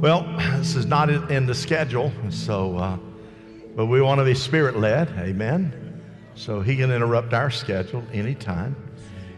Well, 0.00 0.22
this 0.56 0.76
is 0.76 0.86
not 0.86 1.10
in 1.10 1.44
the 1.44 1.54
schedule, 1.54 2.10
so, 2.30 2.74
uh, 2.78 2.96
but 3.76 3.84
we 3.84 4.00
want 4.00 4.18
to 4.18 4.24
be 4.24 4.32
spirit 4.32 4.78
led. 4.78 5.10
Amen. 5.18 6.00
So 6.34 6.62
he 6.62 6.74
can 6.76 6.90
interrupt 6.90 7.34
our 7.34 7.50
schedule 7.50 8.02
anytime. 8.10 8.74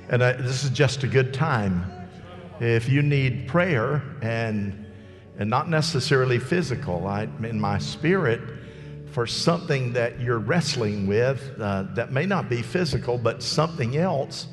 And 0.08 0.22
uh, 0.22 0.34
this 0.34 0.62
is 0.62 0.70
just 0.70 1.02
a 1.02 1.08
good 1.08 1.34
time. 1.34 1.90
If 2.60 2.88
you 2.88 3.02
need 3.02 3.48
prayer 3.48 4.04
and, 4.22 4.86
and 5.36 5.50
not 5.50 5.68
necessarily 5.68 6.38
physical, 6.38 7.08
I, 7.08 7.24
in 7.42 7.60
my 7.60 7.78
spirit, 7.78 8.40
for 9.10 9.26
something 9.26 9.92
that 9.94 10.20
you're 10.20 10.38
wrestling 10.38 11.08
with 11.08 11.56
uh, 11.58 11.86
that 11.94 12.12
may 12.12 12.24
not 12.24 12.48
be 12.48 12.62
physical, 12.62 13.18
but 13.18 13.42
something 13.42 13.96
else 13.96 14.46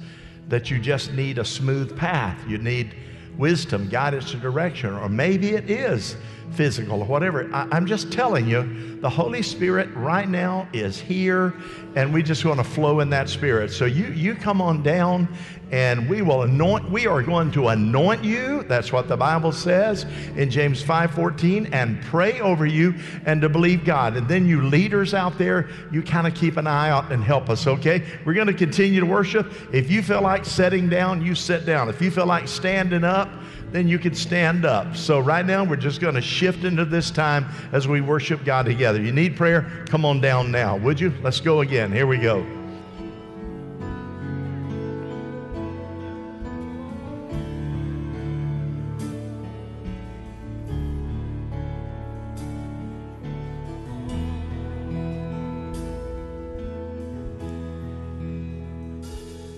that 0.48 0.72
you 0.72 0.80
just 0.80 1.14
need 1.14 1.38
a 1.38 1.46
smooth 1.46 1.96
path. 1.96 2.44
You 2.48 2.58
need 2.58 2.96
wisdom, 3.40 3.90
guidance, 3.90 4.34
and 4.34 4.42
direction. 4.42 4.94
Or 4.94 5.10
maybe 5.10 5.52
it 5.52 5.70
is 5.70 6.16
physical 6.52 7.02
or 7.02 7.06
whatever. 7.06 7.50
I, 7.54 7.78
am 7.78 7.86
just 7.86 8.12
telling 8.12 8.48
you, 8.48 8.98
the 9.02 9.10
Holy 9.10 9.42
Spirit 9.42 9.90
right 9.96 10.28
now 10.28 10.68
is 10.74 11.00
here, 11.00 11.54
and 11.96 12.14
we 12.14 12.24
just 12.24 12.44
want 12.44 12.60
to 12.60 12.64
flow 12.64 13.00
in 13.00 13.10
that 13.12 13.30
Spirit. 13.30 13.72
So 13.72 13.86
you 13.86 14.08
you 14.08 14.36
come 14.36 14.62
on 14.62 14.84
down, 14.84 15.28
and 15.72 16.10
we 16.10 16.22
will 16.22 16.44
anoint. 16.44 16.90
We 16.90 17.08
are 17.08 17.22
going 17.22 17.52
to 17.52 17.70
anoint 17.70 18.24
you. 18.24 18.64
That's 18.64 18.92
what 18.92 19.08
the 19.08 19.18
Bible 19.18 19.52
says 19.52 20.06
in 20.36 20.50
James 20.50 20.84
5:14, 20.84 21.70
and 21.72 22.02
pray 22.04 22.40
over 22.42 22.66
you 22.66 22.96
and 23.26 23.42
to 23.42 23.50
believe 23.50 23.86
God. 23.86 24.18
And 24.18 24.28
then 24.28 24.48
you 24.48 24.64
leaders 24.64 25.14
out 25.14 25.38
there, 25.38 25.70
you 25.92 26.02
kind 26.02 26.28
of 26.28 26.34
keep 26.34 26.58
an 26.58 26.68
eye 26.68 26.90
out 26.90 27.12
and 27.12 27.24
help 27.24 27.50
us. 27.50 27.68
Okay, 27.68 28.04
we're 28.26 28.34
going 28.34 28.48
to 28.48 28.54
continue 28.54 29.00
to 29.00 29.06
worship. 29.06 29.52
If 29.74 29.90
you 29.90 30.02
feel 30.02 30.22
like 30.22 30.46
sitting 30.46 30.90
down, 30.90 31.26
you 31.26 31.36
sit 31.36 31.66
down. 31.66 31.90
If 31.90 32.02
you 32.02 32.12
feel 32.12 32.26
like 32.26 32.48
standing 32.48 33.04
up 33.04 33.30
then 33.72 33.88
you 33.88 34.00
can 34.00 34.16
stand 34.16 34.66
up. 34.66 34.96
So, 34.96 35.20
right 35.20 35.46
now, 35.46 35.64
we're 35.64 35.76
just 35.76 36.02
going 36.02 36.16
to 36.16 36.22
shift 36.22 36.64
into 36.64 36.86
this 36.86 37.12
time 37.12 37.46
as 37.72 37.88
we 37.88 38.02
worship 38.02 38.44
God 38.44 38.66
together. 38.66 39.02
You 39.02 39.12
need 39.12 39.36
prayer? 39.36 39.86
Come 39.88 40.06
on 40.06 40.22
down 40.22 40.52
now, 40.52 40.78
would 40.78 41.00
you? 41.00 41.14
Let's 41.22 41.40
go 41.40 41.62
again. 41.62 41.92
Here 41.92 42.08
we 42.08 42.18
go. 42.18 42.46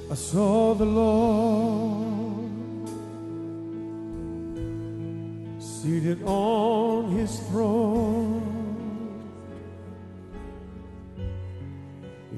I 0.10 0.14
saw 0.14 0.74
the 0.74 0.84
Lord 0.84 2.01
seated 5.82 6.22
on 6.26 7.10
his 7.10 7.40
throne. 7.50 8.44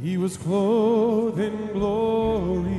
He 0.01 0.17
was 0.17 0.37
clothed 0.37 1.39
in 1.39 1.73
glory, 1.73 2.71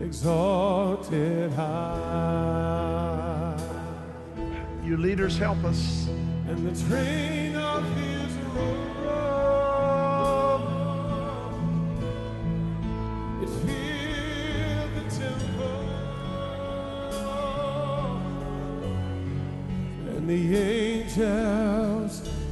exalted 0.00 1.52
high. 1.52 2.80
You 4.82 4.96
leaders, 4.96 5.36
help 5.36 5.62
us. 5.64 6.08
And 6.48 6.66
the 6.66 6.74
train 6.88 7.49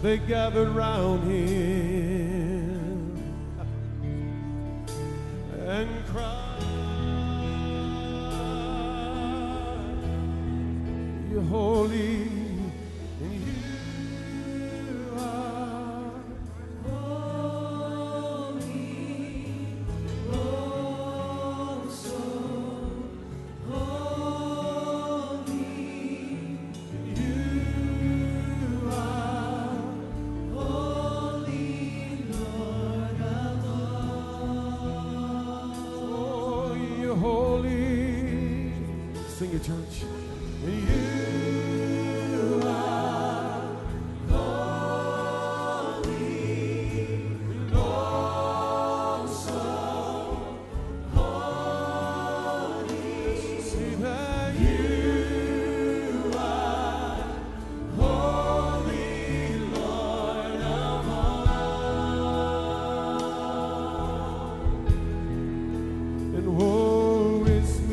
they 0.09 0.17
gathered 0.17 0.71
round 0.71 1.31
him 1.31 1.88
is 67.49 67.88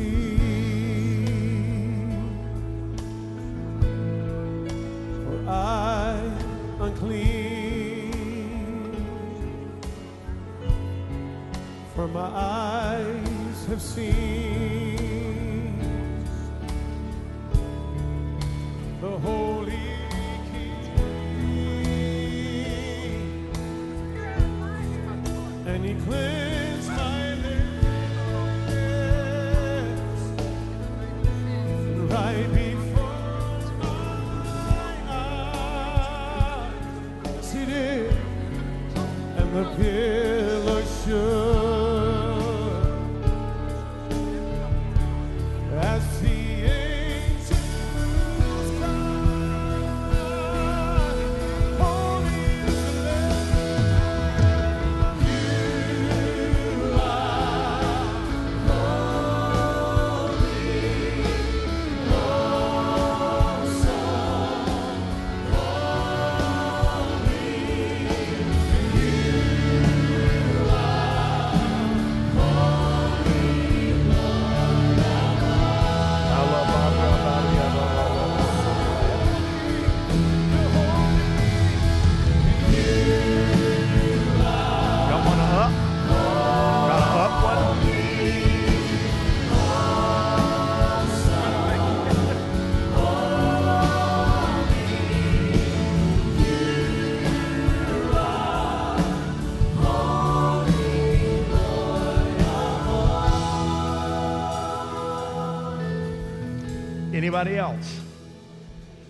Else? 107.36 108.00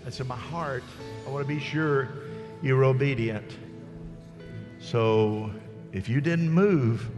I 0.05 0.09
said, 0.09 0.27
my 0.27 0.35
heart. 0.35 0.83
I 1.25 1.29
want 1.29 1.47
to 1.47 1.53
be 1.53 1.61
sure 1.61 2.09
you're 2.61 2.83
obedient. 2.83 3.57
So 4.81 5.49
if 5.93 6.09
you 6.09 6.19
didn't 6.19 6.49
move, 6.49 7.09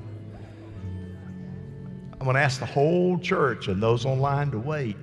I'm 2.13 2.19
going 2.19 2.35
to 2.35 2.39
ask 2.39 2.59
the 2.59 2.67
whole 2.67 3.17
church 3.17 3.69
and 3.69 3.81
those 3.81 4.05
online 4.05 4.51
to 4.51 4.59
wait 4.59 4.97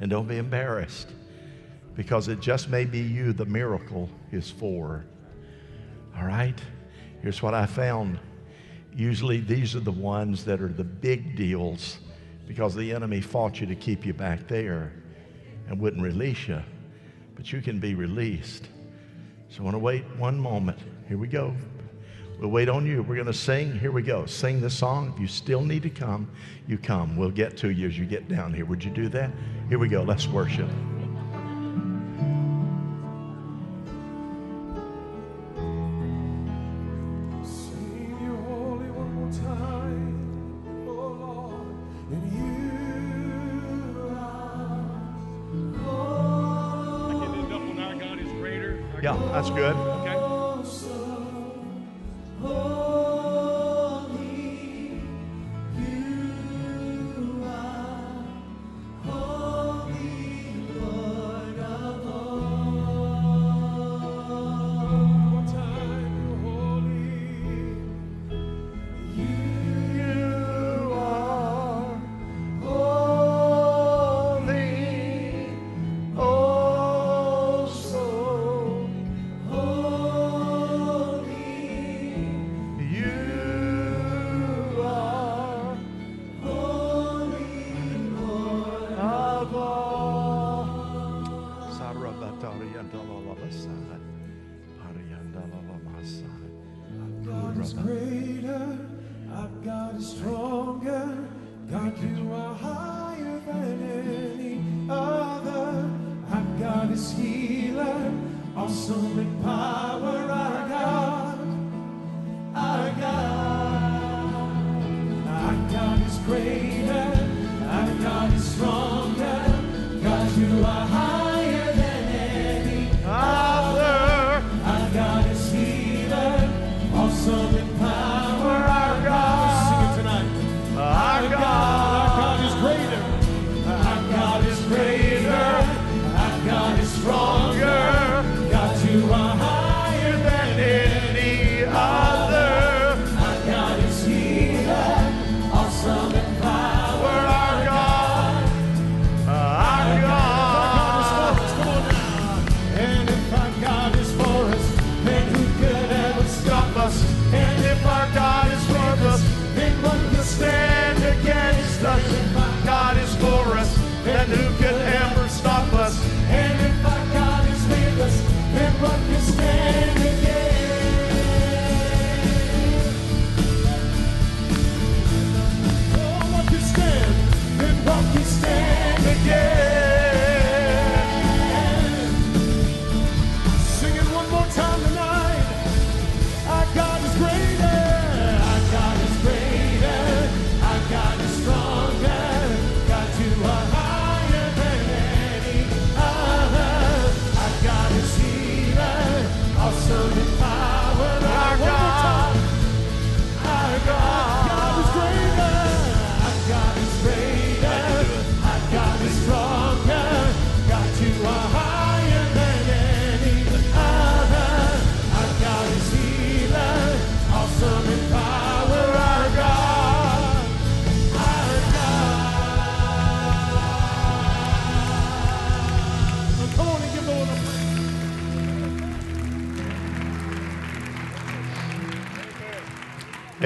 and 0.00 0.10
don't 0.10 0.26
be 0.26 0.36
embarrassed 0.36 1.06
because 1.94 2.26
it 2.26 2.40
just 2.40 2.68
may 2.68 2.84
be 2.84 2.98
you 2.98 3.32
the 3.32 3.46
miracle 3.46 4.10
is 4.32 4.50
for. 4.50 5.04
All 6.18 6.24
right? 6.24 6.60
Here's 7.22 7.40
what 7.40 7.54
I 7.54 7.66
found. 7.66 8.18
Usually 8.96 9.38
these 9.38 9.76
are 9.76 9.80
the 9.80 9.92
ones 9.92 10.44
that 10.44 10.60
are 10.60 10.72
the 10.72 10.82
big 10.82 11.36
deals 11.36 11.98
because 12.48 12.74
the 12.74 12.92
enemy 12.92 13.20
fought 13.20 13.60
you 13.60 13.68
to 13.68 13.76
keep 13.76 14.04
you 14.04 14.12
back 14.12 14.48
there 14.48 14.92
and 15.70 15.80
wouldn't 15.80 16.02
release 16.02 16.48
you. 16.48 16.60
But 17.36 17.50
you 17.52 17.62
can 17.62 17.78
be 17.78 17.94
released. 17.94 18.68
So 19.48 19.60
I 19.60 19.64
want 19.64 19.74
to 19.74 19.78
wait 19.78 20.04
one 20.18 20.38
moment. 20.38 20.78
Here 21.08 21.16
we 21.16 21.28
go. 21.28 21.54
We'll 22.38 22.50
wait 22.50 22.68
on 22.68 22.86
you. 22.86 23.02
We're 23.02 23.14
going 23.14 23.26
to 23.26 23.32
sing. 23.32 23.78
Here 23.78 23.92
we 23.92 24.02
go. 24.02 24.26
Sing 24.26 24.60
the 24.60 24.70
song. 24.70 25.12
If 25.14 25.20
you 25.20 25.26
still 25.26 25.62
need 25.62 25.82
to 25.84 25.90
come, 25.90 26.30
you 26.66 26.76
come. 26.76 27.16
We'll 27.16 27.30
get 27.30 27.56
to 27.58 27.70
you 27.70 27.86
as 27.88 27.98
you 27.98 28.04
get 28.04 28.28
down 28.28 28.52
here. 28.52 28.64
Would 28.64 28.84
you 28.84 28.90
do 28.90 29.08
that? 29.10 29.30
Here 29.68 29.78
we 29.78 29.88
go. 29.88 30.02
Let's 30.02 30.26
worship. 30.26 30.68
That's 49.40 49.48
good. 49.56 49.89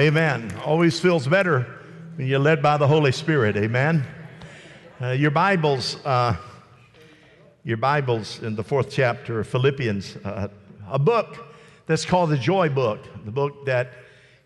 Amen. 0.05 0.53
Always 0.63 0.99
feels 0.99 1.27
better 1.27 1.65
when 2.15 2.27
you're 2.27 2.37
led 2.37 2.61
by 2.61 2.77
the 2.77 2.85
Holy 2.85 3.11
Spirit. 3.11 3.57
Amen. 3.57 4.05
Uh, 5.01 5.07
your 5.07 5.31
Bibles, 5.31 5.97
uh, 6.05 6.35
your 7.63 7.77
Bibles 7.77 8.43
in 8.43 8.55
the 8.55 8.63
fourth 8.63 8.91
chapter 8.91 9.39
of 9.39 9.47
Philippians, 9.47 10.17
uh, 10.17 10.49
a 10.87 10.99
book 10.99 11.47
that's 11.87 12.05
called 12.05 12.29
the 12.29 12.37
Joy 12.37 12.69
Book, 12.69 12.99
the 13.25 13.31
book 13.31 13.65
that 13.65 13.93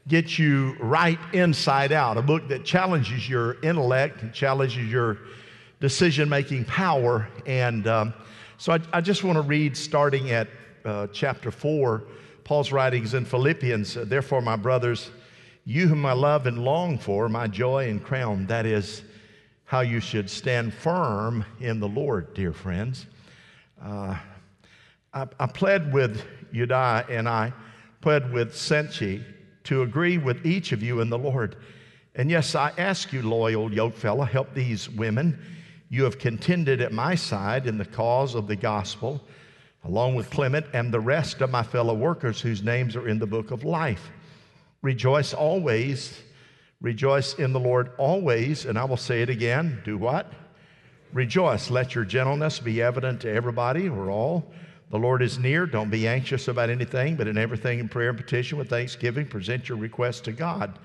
gets 0.07 0.39
you 0.39 0.77
right 0.79 1.19
inside 1.33 1.91
out, 1.91 2.17
a 2.17 2.21
book 2.21 2.47
that 2.47 2.63
challenges 2.63 3.27
your 3.27 3.59
intellect 3.61 4.21
and 4.21 4.33
challenges 4.33 4.89
your 4.89 5.17
decision 5.81 6.29
making 6.29 6.63
power. 6.63 7.27
And 7.45 7.85
um, 7.85 8.13
so 8.57 8.71
I, 8.71 8.79
I 8.93 9.01
just 9.01 9.25
want 9.25 9.35
to 9.35 9.41
read 9.41 9.75
starting 9.75 10.31
at 10.31 10.47
uh, 10.85 11.07
chapter 11.07 11.51
4, 11.51 12.03
Paul's 12.45 12.71
writings 12.71 13.13
in 13.13 13.25
Philippians. 13.25 13.95
Therefore, 13.95 14.41
my 14.41 14.55
brothers, 14.55 15.11
you 15.65 15.87
whom 15.87 16.05
I 16.05 16.13
love 16.13 16.47
and 16.47 16.63
long 16.63 16.97
for, 16.97 17.29
my 17.29 17.47
joy 17.47 17.89
and 17.89 18.03
crown, 18.03 18.47
that 18.47 18.65
is 18.65 19.03
how 19.65 19.81
you 19.81 19.99
should 19.99 20.29
stand 20.29 20.73
firm 20.73 21.45
in 21.59 21.79
the 21.79 21.87
Lord, 21.87 22.33
dear 22.33 22.53
friends. 22.53 23.05
Uh, 23.83 24.17
I, 25.13 25.27
I 25.39 25.45
pled 25.45 25.93
with 25.93 26.23
Euodia 26.51 27.07
and 27.09 27.29
I 27.29 27.53
pled 28.01 28.31
with 28.33 28.53
Syntyche 28.53 29.23
to 29.65 29.83
agree 29.83 30.17
with 30.17 30.45
each 30.45 30.71
of 30.71 30.81
you 30.81 31.01
in 31.01 31.09
the 31.09 31.17
Lord. 31.17 31.55
And 32.15 32.31
yes, 32.31 32.55
I 32.55 32.71
ask 32.77 33.13
you, 33.13 33.21
loyal 33.21 33.71
yoke 33.71 33.95
fella, 33.95 34.25
help 34.25 34.53
these 34.53 34.89
women 34.89 35.39
You 35.89 36.03
have 36.03 36.19
contended 36.19 36.81
at 36.81 36.91
my 36.91 37.15
side 37.15 37.65
in 37.65 37.77
the 37.77 37.85
cause 37.85 38.35
of 38.35 38.47
the 38.47 38.55
gospel, 38.55 39.21
along 39.83 40.15
with 40.15 40.29
Clement 40.29 40.67
and 40.73 40.93
the 40.93 40.99
rest 40.99 41.41
of 41.41 41.49
my 41.49 41.63
fellow 41.63 41.95
workers 41.95 42.39
whose 42.39 42.61
names 42.61 42.95
are 42.95 43.07
in 43.07 43.17
the 43.17 43.25
book 43.25 43.49
of 43.49 43.63
life. 43.63 44.11
Rejoice 44.81 45.33
always. 45.33 46.19
Rejoice 46.81 47.33
in 47.36 47.51
the 47.51 47.59
Lord 47.59 47.91
always. 47.98 48.65
And 48.65 48.77
I 48.77 48.86
will 48.86 48.98
say 48.98 49.21
it 49.21 49.29
again 49.29 49.81
do 49.83 49.98
what? 49.98 50.31
Rejoice. 51.12 51.69
Let 51.69 51.95
your 51.95 52.05
gentleness 52.05 52.59
be 52.59 52.81
evident 52.81 53.21
to 53.21 53.31
everybody 53.31 53.89
or 53.89 54.12
all. 54.12 54.51
The 54.91 54.98
Lord 54.98 55.21
is 55.21 55.38
near. 55.38 55.65
Don't 55.65 55.89
be 55.89 56.07
anxious 56.07 56.48
about 56.48 56.69
anything, 56.69 57.15
but 57.15 57.27
in 57.27 57.38
everything 57.38 57.79
in 57.79 57.89
prayer 57.89 58.09
and 58.09 58.17
petition 58.17 58.57
with 58.57 58.69
thanksgiving, 58.69 59.27
present 59.27 59.69
your 59.69 59.77
requests 59.77 60.21
to 60.21 60.31
God. 60.31 60.79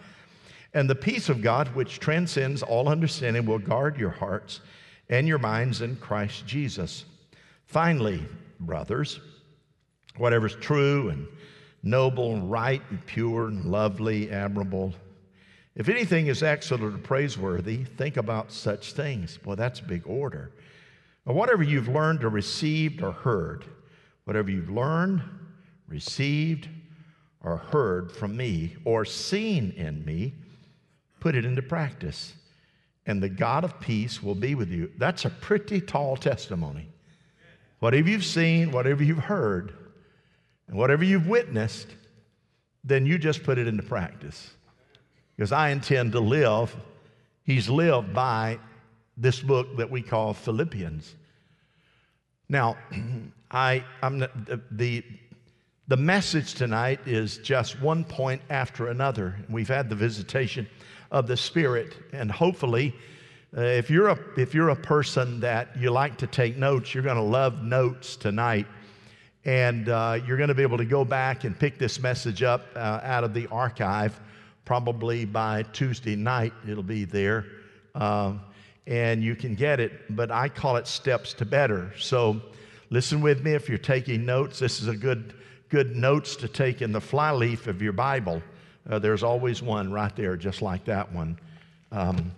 And 0.75 0.91
the 0.91 0.95
peace 0.95 1.29
of 1.29 1.41
God, 1.41 1.69
which 1.75 2.01
transcends 2.01 2.63
all 2.63 2.89
understanding, 2.89 3.47
will 3.47 3.59
guard 3.59 3.97
your 3.97 4.11
hearts 4.11 4.61
and 5.09 5.29
your 5.29 5.39
minds 5.39 5.81
in 5.81 5.97
Christ 5.97 6.47
Jesus. 6.47 7.05
Finally, 7.67 8.27
brothers, 8.61 9.21
whatever's 10.17 10.57
true 10.57 11.11
and 11.11 11.27
noble 11.85 12.41
right 12.41 12.83
and 12.91 13.05
pure 13.07 13.49
and 13.49 13.65
lovely, 13.67 14.31
admirable, 14.31 14.95
if 15.77 15.89
anything 15.89 16.29
is 16.29 16.43
excellent 16.43 16.95
or 16.95 16.99
praiseworthy, 16.99 17.85
think 17.85 18.17
about 18.17 18.53
such 18.53 18.93
things. 18.93 19.39
Well, 19.45 19.57
that's 19.57 19.81
a 19.81 19.85
big 19.85 20.07
order. 20.07 20.53
Or 21.27 21.35
whatever 21.35 21.63
you've 21.63 21.89
learned 21.89 22.23
or 22.23 22.29
received 22.29 23.03
or 23.03 23.11
heard, 23.11 23.65
whatever 24.25 24.51
you've 24.51 24.71
learned, 24.71 25.23
received, 25.89 26.69
or 27.43 27.57
heard 27.57 28.13
from 28.13 28.37
me, 28.37 28.77
or 28.85 29.05
seen 29.05 29.73
in 29.73 30.05
me, 30.05 30.35
put 31.21 31.35
it 31.35 31.45
into 31.45 31.61
practice, 31.63 32.35
and 33.07 33.23
the 33.23 33.29
God 33.29 33.65
of 33.65 33.81
peace 33.81 34.23
will 34.23 34.35
be 34.35 34.55
with 34.55 34.71
you. 34.71 34.91
That's 34.97 35.25
a 35.25 35.31
pretty 35.31 35.81
tall 35.81 36.17
testimony. 36.17 36.89
Whatever 37.81 38.09
you've 38.09 38.25
seen, 38.25 38.71
whatever 38.71 39.03
you've 39.03 39.19
heard, 39.19 39.75
and 40.69 40.77
whatever 40.77 41.05
you've 41.05 41.27
witnessed, 41.27 41.89
then 42.83 43.07
you 43.07 43.19
just 43.19 43.43
put 43.43 43.59
it 43.59 43.67
into 43.67 43.83
practice. 43.83 44.51
Because 45.37 45.53
I 45.53 45.71
intend 45.71 46.13
to 46.13 46.21
live, 46.21 46.75
he's 47.45 47.69
lived 47.69 48.13
by 48.13 48.59
this 49.17 49.41
book 49.41 49.77
that 49.77 49.91
we 49.91 50.03
call 50.03 50.35
Philippians. 50.35 51.15
Now, 52.49 52.77
I, 53.51 53.85
I'm 54.03 54.19
the, 54.19 54.61
the, 54.71 55.05
the 55.87 55.97
message 55.97 56.55
tonight 56.55 57.01
is 57.07 57.39
just 57.39 57.81
one 57.81 58.05
point 58.05 58.43
after 58.51 58.89
another. 58.89 59.37
We've 59.49 59.69
had 59.69 59.89
the 59.89 59.95
visitation 59.95 60.69
of 61.11 61.27
the 61.27 61.37
Spirit, 61.37 61.95
and 62.13 62.31
hopefully, 62.31 62.95
uh, 63.57 63.61
if, 63.61 63.89
you're 63.89 64.09
a, 64.09 64.19
if 64.37 64.53
you're 64.53 64.71
a 64.71 64.77
person 64.77 65.39
that 65.41 65.77
you 65.77 65.91
like 65.91 66.17
to 66.19 66.27
take 66.27 66.57
notes, 66.57 66.93
you're 66.93 67.05
going 67.05 67.17
to 67.17 67.23
love 67.23 67.63
notes 67.63 68.17
tonight. 68.17 68.67
And 69.45 69.89
uh, 69.89 70.21
you're 70.27 70.39
going 70.39 70.49
to 70.49 70.55
be 70.55 70.63
able 70.63 70.79
to 70.79 70.85
go 70.85 71.05
back 71.05 71.45
and 71.45 71.59
pick 71.59 71.79
this 71.79 72.01
message 72.01 72.43
up 72.43 72.67
uh, 72.75 73.01
out 73.03 73.25
of 73.25 73.35
the 73.35 73.47
archive. 73.49 74.19
Probably 74.65 75.27
by 75.27 75.65
Tuesday 75.73 76.17
night, 76.17 76.55
it'll 76.67 76.83
be 76.83 77.05
there. 77.05 77.45
Um, 77.95 78.41
and 78.87 79.23
you 79.23 79.35
can 79.37 79.55
get 79.55 79.81
it, 79.81 80.15
but 80.15 80.31
I 80.31 80.49
call 80.49 80.77
it 80.77 80.87
Steps 80.87 81.35
to 81.35 81.45
Better. 81.45 81.93
So 81.99 82.41
listen 82.91 83.21
with 83.21 83.43
me 83.43 83.53
if 83.53 83.69
you're 83.69 83.79
taking 83.79 84.25
notes. 84.25 84.59
This 84.59 84.81
is 84.81 84.89
a 84.89 84.97
good, 84.97 85.35
good 85.69 85.97
notes 85.97 86.37
to 86.37 86.49
take 86.49 86.83
in 86.83 86.93
the 86.93 87.01
flyleaf 87.01 87.67
of 87.67 87.81
your 87.81 87.93
Bible. 87.93 88.43
Uh, 88.89 88.99
there's 88.99 89.23
always 89.23 89.63
one 89.63 89.93
right 89.93 90.15
there, 90.17 90.37
just 90.37 90.61
like 90.61 90.85
that 90.85 91.11
one. 91.13 91.39
Um, 91.93 92.33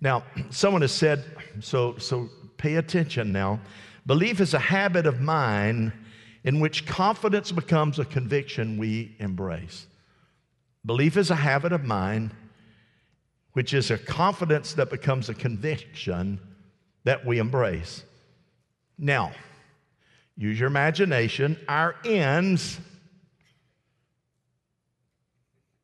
now, 0.00 0.24
someone 0.50 0.82
has 0.82 0.92
said, 0.92 1.24
so, 1.60 1.96
so 1.98 2.28
pay 2.56 2.76
attention 2.76 3.32
now. 3.32 3.60
Belief 4.06 4.40
is 4.40 4.54
a 4.54 4.58
habit 4.58 5.06
of 5.06 5.20
mind 5.20 5.92
in 6.44 6.60
which 6.60 6.86
confidence 6.86 7.52
becomes 7.52 7.98
a 7.98 8.04
conviction 8.04 8.78
we 8.78 9.14
embrace. 9.18 9.86
Belief 10.84 11.16
is 11.16 11.30
a 11.30 11.36
habit 11.36 11.72
of 11.72 11.84
mind, 11.84 12.32
which 13.52 13.74
is 13.74 13.90
a 13.90 13.98
confidence 13.98 14.74
that 14.74 14.90
becomes 14.90 15.28
a 15.28 15.34
conviction 15.34 16.40
that 17.04 17.26
we 17.26 17.38
embrace. 17.38 18.04
Now, 18.96 19.32
use 20.36 20.58
your 20.58 20.68
imagination. 20.68 21.58
Our 21.68 21.96
ends 22.04 22.80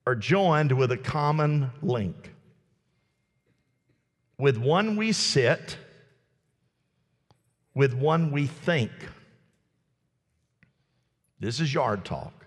are 0.07 0.15
joined 0.15 0.73
with 0.73 0.93
a 0.93 0.97
common 0.97 1.71
link. 1.83 2.33
With 4.39 4.57
one 4.57 4.97
we 4.97 5.13
sit, 5.13 5.77
with 7.75 7.93
one 7.93 8.31
we 8.31 8.47
think. 8.47 8.93
This 11.39 11.61
is 11.61 11.73
yard 11.73 12.05
talk. 12.05 12.47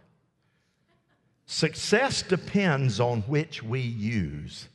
Success 1.45 2.21
depends 2.21 2.99
on 2.99 3.21
which 3.21 3.63
we 3.63 3.79
use. 3.79 4.67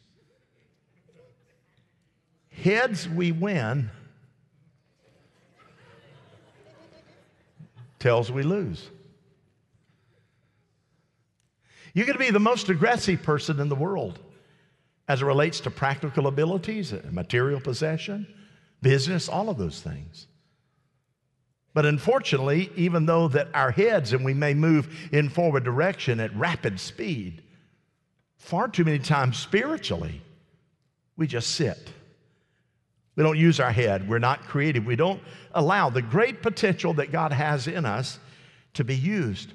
Heads 2.50 3.08
we 3.08 3.32
win, 3.32 3.90
tails 7.98 8.30
we 8.30 8.42
lose. 8.42 8.88
You're 11.92 12.06
going 12.06 12.18
to 12.18 12.24
be 12.24 12.30
the 12.30 12.40
most 12.40 12.68
aggressive 12.68 13.22
person 13.22 13.60
in 13.60 13.68
the 13.68 13.76
world 13.76 14.18
as 15.06 15.22
it 15.22 15.24
relates 15.24 15.60
to 15.60 15.70
practical 15.70 16.26
abilities, 16.26 16.92
material 17.10 17.60
possession, 17.60 18.26
business, 18.82 19.28
all 19.28 19.48
of 19.48 19.58
those 19.58 19.80
things. 19.80 20.26
But 21.74 21.86
unfortunately, 21.86 22.70
even 22.76 23.04
though 23.04 23.26
that 23.28 23.48
our 23.52 23.72
heads 23.72 24.12
and 24.12 24.24
we 24.24 24.32
may 24.32 24.54
move 24.54 24.88
in 25.12 25.28
forward 25.28 25.64
direction 25.64 26.20
at 26.20 26.34
rapid 26.36 26.78
speed, 26.78 27.42
far 28.36 28.68
too 28.68 28.84
many 28.84 29.00
times 29.00 29.38
spiritually, 29.38 30.22
we 31.16 31.26
just 31.26 31.50
sit. 31.50 31.92
We 33.16 33.24
don't 33.24 33.38
use 33.38 33.60
our 33.60 33.72
head. 33.72 34.08
We're 34.08 34.18
not 34.18 34.42
creative. 34.42 34.86
We 34.86 34.96
don't 34.96 35.20
allow 35.52 35.90
the 35.90 36.02
great 36.02 36.42
potential 36.42 36.94
that 36.94 37.12
God 37.12 37.32
has 37.32 37.66
in 37.66 37.84
us 37.84 38.18
to 38.74 38.84
be 38.84 38.96
used. 38.96 39.52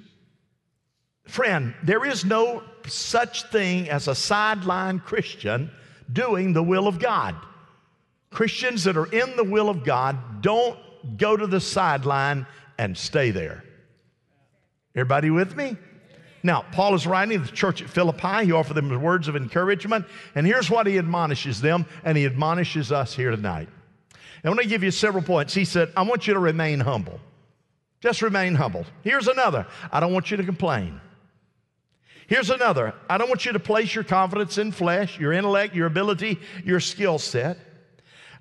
Friend, 1.26 1.74
there 1.84 2.06
is 2.06 2.26
no 2.26 2.64
such 2.88 3.44
thing 3.52 3.90
as 3.90 4.08
a 4.08 4.16
sideline 4.16 5.00
Christian 5.00 5.70
doing 6.12 6.54
the 6.54 6.64
will 6.64 6.88
of 6.88 7.00
God. 7.00 7.36
Christians 8.32 8.84
that 8.86 8.98
are 8.98 9.12
in 9.12 9.36
the 9.36 9.44
will 9.44 9.70
of 9.70 9.84
God 9.84 10.42
don't 10.42 10.78
go 11.18 11.36
to 11.36 11.48
the 11.48 11.60
sideline 11.60 12.46
and 12.78 12.98
stay 12.98 13.32
there. 13.32 13.64
Everybody 14.96 15.30
with 15.30 15.56
me? 15.56 15.78
Now, 16.42 16.66
Paul 16.72 16.96
is 16.96 17.06
writing 17.06 17.40
to 17.40 17.46
the 17.46 17.56
church 17.56 17.82
at 17.82 17.90
Philippi. 17.90 18.46
He 18.46 18.52
offered 18.52 18.76
them 18.76 19.02
words 19.02 19.28
of 19.28 19.36
encouragement. 19.36 20.06
And 20.36 20.48
here's 20.48 20.70
what 20.70 20.88
he 20.88 20.98
admonishes 20.98 21.62
them, 21.62 21.86
and 22.04 22.18
he 22.18 22.26
admonishes 22.26 22.92
us 22.92 23.14
here 23.14 23.32
tonight. 23.32 23.68
And 24.12 24.52
I'm 24.52 24.56
going 24.56 24.64
to 24.64 24.70
give 24.70 24.84
you 24.84 24.92
several 24.92 25.24
points. 25.24 25.54
He 25.54 25.66
said, 25.66 25.92
I 25.98 26.04
want 26.04 26.28
you 26.28 26.34
to 26.34 26.40
remain 26.40 26.80
humble. 26.80 27.20
Just 28.00 28.22
remain 28.22 28.56
humble. 28.56 28.86
Here's 29.04 29.28
another 29.28 29.68
I 29.92 30.00
don't 30.00 30.14
want 30.14 30.32
you 30.32 30.38
to 30.38 30.44
complain. 30.44 31.02
Here's 32.28 32.50
another 32.50 32.94
I 33.10 33.18
don't 33.18 33.28
want 33.28 33.46
you 33.46 33.54
to 33.54 33.60
place 33.60 33.94
your 33.94 34.04
confidence 34.04 34.58
in 34.58 34.72
flesh, 34.72 35.20
your 35.20 35.34
intellect, 35.34 35.76
your 35.76 35.88
ability, 35.88 36.40
your 36.64 36.80
skill 36.80 37.20
set. 37.20 37.58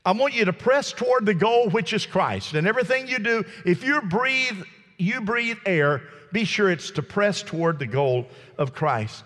I 0.05 0.13
want 0.13 0.35
you 0.35 0.45
to 0.45 0.53
press 0.53 0.93
toward 0.93 1.27
the 1.27 1.35
goal, 1.35 1.69
which 1.71 1.93
is 1.93 2.07
Christ. 2.07 2.55
And 2.55 2.67
everything 2.67 3.09
you 3.09 3.19
do, 3.19 3.45
if 3.65 3.85
you 3.85 4.01
breathe, 4.03 4.63
you 4.97 5.21
breathe 5.21 5.59
air, 5.67 6.03
be 6.33 6.45
sure 6.45 6.71
it's 6.71 6.91
to 6.93 7.03
press 7.03 7.43
toward 7.43 7.79
the 7.79 7.87
goal 7.87 8.27
of 8.59 8.73
Christ. 8.73 9.25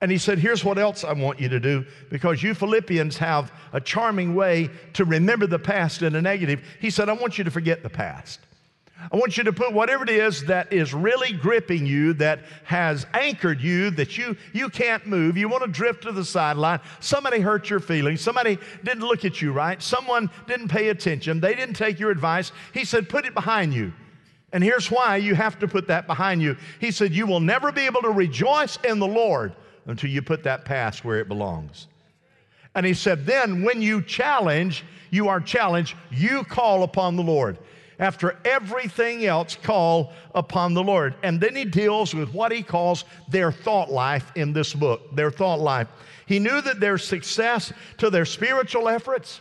And 0.00 0.10
he 0.10 0.18
said, 0.18 0.38
Here's 0.38 0.64
what 0.64 0.76
else 0.76 1.04
I 1.04 1.12
want 1.12 1.40
you 1.40 1.48
to 1.48 1.60
do, 1.60 1.86
because 2.10 2.42
you 2.42 2.54
Philippians 2.54 3.16
have 3.18 3.52
a 3.72 3.80
charming 3.80 4.34
way 4.34 4.68
to 4.94 5.04
remember 5.04 5.46
the 5.46 5.58
past 5.58 6.02
in 6.02 6.14
a 6.14 6.22
negative. 6.22 6.62
He 6.80 6.90
said, 6.90 7.08
I 7.08 7.14
want 7.14 7.38
you 7.38 7.44
to 7.44 7.50
forget 7.50 7.82
the 7.82 7.90
past. 7.90 8.40
I 9.12 9.16
want 9.16 9.36
you 9.36 9.44
to 9.44 9.52
put 9.52 9.72
whatever 9.72 10.04
it 10.04 10.10
is 10.10 10.44
that 10.44 10.72
is 10.72 10.94
really 10.94 11.32
gripping 11.32 11.86
you, 11.86 12.14
that 12.14 12.40
has 12.64 13.06
anchored 13.12 13.60
you, 13.60 13.90
that 13.90 14.16
you, 14.16 14.36
you 14.52 14.68
can't 14.68 15.06
move. 15.06 15.36
You 15.36 15.48
want 15.48 15.62
to 15.64 15.70
drift 15.70 16.02
to 16.04 16.12
the 16.12 16.24
sideline. 16.24 16.80
Somebody 17.00 17.40
hurt 17.40 17.68
your 17.68 17.80
feelings. 17.80 18.20
Somebody 18.20 18.58
didn't 18.82 19.02
look 19.02 19.24
at 19.24 19.42
you 19.42 19.52
right. 19.52 19.82
Someone 19.82 20.30
didn't 20.46 20.68
pay 20.68 20.88
attention. 20.88 21.40
They 21.40 21.54
didn't 21.54 21.74
take 21.74 22.00
your 22.00 22.10
advice. 22.10 22.52
He 22.72 22.84
said, 22.84 23.08
put 23.08 23.26
it 23.26 23.34
behind 23.34 23.74
you. 23.74 23.92
And 24.52 24.62
here's 24.62 24.88
why 24.88 25.16
you 25.16 25.34
have 25.34 25.58
to 25.58 25.68
put 25.68 25.88
that 25.88 26.06
behind 26.06 26.40
you. 26.40 26.56
He 26.80 26.92
said, 26.92 27.12
You 27.12 27.26
will 27.26 27.40
never 27.40 27.72
be 27.72 27.82
able 27.86 28.02
to 28.02 28.10
rejoice 28.10 28.78
in 28.84 29.00
the 29.00 29.06
Lord 29.06 29.52
until 29.86 30.10
you 30.10 30.22
put 30.22 30.44
that 30.44 30.64
past 30.64 31.04
where 31.04 31.18
it 31.18 31.26
belongs. 31.26 31.88
And 32.76 32.86
he 32.86 32.94
said, 32.94 33.26
Then 33.26 33.64
when 33.64 33.82
you 33.82 34.00
challenge, 34.00 34.84
you 35.10 35.26
are 35.26 35.40
challenged, 35.40 35.96
you 36.12 36.44
call 36.44 36.84
upon 36.84 37.16
the 37.16 37.22
Lord 37.22 37.58
after 37.98 38.38
everything 38.44 39.24
else, 39.24 39.56
call 39.56 40.12
upon 40.34 40.74
the 40.74 40.82
Lord. 40.82 41.14
And 41.22 41.40
then 41.40 41.54
he 41.54 41.64
deals 41.64 42.14
with 42.14 42.32
what 42.34 42.52
he 42.52 42.62
calls 42.62 43.04
their 43.28 43.52
thought 43.52 43.90
life 43.90 44.32
in 44.34 44.52
this 44.52 44.74
book, 44.74 45.14
their 45.14 45.30
thought 45.30 45.60
life. 45.60 45.88
He 46.26 46.38
knew 46.38 46.60
that 46.60 46.80
their 46.80 46.98
success 46.98 47.72
to 47.98 48.10
their 48.10 48.24
spiritual 48.24 48.88
efforts, 48.88 49.40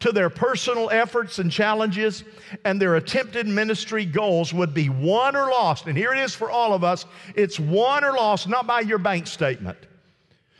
to 0.00 0.12
their 0.12 0.30
personal 0.30 0.90
efforts 0.90 1.38
and 1.38 1.50
challenges 1.50 2.24
and 2.64 2.80
their 2.80 2.96
attempted 2.96 3.46
ministry 3.46 4.04
goals 4.04 4.52
would 4.52 4.74
be 4.74 4.88
won 4.88 5.36
or 5.36 5.48
lost. 5.48 5.86
And 5.86 5.96
here 5.96 6.12
it 6.12 6.18
is 6.18 6.34
for 6.34 6.50
all 6.50 6.74
of 6.74 6.84
us 6.84 7.06
it's 7.34 7.58
won 7.60 8.04
or 8.04 8.12
lost 8.12 8.48
not 8.48 8.66
by 8.66 8.80
your 8.80 8.98
bank 8.98 9.26
statement, 9.26 9.78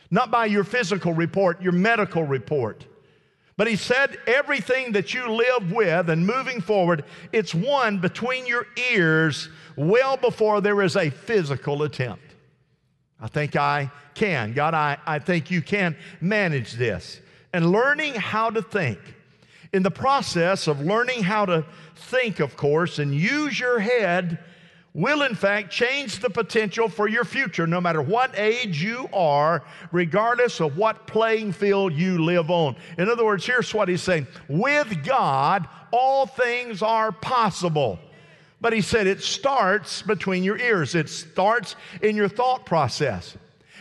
not 0.09 0.31
by 0.31 0.45
your 0.45 0.63
physical 0.63 1.13
report, 1.13 1.61
your 1.61 1.73
medical 1.73 2.23
report. 2.23 2.85
But 3.57 3.67
he 3.67 3.77
said, 3.77 4.17
everything 4.27 4.91
that 4.93 5.13
you 5.13 5.29
live 5.29 5.71
with 5.71 6.09
and 6.09 6.27
moving 6.27 6.59
forward, 6.59 7.05
it's 7.31 7.55
one 7.55 7.99
between 7.99 8.45
your 8.45 8.67
ears 8.91 9.49
well 9.77 10.17
before 10.17 10.59
there 10.59 10.81
is 10.81 10.97
a 10.97 11.09
physical 11.09 11.83
attempt. 11.83 12.23
I 13.19 13.27
think 13.27 13.55
I 13.55 13.91
can. 14.13 14.53
God, 14.53 14.73
I, 14.73 14.97
I 15.05 15.19
think 15.19 15.51
you 15.51 15.61
can 15.61 15.95
manage 16.19 16.73
this. 16.73 17.21
And 17.53 17.71
learning 17.71 18.15
how 18.15 18.49
to 18.49 18.61
think 18.61 18.99
in 19.71 19.83
the 19.83 19.91
process 19.91 20.67
of 20.67 20.81
learning 20.81 21.23
how 21.23 21.45
to 21.45 21.65
think, 21.95 22.41
of 22.41 22.57
course, 22.57 22.99
and 22.99 23.15
use 23.15 23.57
your 23.57 23.79
head 23.79 24.39
will 24.95 25.21
in 25.21 25.35
fact 25.35 25.69
change 25.69 26.19
the 26.19 26.29
potential 26.29 26.89
for 26.89 27.07
your 27.07 27.23
future 27.23 27.67
no 27.67 27.79
matter 27.79 28.01
what 28.01 28.37
age 28.39 28.81
you 28.81 29.07
are, 29.13 29.63
regardless 29.91 30.59
of 30.59 30.77
what 30.77 31.05
playing 31.05 31.51
field 31.51 31.93
you 31.93 32.23
live 32.23 32.49
on. 32.49 32.75
In 32.97 33.09
other 33.09 33.23
words, 33.23 33.45
here's 33.45 33.71
what 33.73 33.89
he's 33.89 34.01
saying 34.01 34.25
with 34.47 35.05
God, 35.05 35.67
all 35.91 36.25
things 36.25 36.81
are 36.81 37.11
possible. 37.11 37.99
But 38.61 38.73
he 38.73 38.81
said 38.81 39.05
it 39.05 39.21
starts 39.21 40.01
between 40.01 40.43
your 40.43 40.57
ears, 40.57 40.95
it 40.95 41.09
starts 41.09 41.75
in 42.01 42.15
your 42.15 42.29
thought 42.29 42.65
process. 42.65 43.37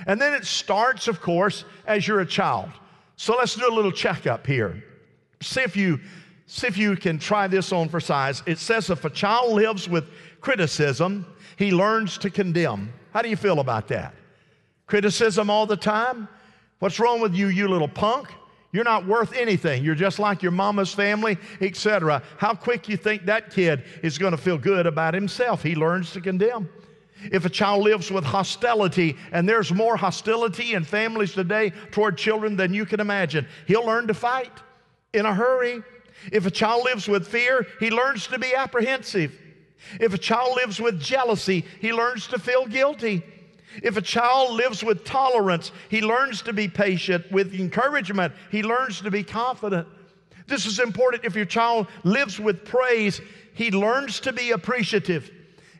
And 0.06 0.20
then 0.20 0.34
it 0.34 0.44
starts, 0.44 1.08
of 1.08 1.22
course, 1.22 1.64
as 1.86 2.06
you're 2.06 2.20
a 2.20 2.26
child. 2.26 2.68
So 3.16 3.36
let's 3.36 3.54
do 3.54 3.66
a 3.66 3.72
little 3.72 3.92
checkup 3.92 4.44
here 4.44 4.82
see 5.44 5.60
if 5.60 5.76
you 5.76 6.00
see 6.46 6.66
if 6.66 6.76
you 6.76 6.94
can 6.94 7.18
try 7.18 7.46
this 7.46 7.72
on 7.72 7.88
for 7.88 8.00
size. 8.00 8.42
It 8.46 8.58
says 8.58 8.90
if 8.90 9.04
a 9.04 9.10
child 9.10 9.52
lives 9.52 9.88
with 9.88 10.10
criticism, 10.44 11.24
he 11.56 11.72
learns 11.72 12.18
to 12.18 12.28
condemn. 12.28 12.92
How 13.14 13.22
do 13.22 13.30
you 13.30 13.36
feel 13.36 13.60
about 13.60 13.88
that? 13.88 14.14
Criticism 14.86 15.48
all 15.48 15.64
the 15.64 15.76
time? 15.76 16.28
What's 16.80 17.00
wrong 17.00 17.20
with 17.20 17.34
you, 17.34 17.48
you 17.48 17.66
little 17.66 17.88
punk? 17.88 18.28
You're 18.70 18.84
not 18.84 19.06
worth 19.06 19.32
anything. 19.34 19.82
You're 19.82 19.94
just 19.94 20.18
like 20.18 20.42
your 20.42 20.52
mama's 20.52 20.92
family, 20.92 21.38
etc. 21.62 22.22
How 22.36 22.54
quick 22.54 22.90
you 22.90 22.98
think 22.98 23.24
that 23.24 23.50
kid 23.50 23.84
is 24.02 24.18
going 24.18 24.32
to 24.32 24.36
feel 24.36 24.58
good 24.58 24.86
about 24.86 25.14
himself? 25.14 25.62
He 25.62 25.74
learns 25.74 26.12
to 26.12 26.20
condemn. 26.20 26.68
If 27.32 27.46
a 27.46 27.48
child 27.48 27.82
lives 27.82 28.10
with 28.10 28.24
hostility, 28.24 29.16
and 29.32 29.48
there's 29.48 29.72
more 29.72 29.96
hostility 29.96 30.74
in 30.74 30.84
families 30.84 31.32
today 31.32 31.72
toward 31.90 32.18
children 32.18 32.54
than 32.54 32.74
you 32.74 32.84
can 32.84 33.00
imagine, 33.00 33.46
he'll 33.66 33.86
learn 33.86 34.06
to 34.08 34.14
fight 34.14 34.52
in 35.14 35.24
a 35.24 35.34
hurry. 35.34 35.82
If 36.32 36.44
a 36.44 36.50
child 36.50 36.84
lives 36.84 37.08
with 37.08 37.26
fear, 37.26 37.66
he 37.80 37.90
learns 37.90 38.26
to 38.26 38.38
be 38.38 38.54
apprehensive. 38.54 39.40
If 40.00 40.14
a 40.14 40.18
child 40.18 40.56
lives 40.56 40.80
with 40.80 41.00
jealousy, 41.00 41.64
he 41.80 41.92
learns 41.92 42.26
to 42.28 42.38
feel 42.38 42.66
guilty. 42.66 43.22
If 43.82 43.96
a 43.96 44.02
child 44.02 44.54
lives 44.54 44.84
with 44.84 45.04
tolerance, 45.04 45.72
he 45.88 46.00
learns 46.00 46.42
to 46.42 46.52
be 46.52 46.68
patient. 46.68 47.30
With 47.32 47.54
encouragement, 47.54 48.34
he 48.50 48.62
learns 48.62 49.00
to 49.00 49.10
be 49.10 49.22
confident. 49.22 49.88
This 50.46 50.66
is 50.66 50.78
important. 50.78 51.24
If 51.24 51.34
your 51.34 51.46
child 51.46 51.88
lives 52.04 52.38
with 52.38 52.64
praise, 52.64 53.20
he 53.54 53.70
learns 53.70 54.20
to 54.20 54.32
be 54.32 54.50
appreciative. 54.50 55.30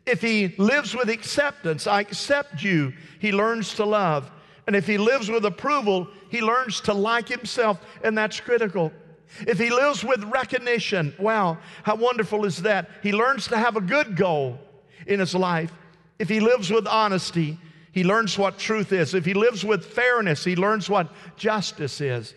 If 0.06 0.20
he 0.20 0.54
lives 0.58 0.94
with 0.94 1.08
acceptance, 1.08 1.86
I 1.86 2.00
accept 2.00 2.62
you, 2.62 2.92
he 3.20 3.32
learns 3.32 3.74
to 3.74 3.84
love. 3.84 4.30
And 4.66 4.74
if 4.74 4.86
he 4.86 4.98
lives 4.98 5.30
with 5.30 5.44
approval, 5.44 6.08
he 6.30 6.40
learns 6.40 6.80
to 6.82 6.94
like 6.94 7.28
himself, 7.28 7.80
and 8.02 8.16
that's 8.16 8.40
critical. 8.40 8.92
If 9.40 9.58
he 9.58 9.70
lives 9.70 10.04
with 10.04 10.22
recognition, 10.24 11.14
wow, 11.18 11.58
how 11.82 11.96
wonderful 11.96 12.44
is 12.44 12.62
that? 12.62 12.90
He 13.02 13.12
learns 13.12 13.48
to 13.48 13.56
have 13.56 13.76
a 13.76 13.80
good 13.80 14.16
goal 14.16 14.58
in 15.06 15.20
his 15.20 15.34
life. 15.34 15.72
If 16.18 16.28
he 16.28 16.40
lives 16.40 16.70
with 16.70 16.86
honesty, 16.86 17.58
he 17.92 18.04
learns 18.04 18.38
what 18.38 18.58
truth 18.58 18.92
is. 18.92 19.14
If 19.14 19.24
he 19.24 19.34
lives 19.34 19.64
with 19.64 19.84
fairness, 19.84 20.44
he 20.44 20.56
learns 20.56 20.88
what 20.88 21.12
justice 21.36 22.00
is. 22.00 22.34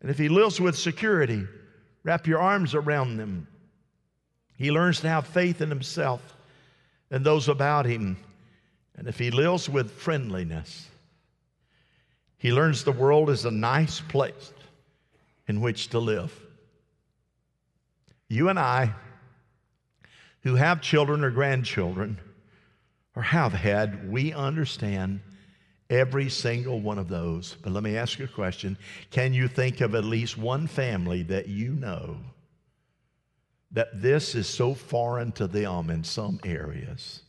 And 0.00 0.10
if 0.10 0.18
he 0.18 0.28
lives 0.28 0.60
with 0.60 0.78
security, 0.78 1.44
wrap 2.04 2.26
your 2.26 2.40
arms 2.40 2.74
around 2.74 3.16
them. 3.16 3.48
He 4.56 4.70
learns 4.70 5.00
to 5.00 5.08
have 5.08 5.26
faith 5.26 5.60
in 5.60 5.68
himself 5.68 6.36
and 7.10 7.24
those 7.24 7.48
about 7.48 7.86
him. 7.86 8.16
And 8.96 9.08
if 9.08 9.18
he 9.18 9.30
lives 9.30 9.68
with 9.68 9.90
friendliness, 9.90 10.88
he 12.38 12.52
learns 12.52 12.84
the 12.84 12.92
world 12.92 13.30
is 13.30 13.44
a 13.44 13.50
nice 13.50 14.00
place 14.00 14.52
in 15.48 15.60
which 15.60 15.88
to 15.88 15.98
live. 15.98 16.38
You 18.28 18.50
and 18.50 18.58
I, 18.58 18.94
who 20.42 20.54
have 20.54 20.82
children 20.82 21.24
or 21.24 21.30
grandchildren, 21.30 22.20
or 23.16 23.22
have 23.22 23.54
had, 23.54 24.10
we 24.12 24.32
understand 24.32 25.20
every 25.90 26.28
single 26.28 26.80
one 26.80 26.98
of 26.98 27.08
those. 27.08 27.56
But 27.62 27.72
let 27.72 27.82
me 27.82 27.96
ask 27.96 28.18
you 28.18 28.26
a 28.26 28.28
question 28.28 28.76
Can 29.10 29.32
you 29.32 29.48
think 29.48 29.80
of 29.80 29.94
at 29.94 30.04
least 30.04 30.36
one 30.38 30.66
family 30.66 31.22
that 31.24 31.48
you 31.48 31.72
know 31.72 32.18
that 33.72 34.00
this 34.00 34.34
is 34.34 34.46
so 34.46 34.74
foreign 34.74 35.32
to 35.32 35.46
them 35.46 35.90
in 35.90 36.04
some 36.04 36.38
areas? 36.44 37.22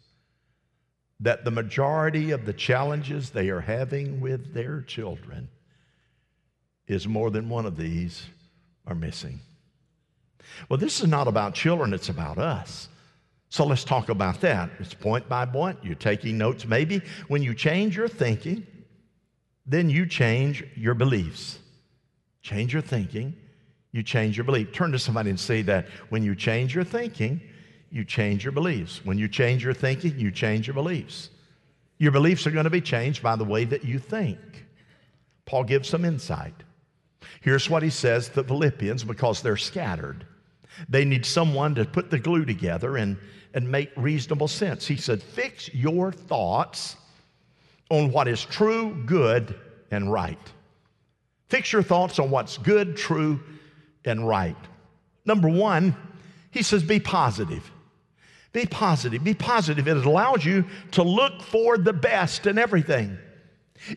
That 1.22 1.44
the 1.44 1.52
majority 1.52 2.32
of 2.32 2.46
the 2.46 2.54
challenges 2.54 3.30
they 3.30 3.50
are 3.50 3.62
having 3.62 4.22
with 4.22 4.54
their 4.54 4.82
children 4.82 5.50
is 6.90 7.08
more 7.08 7.30
than 7.30 7.48
one 7.48 7.66
of 7.66 7.78
these 7.78 8.26
are 8.86 8.96
missing. 8.96 9.40
Well, 10.68 10.80
this 10.80 11.00
is 11.00 11.08
not 11.08 11.28
about 11.28 11.54
children, 11.54 11.94
it's 11.94 12.10
about 12.10 12.38
us. 12.38 12.90
So 13.50 13.66
let's 13.66 13.84
talk 13.84 14.10
about 14.10 14.42
that. 14.42 14.70
It's 14.80 14.94
point 14.94 15.28
by 15.28 15.46
point. 15.46 15.80
You're 15.82 15.96
taking 15.96 16.38
notes. 16.38 16.66
Maybe 16.66 17.02
when 17.30 17.42
you 17.42 17.56
change 17.56 17.98
your 17.98 18.08
thinking, 18.08 18.66
then 19.66 19.90
you 19.90 20.06
change 20.06 20.64
your 20.76 20.94
beliefs. 20.94 21.60
Change 22.42 22.74
your 22.74 22.82
thinking, 22.82 23.36
you 23.92 24.02
change 24.02 24.38
your 24.38 24.44
belief. 24.44 24.72
Turn 24.72 24.92
to 24.92 25.00
somebody 25.00 25.30
and 25.30 25.40
say 25.40 25.62
that 25.64 25.88
when 26.10 26.24
you 26.24 26.36
change 26.36 26.74
your 26.74 26.84
thinking, 26.84 27.42
you 27.92 28.06
change 28.06 28.44
your 28.44 28.52
beliefs. 28.52 29.04
When 29.04 29.18
you 29.18 29.28
change 29.28 29.64
your 29.64 29.74
thinking, 29.74 30.18
you 30.18 30.32
change 30.32 30.68
your 30.68 30.76
beliefs. 30.76 31.30
Your 31.98 32.12
beliefs 32.12 32.48
are 32.48 32.52
going 32.52 32.64
to 32.64 32.70
be 32.70 32.82
changed 32.82 33.22
by 33.22 33.36
the 33.36 33.44
way 33.44 33.66
that 33.66 33.84
you 33.84 34.00
think. 34.00 34.40
Paul 35.46 35.64
gives 35.64 35.90
some 35.90 36.06
insight. 36.06 36.54
Here's 37.42 37.70
what 37.70 37.84
he 37.84 37.90
says 37.90 38.30
to 38.30 38.36
the 38.36 38.44
Philippians 38.44 39.04
because 39.04 39.42
they're 39.42 39.58
scattered. 39.58 40.26
They 40.88 41.06
need 41.06 41.26
someone 41.26 41.76
to 41.76 41.86
put 41.86 42.10
the 42.10 42.20
glue 42.20 42.46
together 42.46 42.98
and, 42.98 43.18
and 43.54 43.70
make 43.70 43.92
reasonable 43.96 44.48
sense. 44.48 44.88
He 44.88 44.96
said, 44.96 45.22
Fix 45.22 45.74
your 45.74 46.12
thoughts 46.12 46.96
on 47.90 48.12
what 48.12 48.28
is 48.28 48.44
true, 48.46 49.04
good, 49.06 49.56
and 49.92 50.12
right. 50.12 50.40
Fix 51.48 51.74
your 51.74 51.84
thoughts 51.84 52.20
on 52.20 52.30
what's 52.30 52.58
good, 52.58 52.96
true, 52.96 53.40
and 54.06 54.28
right. 54.28 54.56
Number 55.26 55.50
one, 55.50 55.96
he 56.52 56.64
says, 56.64 56.84
Be 56.84 57.00
positive. 57.00 57.70
Be 58.52 58.66
positive. 58.66 59.24
Be 59.24 59.34
positive. 59.34 59.88
It 59.88 60.06
allows 60.06 60.44
you 60.44 60.66
to 60.92 61.04
look 61.04 61.42
for 61.42 61.78
the 61.78 61.94
best 61.94 62.48
in 62.48 62.58
everything. 62.58 63.18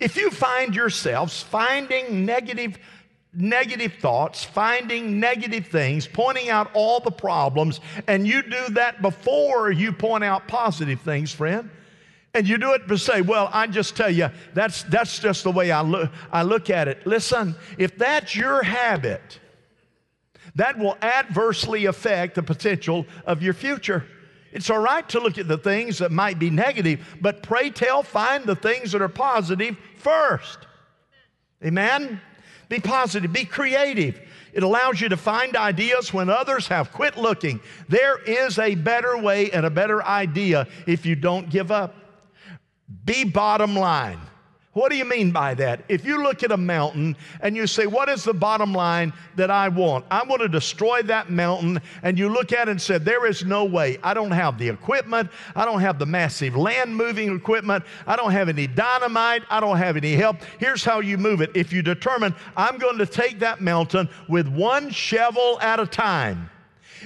If 0.00 0.16
you 0.16 0.30
find 0.30 0.74
yourselves 0.74 1.42
finding 1.42 2.24
negative 2.24 2.78
negative 3.34 3.94
thoughts, 3.94 4.44
finding 4.44 5.18
negative 5.18 5.66
things, 5.66 6.06
pointing 6.06 6.50
out 6.50 6.70
all 6.74 7.00
the 7.00 7.10
problems, 7.10 7.80
and 8.06 8.26
you 8.26 8.42
do 8.42 8.68
that 8.70 9.00
before 9.00 9.70
you 9.70 9.92
point 9.92 10.22
out 10.22 10.46
positive 10.48 11.00
things, 11.00 11.32
friend. 11.32 11.70
And 12.34 12.48
you 12.48 12.56
do 12.56 12.72
it 12.72 12.88
to 12.88 12.96
say, 12.96 13.20
well, 13.20 13.50
I 13.52 13.66
just 13.66 13.94
tell 13.94 14.10
you, 14.10 14.30
that's, 14.54 14.84
that's 14.84 15.18
just 15.18 15.44
the 15.44 15.50
way 15.50 15.70
I 15.70 15.82
look, 15.82 16.10
I 16.30 16.42
look 16.42 16.70
at 16.70 16.88
it. 16.88 17.06
Listen, 17.06 17.54
if 17.76 17.98
that's 17.98 18.34
your 18.34 18.62
habit, 18.62 19.38
that 20.54 20.78
will 20.78 20.96
adversely 21.02 21.86
affect 21.86 22.34
the 22.34 22.42
potential 22.42 23.06
of 23.26 23.42
your 23.42 23.54
future. 23.54 24.06
It's 24.50 24.68
all 24.68 24.78
right 24.78 25.06
to 25.10 25.20
look 25.20 25.38
at 25.38 25.48
the 25.48 25.58
things 25.58 25.98
that 25.98 26.10
might 26.10 26.38
be 26.38 26.50
negative, 26.50 27.16
but 27.20 27.42
pray 27.42 27.70
tell, 27.70 28.02
find 28.02 28.44
the 28.44 28.56
things 28.56 28.92
that 28.92 29.02
are 29.02 29.08
positive 29.08 29.76
first. 29.96 30.58
Amen? 31.64 32.20
Be 32.72 32.80
positive, 32.80 33.30
be 33.34 33.44
creative. 33.44 34.18
It 34.54 34.62
allows 34.62 34.98
you 34.98 35.10
to 35.10 35.16
find 35.18 35.56
ideas 35.56 36.14
when 36.14 36.30
others 36.30 36.68
have 36.68 36.90
quit 36.90 37.18
looking. 37.18 37.60
There 37.90 38.16
is 38.22 38.58
a 38.58 38.76
better 38.76 39.18
way 39.18 39.50
and 39.50 39.66
a 39.66 39.70
better 39.70 40.02
idea 40.02 40.66
if 40.86 41.04
you 41.04 41.14
don't 41.14 41.50
give 41.50 41.70
up. 41.70 41.94
Be 43.04 43.24
bottom 43.24 43.76
line. 43.76 44.18
What 44.74 44.90
do 44.90 44.96
you 44.96 45.04
mean 45.04 45.32
by 45.32 45.52
that? 45.54 45.84
If 45.88 46.02
you 46.06 46.22
look 46.22 46.42
at 46.42 46.50
a 46.50 46.56
mountain 46.56 47.14
and 47.42 47.54
you 47.54 47.66
say, 47.66 47.86
What 47.86 48.08
is 48.08 48.24
the 48.24 48.32
bottom 48.32 48.72
line 48.72 49.12
that 49.36 49.50
I 49.50 49.68
want? 49.68 50.06
I 50.10 50.24
want 50.24 50.40
to 50.40 50.48
destroy 50.48 51.02
that 51.02 51.28
mountain. 51.28 51.78
And 52.02 52.18
you 52.18 52.30
look 52.30 52.52
at 52.52 52.68
it 52.68 52.70
and 52.70 52.80
say, 52.80 52.96
There 52.96 53.26
is 53.26 53.44
no 53.44 53.66
way. 53.66 53.98
I 54.02 54.14
don't 54.14 54.30
have 54.30 54.58
the 54.58 54.70
equipment. 54.70 55.28
I 55.54 55.66
don't 55.66 55.82
have 55.82 55.98
the 55.98 56.06
massive 56.06 56.56
land 56.56 56.96
moving 56.96 57.36
equipment. 57.36 57.84
I 58.06 58.16
don't 58.16 58.32
have 58.32 58.48
any 58.48 58.66
dynamite. 58.66 59.42
I 59.50 59.60
don't 59.60 59.76
have 59.76 59.98
any 59.98 60.14
help. 60.14 60.38
Here's 60.58 60.82
how 60.82 61.00
you 61.00 61.18
move 61.18 61.42
it. 61.42 61.50
If 61.54 61.70
you 61.70 61.82
determine, 61.82 62.34
I'm 62.56 62.78
going 62.78 62.96
to 62.96 63.06
take 63.06 63.40
that 63.40 63.60
mountain 63.60 64.08
with 64.26 64.48
one 64.48 64.88
shovel 64.88 65.60
at 65.60 65.80
a 65.80 65.86
time. 65.86 66.48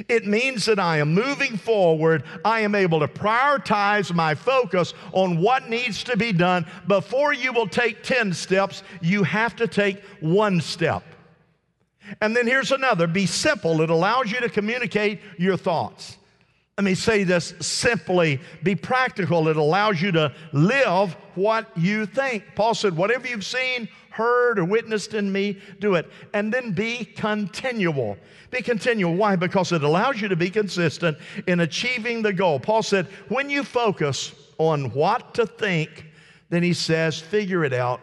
It 0.09 0.27
means 0.27 0.65
that 0.67 0.79
I 0.79 0.99
am 0.99 1.15
moving 1.15 1.57
forward. 1.57 2.25
I 2.45 2.61
am 2.61 2.75
able 2.75 3.01
to 3.01 3.09
prioritize 3.09 4.15
my 4.15 4.35
focus 4.35 4.95
on 5.13 5.41
what 5.41 5.69
needs 5.69 6.05
to 6.05 6.17
be 6.17 6.33
done. 6.33 6.67
Before 6.87 7.33
you 7.33 7.53
will 7.53 7.69
take 7.69 8.03
10 8.03 8.33
steps, 8.33 8.83
you 9.01 9.23
have 9.23 9.57
to 9.57 9.67
take 9.67 10.03
one 10.21 10.61
step. 10.61 11.03
And 12.21 12.37
then 12.37 12.47
here's 12.47 12.73
another 12.73 13.07
be 13.07 13.27
simple, 13.27 13.81
it 13.81 13.91
allows 13.91 14.31
you 14.31 14.41
to 14.41 14.49
communicate 14.49 15.21
your 15.39 15.57
thoughts. 15.57 16.19
Let 16.79 16.85
me 16.85 16.95
say 16.95 17.25
this 17.25 17.55
simply 17.61 18.39
be 18.63 18.75
practical, 18.75 19.49
it 19.49 19.57
allows 19.57 20.01
you 20.03 20.13
to 20.13 20.35
live 20.53 21.15
what 21.35 21.71
you 21.77 22.05
think. 22.05 22.45
Paul 22.55 22.75
said, 22.75 22.95
Whatever 22.97 23.27
you've 23.27 23.47
seen, 23.47 23.89
heard, 24.17 24.59
or 24.59 24.65
witnessed 24.65 25.15
in 25.15 25.31
me, 25.31 25.59
do 25.79 25.95
it. 25.95 26.11
And 26.33 26.53
then 26.53 26.73
be 26.73 27.05
continual. 27.05 28.17
Be 28.51 28.63
continual. 28.63 29.15
Why? 29.15 29.37
Because 29.37 29.73
it 29.73 29.83
allows 29.83 30.21
you 30.21 30.29
to 30.29 30.37
be 30.37 30.51
consistent 30.51 31.19
in 31.47 31.61
achieving 31.61 32.23
the 32.23 32.33
goal. 32.33 32.59
Paul 32.59 32.83
said, 32.83 33.07
when 33.29 33.51
you 33.51 33.63
focus 33.63 34.35
on 34.59 34.91
what 34.93 35.35
to 35.35 35.47
think, 35.47 36.07
then 36.49 36.63
he 36.63 36.73
says, 36.73 37.21
figure 37.21 37.65
it 37.65 37.73
out, 37.73 38.01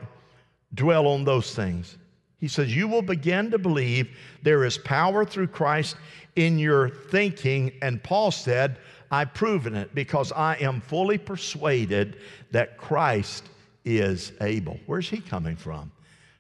dwell 0.74 1.08
on 1.08 1.24
those 1.24 1.56
things. 1.56 1.98
He 2.44 2.50
says, 2.50 2.76
You 2.76 2.90
will 2.90 3.02
begin 3.02 3.52
to 3.52 3.58
believe 3.58 4.18
there 4.42 4.66
is 4.66 4.78
power 4.78 5.24
through 5.24 5.48
Christ 5.48 5.96
in 6.36 6.60
your 6.60 6.90
thinking. 6.90 7.72
And 7.82 8.04
Paul 8.04 8.32
said, 8.32 8.80
I've 9.10 9.34
proven 9.34 9.76
it 9.76 9.96
because 9.96 10.34
I 10.34 10.56
am 10.56 10.82
fully 10.82 11.18
persuaded 11.18 12.18
that 12.52 12.78
Christ 12.78 13.48
is 13.86 14.34
able. 14.42 14.78
Where's 14.88 15.08
he 15.08 15.20
coming 15.20 15.56
from? 15.56 15.93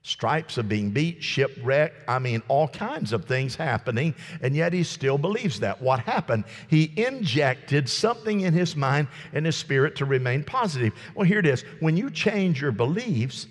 Stripes 0.03 0.57
of 0.57 0.67
being 0.69 0.91
beat, 0.91 1.23
shipwrecked. 1.23 1.95
I 2.09 2.19
mean, 2.19 2.43
all 2.49 2.67
kinds 2.67 3.13
of 3.13 3.25
things 3.25 3.55
happening, 3.55 4.13
and 4.41 4.55
yet 4.55 4.73
he 4.73 4.83
still 4.83 5.17
believes 5.17 5.61
that. 5.61 5.81
What 5.81 6.01
happened? 6.01 6.43
He 6.67 6.93
injected 6.97 7.89
something 7.89 8.41
in 8.41 8.53
his 8.53 8.75
mind 8.75 9.07
and 9.31 9.45
his 9.45 9.55
spirit 9.55 9.95
to 9.97 10.05
remain 10.05 10.43
positive. 10.43 10.93
Well, 11.15 11.25
here 11.25 11.39
it 11.39 11.45
is. 11.45 11.63
When 11.79 11.97
you 11.97 12.09
change 12.11 12.61
your 12.61 12.73
beliefs, 12.73 13.47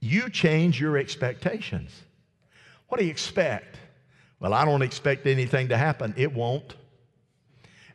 you 0.00 0.30
change 0.30 0.80
your 0.80 0.96
expectations. 0.96 1.90
What 2.86 2.98
do 2.98 3.04
you 3.04 3.10
expect? 3.10 3.76
Well, 4.40 4.54
I 4.54 4.64
don't 4.64 4.82
expect 4.82 5.26
anything 5.26 5.68
to 5.68 5.76
happen. 5.76 6.14
It 6.16 6.32
won't. 6.32 6.76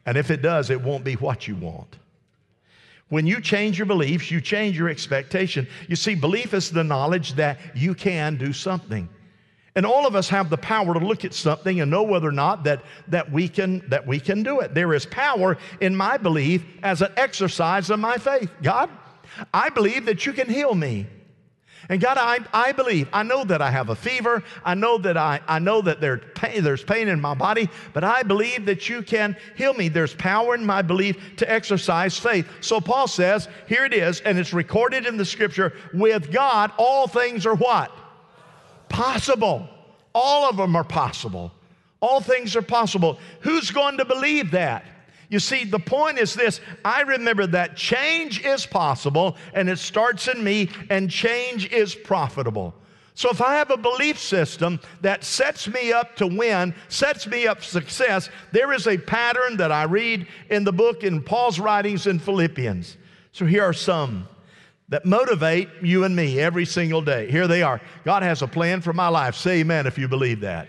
And 0.06 0.18
if 0.18 0.30
it 0.30 0.42
does, 0.42 0.70
it 0.70 0.82
won't 0.82 1.06
be 1.06 1.14
what 1.14 1.48
you 1.48 1.56
want. 1.56 1.98
When 3.14 3.28
you 3.28 3.42
change 3.42 3.78
your 3.78 3.86
beliefs, 3.86 4.32
you 4.32 4.42
change 4.42 4.76
your 4.76 4.90
expectation. 4.90 5.68
You 5.88 5.96
see, 5.96 6.16
belief 6.16 6.56
is 6.56 6.72
the 6.72 6.84
knowledge 6.84 7.34
that 7.36 7.60
you 7.76 7.94
can 7.94 8.38
do 8.38 8.52
something. 8.52 9.08
And 9.76 9.86
all 9.86 10.08
of 10.08 10.16
us 10.16 10.30
have 10.30 10.50
the 10.50 10.58
power 10.58 10.96
to 10.96 11.00
look 11.00 11.24
at 11.24 11.36
something 11.36 11.80
and 11.80 11.92
know 11.92 12.02
whether 12.02 12.28
or 12.28 12.32
not 12.32 12.64
that, 12.64 12.82
that, 13.10 13.32
we 13.32 13.48
can, 13.48 13.88
that 13.90 14.08
we 14.08 14.20
can 14.20 14.42
do 14.42 14.62
it. 14.62 14.74
There 14.74 14.96
is 14.96 15.06
power 15.06 15.60
in 15.80 15.96
my 15.96 16.18
belief 16.18 16.66
as 16.82 17.04
an 17.04 17.12
exercise 17.16 17.92
of 17.92 18.00
my 18.00 18.18
faith. 18.18 18.50
God, 18.64 18.90
I 19.54 19.70
believe 19.70 20.06
that 20.06 20.26
you 20.26 20.34
can 20.34 20.50
heal 20.50 20.74
me. 20.74 21.06
And 21.90 22.00
God, 22.00 22.18
I, 22.18 22.40
I 22.54 22.72
believe, 22.72 23.10
I 23.12 23.24
know 23.24 23.44
that 23.44 23.62
I 23.62 23.70
have 23.70 23.90
a 23.90 23.96
fever. 23.96 24.44
I 24.64 24.74
know 24.74 24.98
that 25.00 25.18
I, 25.18 25.42
I 25.48 25.60
know 25.60 25.82
that 25.82 26.00
there 26.00 26.22
there's 26.42 26.84
pain 26.84 27.08
in 27.08 27.20
my 27.20 27.34
body, 27.34 27.70
but 27.94 28.04
I 28.04 28.24
believe 28.24 28.66
that 28.66 28.88
you 28.90 29.02
can 29.02 29.36
heal 29.56 29.74
me. 29.74 29.90
There's 29.90 30.14
power 30.14 30.56
in 30.56 30.66
my 30.66 30.82
belief 30.82 31.18
to 31.38 31.52
exercise 31.52 32.18
faith. 32.18 32.48
So 32.62 32.80
Paul 32.80 33.08
says, 33.08 33.48
here 33.68 33.86
it 33.86 33.94
is, 33.94 34.22
and 34.22 34.38
it's 34.38 34.54
recorded 34.54 35.06
in 35.06 35.18
the 35.18 35.26
scripture, 35.26 35.74
with 35.94 36.32
God, 36.32 36.72
all 36.78 37.08
things 37.08 37.46
are 37.46 37.56
what? 37.56 37.92
Possible. 38.90 39.68
All 40.16 40.50
of 40.50 40.58
them 40.58 40.76
are 40.76 40.84
possible. 40.84 41.52
All 42.02 42.22
things 42.22 42.56
are 42.56 42.62
possible. 42.62 43.20
Who's 43.42 43.72
going 43.72 43.98
to 43.98 44.06
believe 44.06 44.52
that? 44.52 44.86
You 45.34 45.40
see, 45.40 45.64
the 45.64 45.80
point 45.80 46.20
is 46.20 46.36
this 46.36 46.62
I 46.86 47.02
remember 47.02 47.48
that 47.48 47.76
change 47.76 48.46
is 48.46 48.68
possible 48.68 49.36
and 49.56 49.68
it 49.68 49.80
starts 49.80 50.28
in 50.28 50.44
me, 50.44 50.70
and 50.92 51.10
change 51.10 51.72
is 51.72 51.96
profitable. 51.96 52.76
So 53.16 53.32
if 53.32 53.42
I 53.42 53.56
have 53.56 53.72
a 53.72 53.78
belief 53.78 54.20
system 54.20 54.80
that 55.02 55.24
sets 55.24 55.68
me 55.68 55.92
up 55.92 56.16
to 56.18 56.28
win, 56.28 56.76
sets 56.88 57.26
me 57.26 57.48
up 57.48 57.60
for 57.60 57.64
success, 57.64 58.30
there 58.52 58.74
is 58.74 58.86
a 58.86 58.96
pattern 58.96 59.58
that 59.58 59.72
I 59.72 59.86
read 59.86 60.28
in 60.52 60.66
the 60.66 60.72
book 60.72 61.04
in 61.04 61.20
Paul's 61.20 61.60
writings 61.60 62.06
in 62.06 62.20
Philippians. 62.20 62.98
So 63.32 63.48
here 63.48 63.64
are 63.64 63.74
some 63.74 64.28
that 64.90 65.04
motivate 65.04 65.68
you 65.82 66.04
and 66.04 66.16
me 66.16 66.40
every 66.40 66.66
single 66.66 67.02
day. 67.02 67.32
Here 67.32 67.48
they 67.48 67.64
are. 67.64 67.82
God 68.06 68.22
has 68.22 68.44
a 68.44 68.48
plan 68.48 68.82
for 68.82 68.94
my 68.94 69.08
life. 69.08 69.34
Say 69.34 69.62
amen 69.62 69.88
if 69.88 69.98
you 69.98 70.08
believe 70.08 70.42
that. 70.42 70.68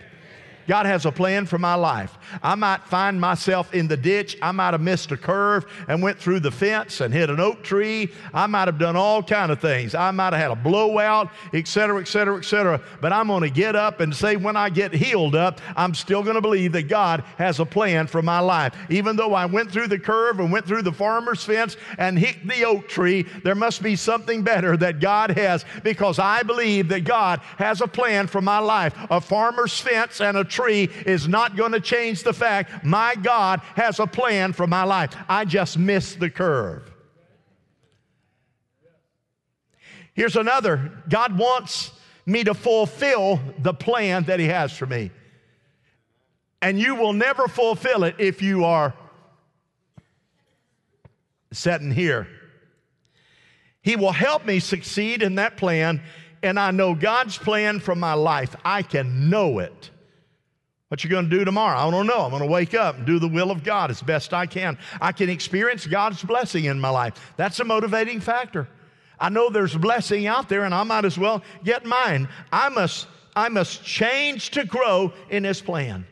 God 0.66 0.87
has 0.87 1.07
a 1.07 1.12
plan 1.12 1.46
for 1.46 1.59
my 1.59 1.74
life. 1.74 2.16
I 2.42 2.55
might 2.55 2.85
find 2.85 3.20
myself 3.20 3.74
in 3.74 3.88
the 3.88 3.96
ditch. 3.96 4.37
I 4.40 4.53
might 4.53 4.72
have 4.72 4.81
missed 4.81 5.12
a 5.12 5.16
curve 5.16 5.66
and 5.88 6.03
went 6.03 6.18
through 6.18 6.40
the 6.40 6.50
fence 6.50 7.00
and 7.00 7.12
hit 7.12 7.31
an 7.31 7.40
oak 7.40 7.62
tree. 7.62 8.11
I 8.33 8.46
might 8.46 8.68
have 8.68 8.79
done 8.79 8.96
all 8.96 9.22
kind 9.22 9.53
of 9.53 9.61
things. 9.61 9.94
I 9.94 10.11
might 10.11 10.33
have 10.33 10.42
had 10.42 10.50
a 10.50 10.57
blowout, 10.57 11.31
et 11.53 11.68
cetera, 11.68 12.00
et 12.00 12.09
cetera, 12.09 12.38
et 12.38 12.44
cetera. 12.44 12.81
But 13.00 13.12
I'm 13.12 13.29
going 13.29 13.42
to 13.42 13.50
get 13.50 13.77
up 13.77 14.00
and 14.00 14.14
say 14.14 14.37
when 14.37 14.57
I 14.57 14.70
get 14.70 14.92
healed 14.92 15.35
up, 15.35 15.61
I'm 15.77 15.94
still 15.94 16.22
going 16.22 16.37
to 16.37 16.40
believe 16.40 16.72
that 16.72 16.88
God 16.88 17.24
has 17.38 17.61
a 17.61 17.66
plan 17.66 18.07
for 18.07 18.22
my 18.22 18.40
life. 18.40 18.74
Even 18.90 19.16
though 19.16 19.35
I 19.35 19.46
went 19.46 19.70
through 19.70 19.88
the 19.88 19.98
curve 19.98 20.40
and 20.40 20.50
went 20.50 20.66
through 20.66 20.83
the 20.83 20.92
farmer's 20.92 21.44
fence 21.44 21.77
and 21.98 22.18
hit 22.18 22.46
the 22.46 22.64
oak 22.64 22.88
tree, 22.88 23.27
there 23.42 23.55
must 23.55 23.83
be 23.83 23.96
something 23.96 24.42
better 24.42 24.77
that 24.77 25.00
God 25.00 25.31
has 25.33 25.64
because 25.83 26.18
I 26.18 26.42
believe 26.42 26.88
that 26.88 27.05
God 27.05 27.40
has 27.59 27.81
a 27.81 27.87
plan 27.87 28.27
for 28.27 28.40
my 28.40 28.59
life. 28.59 28.94
A 29.11 29.20
farmer's 29.20 29.79
fence 29.79 30.20
and 30.20 30.37
a 30.37 30.44
tree 30.55 30.88
is 31.05 31.29
not 31.29 31.57
going 31.57 31.73
to 31.73 31.81
change 31.81 32.23
the 32.23 32.33
fact 32.33 32.85
my 32.85 33.14
God 33.17 33.61
has 33.77 33.99
a 33.99 34.07
plan 34.07 34.53
for 34.53 34.67
my 34.67 34.85
life. 34.85 35.14
I 35.29 35.45
just 35.45 35.77
missed 35.77 36.21
the 36.21 36.31
curve. 36.31 36.90
Here's 40.14 40.37
another 40.37 40.93
God 41.09 41.37
wants 41.37 41.90
me 42.25 42.45
to 42.45 42.55
fulfill 42.55 43.40
the 43.59 43.75
plan 43.75 44.25
that 44.25 44.40
He 44.40 44.47
has 44.47 44.73
for 44.73 44.87
me. 44.87 45.11
And 46.62 46.79
you 46.79 46.95
will 46.95 47.12
never 47.12 47.49
fulfill 47.49 48.05
it 48.05 48.14
if 48.19 48.40
you 48.40 48.64
are 48.64 48.95
sitting 51.53 51.90
here. 51.90 52.27
He 53.83 53.97
will 53.97 54.12
help 54.12 54.47
me 54.47 54.61
succeed 54.61 55.23
in 55.23 55.35
that 55.35 55.59
plan, 55.59 56.01
and 56.43 56.59
I 56.59 56.71
know 56.71 56.95
God's 56.95 57.37
plan 57.37 57.81
for 57.81 57.95
my 57.95 58.14
life. 58.14 58.57
I 58.64 58.83
can 58.83 59.29
know 59.29 59.59
it. 59.59 59.90
What 60.94 61.02
you're 61.02 61.11
going 61.11 61.28
to 61.28 61.38
do 61.38 61.44
tomorrow? 61.44 61.76
I 61.76 61.90
don't 61.90 62.07
know. 62.07 62.20
I'm 62.20 62.30
going 62.30 62.40
to 62.40 62.48
wake 62.48 62.72
up 62.72 62.96
and 62.96 63.04
do 63.04 63.18
the 63.18 63.26
will 63.26 63.50
of 63.50 63.64
God 63.64 63.90
as 63.90 64.00
best 64.00 64.33
I 64.33 64.46
can. 64.46 64.78
I 65.00 65.11
can 65.11 65.28
experience 65.28 65.88
God's 65.88 66.22
blessing 66.22 66.66
in 66.66 66.78
my 66.78 66.88
life. 66.88 67.14
That's 67.37 67.59
a 67.59 67.64
motivating 67.64 68.20
factor. 68.20 68.68
I 69.18 69.28
know 69.28 69.50
there's 69.50 69.74
blessing 69.76 70.28
out 70.28 70.48
there 70.48 70.62
and 70.62 70.72
I 70.72 70.85
might 70.85 71.04
as 71.04 71.18
well 71.18 71.42
get 71.64 71.85
mine. 71.85 72.28
I 72.52 72.68
must 72.68 73.09
I 73.35 73.48
must 73.48 73.83
change 73.83 74.50
to 74.50 74.64
grow 74.64 75.12
in 75.30 75.42
this 75.42 75.61
plan. 75.61 76.07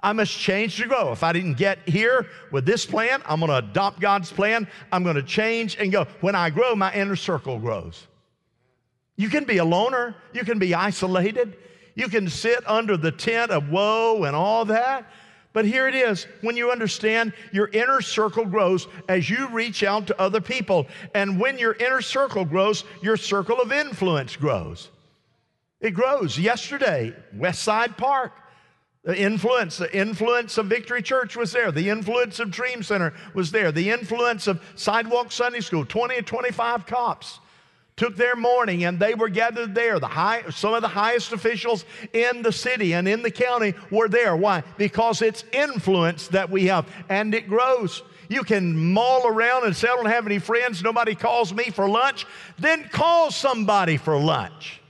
I 0.00 0.12
must 0.12 0.38
change 0.38 0.76
to 0.76 0.86
grow. 0.86 1.10
If 1.10 1.24
I 1.24 1.32
didn't 1.32 1.54
get 1.54 1.80
here 1.88 2.28
with 2.52 2.64
this 2.64 2.86
plan, 2.86 3.20
I'm 3.26 3.40
going 3.40 3.50
to 3.50 3.68
adopt 3.68 3.98
God's 3.98 4.30
plan. 4.30 4.68
I'm 4.92 5.02
going 5.02 5.16
to 5.16 5.24
change 5.24 5.76
and 5.76 5.90
go. 5.90 6.06
When 6.20 6.36
I 6.36 6.50
grow, 6.50 6.76
my 6.76 6.94
inner 6.94 7.16
circle 7.16 7.58
grows. 7.58 8.06
You 9.16 9.28
can 9.28 9.42
be 9.42 9.58
a 9.58 9.64
loner, 9.64 10.14
you 10.32 10.44
can 10.44 10.60
be 10.60 10.72
isolated, 10.72 11.56
you 11.98 12.08
can 12.08 12.28
sit 12.28 12.62
under 12.64 12.96
the 12.96 13.10
tent 13.10 13.50
of 13.50 13.70
woe 13.70 14.22
and 14.22 14.36
all 14.36 14.64
that. 14.66 15.04
But 15.52 15.64
here 15.64 15.88
it 15.88 15.96
is 15.96 16.28
when 16.42 16.56
you 16.56 16.70
understand 16.70 17.32
your 17.52 17.66
inner 17.68 18.00
circle 18.00 18.44
grows 18.44 18.86
as 19.08 19.28
you 19.28 19.48
reach 19.48 19.82
out 19.82 20.06
to 20.06 20.20
other 20.20 20.40
people. 20.40 20.86
And 21.12 21.40
when 21.40 21.58
your 21.58 21.72
inner 21.72 22.00
circle 22.00 22.44
grows, 22.44 22.84
your 23.02 23.16
circle 23.16 23.60
of 23.60 23.72
influence 23.72 24.36
grows. 24.36 24.90
It 25.80 25.90
grows. 25.90 26.38
Yesterday, 26.38 27.16
West 27.34 27.64
Side 27.64 27.96
Park, 27.96 28.32
the 29.02 29.20
influence, 29.20 29.78
the 29.78 29.92
influence 29.96 30.56
of 30.56 30.66
Victory 30.66 31.02
Church 31.02 31.36
was 31.36 31.50
there. 31.50 31.72
The 31.72 31.88
influence 31.88 32.38
of 32.38 32.52
Dream 32.52 32.84
Center 32.84 33.12
was 33.34 33.50
there. 33.50 33.72
The 33.72 33.90
influence 33.90 34.46
of 34.46 34.62
Sidewalk 34.76 35.32
Sunday 35.32 35.60
School, 35.60 35.84
20 35.84 36.14
to 36.14 36.22
25 36.22 36.86
cops 36.86 37.40
took 37.98 38.16
their 38.16 38.36
mourning 38.36 38.84
and 38.84 38.98
they 38.98 39.14
were 39.14 39.28
gathered 39.28 39.74
there. 39.74 39.98
The 39.98 40.06
high, 40.06 40.44
some 40.50 40.72
of 40.72 40.80
the 40.82 40.88
highest 40.88 41.32
officials 41.32 41.84
in 42.12 42.42
the 42.42 42.52
city 42.52 42.94
and 42.94 43.06
in 43.06 43.22
the 43.22 43.30
county 43.30 43.74
were 43.90 44.08
there. 44.08 44.36
Why? 44.36 44.62
Because 44.78 45.20
it's 45.20 45.44
influence 45.52 46.28
that 46.28 46.48
we 46.48 46.66
have 46.66 46.86
and 47.08 47.34
it 47.34 47.48
grows. 47.48 48.02
You 48.28 48.44
can 48.44 48.92
maul 48.92 49.26
around 49.26 49.64
and 49.66 49.74
say, 49.74 49.88
I 49.88 49.96
don't 49.96 50.06
have 50.06 50.26
any 50.26 50.38
friends, 50.38 50.82
nobody 50.82 51.14
calls 51.14 51.52
me 51.52 51.64
for 51.64 51.88
lunch. 51.88 52.26
Then 52.58 52.88
call 52.88 53.30
somebody 53.30 53.96
for 53.96 54.18
lunch. 54.18 54.80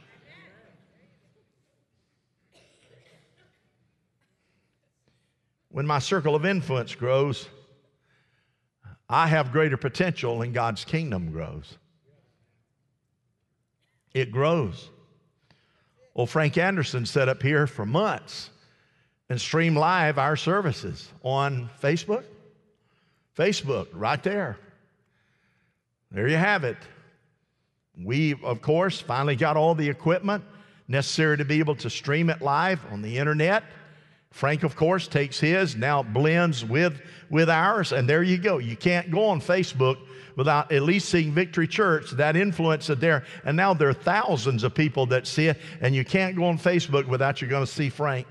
When 5.70 5.86
my 5.86 6.00
circle 6.00 6.34
of 6.34 6.44
influence 6.44 6.94
grows, 6.94 7.48
I 9.08 9.28
have 9.28 9.52
greater 9.52 9.76
potential 9.78 10.42
and 10.42 10.52
God's 10.52 10.84
kingdom 10.84 11.30
grows. 11.30 11.77
It 14.20 14.30
grows. 14.30 14.90
Well, 16.14 16.26
Frank 16.26 16.58
Anderson 16.58 17.06
set 17.06 17.28
up 17.28 17.42
here 17.42 17.66
for 17.66 17.86
months 17.86 18.50
and 19.28 19.40
stream 19.40 19.76
live 19.76 20.18
our 20.18 20.36
services 20.36 21.08
on 21.22 21.70
Facebook. 21.82 22.24
Facebook, 23.36 23.88
right 23.92 24.22
there. 24.22 24.58
There 26.10 26.26
you 26.26 26.36
have 26.36 26.64
it. 26.64 26.76
We, 28.02 28.34
of 28.42 28.62
course, 28.62 29.00
finally 29.00 29.36
got 29.36 29.56
all 29.56 29.74
the 29.74 29.88
equipment 29.88 30.42
necessary 30.88 31.36
to 31.36 31.44
be 31.44 31.58
able 31.58 31.76
to 31.76 31.90
stream 31.90 32.30
it 32.30 32.40
live 32.40 32.80
on 32.90 33.02
the 33.02 33.18
internet. 33.18 33.62
Frank, 34.30 34.62
of 34.62 34.76
course, 34.76 35.08
takes 35.08 35.40
his, 35.40 35.76
now 35.76 36.02
blends 36.02 36.64
with, 36.64 37.00
with 37.30 37.48
ours, 37.48 37.92
and 37.92 38.08
there 38.08 38.22
you 38.22 38.38
go. 38.38 38.58
You 38.58 38.76
can't 38.76 39.10
go 39.10 39.24
on 39.26 39.40
Facebook 39.40 39.98
without 40.36 40.70
at 40.70 40.82
least 40.82 41.08
seeing 41.08 41.32
Victory 41.32 41.66
Church, 41.66 42.12
that 42.12 42.36
influence 42.36 42.88
is 42.88 42.98
there. 42.98 43.24
And 43.44 43.56
now 43.56 43.74
there 43.74 43.88
are 43.88 43.94
thousands 43.94 44.62
of 44.62 44.74
people 44.74 45.06
that 45.06 45.26
see 45.26 45.46
it, 45.46 45.58
and 45.80 45.94
you 45.94 46.04
can't 46.04 46.36
go 46.36 46.44
on 46.44 46.58
Facebook 46.58 47.08
without 47.08 47.40
you're 47.40 47.50
going 47.50 47.66
to 47.66 47.72
see 47.72 47.88
Frank. 47.88 48.26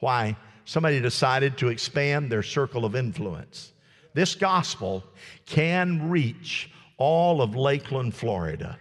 Why? 0.00 0.36
Somebody 0.66 1.00
decided 1.00 1.56
to 1.58 1.68
expand 1.68 2.30
their 2.30 2.42
circle 2.42 2.84
of 2.84 2.94
influence. 2.94 3.72
This 4.12 4.34
gospel 4.34 5.04
can 5.46 6.10
reach 6.10 6.70
all 6.98 7.40
of 7.40 7.56
Lakeland, 7.56 8.14
Florida 8.14 8.78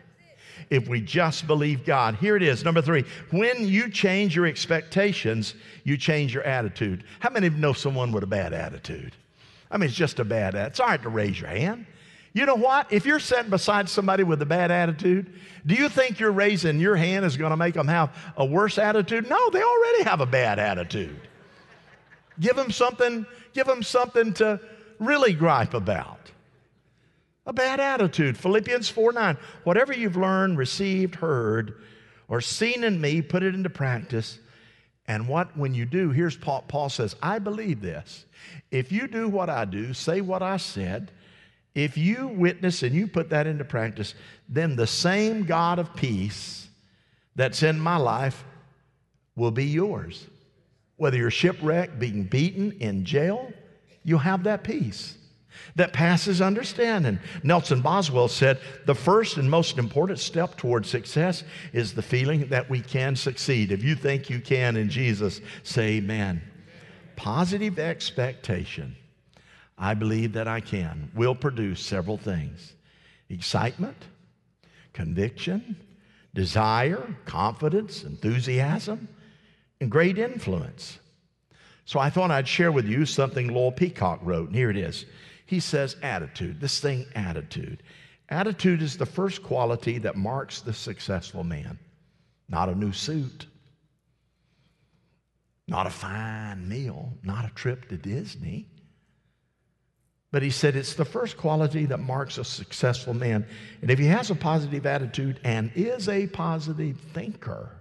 if 0.70 0.88
we 0.88 1.02
just 1.02 1.48
believe 1.48 1.86
God. 1.86 2.16
Here 2.16 2.36
it 2.36 2.44
is, 2.44 2.64
number 2.64 2.82
three. 2.82 3.06
When 3.32 3.68
you 3.68 3.90
change 3.90 4.36
your 4.36 4.46
expectations, 4.46 5.56
you 5.84 5.98
change 5.98 6.34
your 6.34 6.44
attitude. 6.44 7.04
How 7.20 7.30
many 7.30 7.48
of 7.48 7.54
you 7.54 7.60
know 7.60 7.74
someone 7.74 8.12
with 8.12 8.24
a 8.24 8.28
bad 8.28 8.54
attitude? 8.54 9.14
I 9.72 9.78
mean, 9.78 9.90
it's 9.90 9.98
just 9.98 10.20
a 10.20 10.26
bad 10.26 10.56
attitude. 10.56 10.72
It's 10.72 10.80
all 10.80 10.88
right 10.88 11.02
to 11.02 11.10
raise 11.10 11.40
your 11.40 11.50
hand. 11.50 11.86
You 12.34 12.46
know 12.46 12.56
what? 12.56 12.92
If 12.92 13.06
you're 13.06 13.20
sitting 13.20 13.50
beside 13.50 13.90
somebody 13.90 14.24
with 14.24 14.42
a 14.42 14.46
bad 14.46 14.70
attitude, 14.70 15.34
do 15.66 15.74
you 15.74 15.90
think 15.90 16.20
you're 16.20 16.32
raising 16.32 16.80
your 16.80 16.96
hand 16.96 17.26
is 17.26 17.36
going 17.36 17.50
to 17.50 17.58
make 17.58 17.74
them 17.74 17.88
have 17.88 18.16
a 18.38 18.46
worse 18.46 18.78
attitude? 18.78 19.30
No, 19.30 19.50
they 19.50 19.62
already 19.62 20.04
have 20.04 20.22
a 20.22 20.26
bad 20.26 20.60
attitude. 20.60 21.20
Give 22.40 22.56
them 22.56 22.70
something, 22.70 23.26
give 23.54 23.66
them 23.66 23.82
something 23.82 24.34
to 24.34 24.60
really 25.00 25.34
gripe 25.34 25.74
about 25.74 26.20
a 27.48 27.54
bad 27.54 27.80
attitude. 27.80 28.38
Philippians 28.38 28.90
4 28.90 29.14
9. 29.14 29.38
Whatever 29.64 29.94
you've 29.94 30.18
learned, 30.18 30.58
received, 30.58 31.16
heard, 31.16 31.82
or 32.28 32.42
seen 32.42 32.84
in 32.84 33.02
me, 33.02 33.22
put 33.22 33.42
it 33.42 33.56
into 33.56 33.70
practice. 33.70 34.38
And 35.08 35.30
what, 35.30 35.58
when 35.58 35.74
you 35.74 35.86
do, 35.86 36.12
here's 36.12 36.36
Paul, 36.36 36.66
Paul 36.68 36.90
says, 36.90 37.16
I 37.24 37.40
believe 37.40 37.82
this. 37.82 38.26
If 38.70 38.92
you 38.92 39.08
do 39.08 39.30
what 39.30 39.50
I 39.50 39.64
do, 39.64 39.94
say 39.94 40.20
what 40.20 40.44
I 40.44 40.58
said, 40.58 41.12
if 41.74 41.98
you 41.98 42.28
witness 42.28 42.84
and 42.84 42.94
you 42.94 43.08
put 43.08 43.30
that 43.30 43.48
into 43.48 43.64
practice, 43.64 44.14
then 44.50 44.76
the 44.76 44.88
same 44.88 45.46
God 45.46 45.80
of 45.80 45.96
peace 45.96 46.68
that's 47.36 47.64
in 47.64 47.80
my 47.80 47.96
life 47.96 48.44
will 49.38 49.52
be 49.52 49.66
yours. 49.66 50.28
Whether 50.98 51.18
you're 51.18 51.32
shipwrecked, 51.32 52.00
being 52.00 52.24
beaten, 52.24 52.74
in 52.80 53.06
jail, 53.06 53.54
you'll 54.04 54.20
have 54.20 54.44
that 54.44 54.64
peace 54.64 55.17
that 55.76 55.94
passes 55.94 56.42
understanding. 56.42 57.20
Nelson 57.44 57.82
Boswell 57.82 58.28
said 58.28 58.60
the 58.86 58.96
first 58.96 59.38
and 59.38 59.50
most 59.50 59.78
important 59.78 60.20
step 60.20 60.58
toward 60.58 60.86
success 60.86 61.44
is 61.74 61.94
the 61.94 62.02
feeling 62.02 62.48
that 62.48 62.70
we 62.70 62.82
can 62.82 63.16
succeed. 63.16 63.72
If 63.72 63.84
you 63.84 63.96
think 63.96 64.30
you 64.30 64.40
can 64.40 64.78
in 64.78 64.90
Jesus, 64.90 65.42
say 65.64 65.98
amen. 65.98 66.42
Positive 67.16 67.80
expectation, 67.80 68.96
I 69.78 69.94
believe 69.94 70.34
that 70.34 70.48
I 70.48 70.60
can, 70.60 71.12
will 71.16 71.36
produce 71.36 71.82
several 71.82 72.18
things 72.18 72.74
excitement, 73.30 73.98
conviction, 74.94 75.76
desire, 76.34 77.16
confidence, 77.26 78.04
enthusiasm, 78.04 79.08
and 79.82 79.92
great 79.92 80.18
influence. 80.18 81.00
So 81.86 82.00
I 82.00 82.10
thought 82.10 82.32
I'd 82.32 82.48
share 82.48 82.72
with 82.72 82.86
you 82.86 83.06
something 83.06 83.48
Lowell 83.48 83.72
Peacock 83.72 84.20
wrote, 84.22 84.48
and 84.48 84.56
here 84.56 84.70
it 84.70 84.78
is. 84.78 85.06
He 85.48 85.62
says 85.62 85.96
attitude, 86.04 86.60
this 86.60 86.80
thing, 86.80 87.06
attitude. 87.16 87.82
Attitude 88.30 88.82
is 88.82 88.98
the 88.98 89.06
first 89.06 89.42
quality 89.42 89.98
that 90.00 90.18
marks 90.18 90.60
the 90.60 90.74
successful 90.74 91.46
man, 91.46 91.80
not 92.50 92.68
a 92.68 92.76
new 92.76 92.92
suit, 92.92 93.48
not 95.66 95.88
a 95.88 95.90
fine 95.90 96.68
meal, 96.68 97.14
not 97.24 97.46
a 97.46 97.56
trip 97.56 97.88
to 97.88 97.98
Disney. 97.98 98.68
But 100.32 100.44
he 100.44 100.50
said 100.50 100.76
it's 100.76 100.96
the 100.96 101.06
first 101.06 101.38
quality 101.38 101.86
that 101.86 102.00
marks 102.00 102.38
a 102.38 102.44
successful 102.44 103.14
man. 103.14 103.46
And 103.82 103.90
if 103.90 103.98
he 103.98 104.08
has 104.08 104.30
a 104.30 104.36
positive 104.36 104.86
attitude 104.86 105.40
and 105.46 105.72
is 105.76 106.10
a 106.10 106.28
positive 106.28 107.00
thinker 107.14 107.72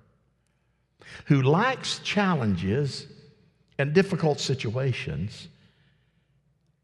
who 1.25 1.43
likes 1.43 1.99
challenges 1.99 3.09
and 3.77 3.93
difficult 3.93 4.39
situations, 4.39 5.49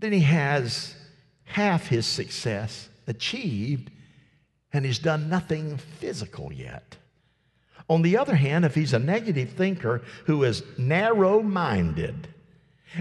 then 0.02 0.12
he 0.12 0.20
has 0.20 0.94
half 1.44 1.86
his 1.86 2.06
success 2.06 2.88
achieved 3.06 3.90
and 4.72 4.84
he's 4.84 4.98
done 4.98 5.28
nothing 5.28 5.76
physical 5.76 6.52
yet. 6.52 6.96
On 7.88 8.02
the 8.02 8.16
other 8.16 8.34
hand, 8.34 8.64
if 8.64 8.74
he's 8.74 8.94
a 8.94 8.98
negative 8.98 9.50
thinker 9.50 10.02
who 10.26 10.44
is 10.44 10.62
narrow 10.78 11.42
minded 11.42 12.28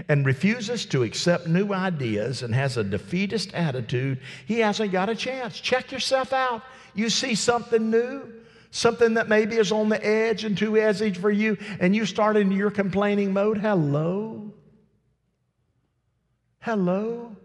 and 0.08 0.24
refuses 0.24 0.86
to 0.86 1.02
accept 1.02 1.46
new 1.46 1.72
ideas 1.72 2.42
and 2.42 2.54
has 2.54 2.76
a 2.76 2.84
defeatist 2.84 3.52
attitude, 3.54 4.20
he 4.46 4.60
hasn't 4.60 4.92
got 4.92 5.08
a 5.08 5.14
chance. 5.14 5.60
Check 5.60 5.92
yourself 5.92 6.32
out. 6.32 6.62
You 6.94 7.08
see 7.10 7.34
something 7.34 7.90
new, 7.90 8.32
something 8.70 9.14
that 9.14 9.28
maybe 9.28 9.56
is 9.56 9.72
on 9.72 9.88
the 9.88 10.04
edge 10.04 10.44
and 10.44 10.56
too 10.56 10.76
edgy 10.76 11.14
for 11.14 11.30
you, 11.30 11.56
and 11.80 11.96
you 11.96 12.06
start 12.06 12.36
into 12.36 12.54
your 12.54 12.70
complaining 12.70 13.32
mode. 13.32 13.58
Hello. 13.58 14.51
Hello? 16.62 17.36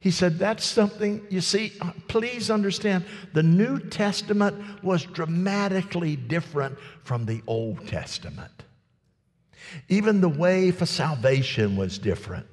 He 0.00 0.10
said, 0.10 0.38
That's 0.38 0.64
something, 0.64 1.26
you 1.28 1.42
see, 1.42 1.72
please 2.08 2.50
understand, 2.50 3.04
the 3.34 3.42
New 3.42 3.78
Testament 3.78 4.82
was 4.82 5.04
dramatically 5.04 6.16
different 6.16 6.78
from 7.04 7.26
the 7.26 7.42
Old 7.46 7.86
Testament. 7.86 8.64
Even 9.90 10.22
the 10.22 10.28
way 10.28 10.70
for 10.70 10.86
salvation 10.86 11.76
was 11.76 11.98
different. 11.98 12.46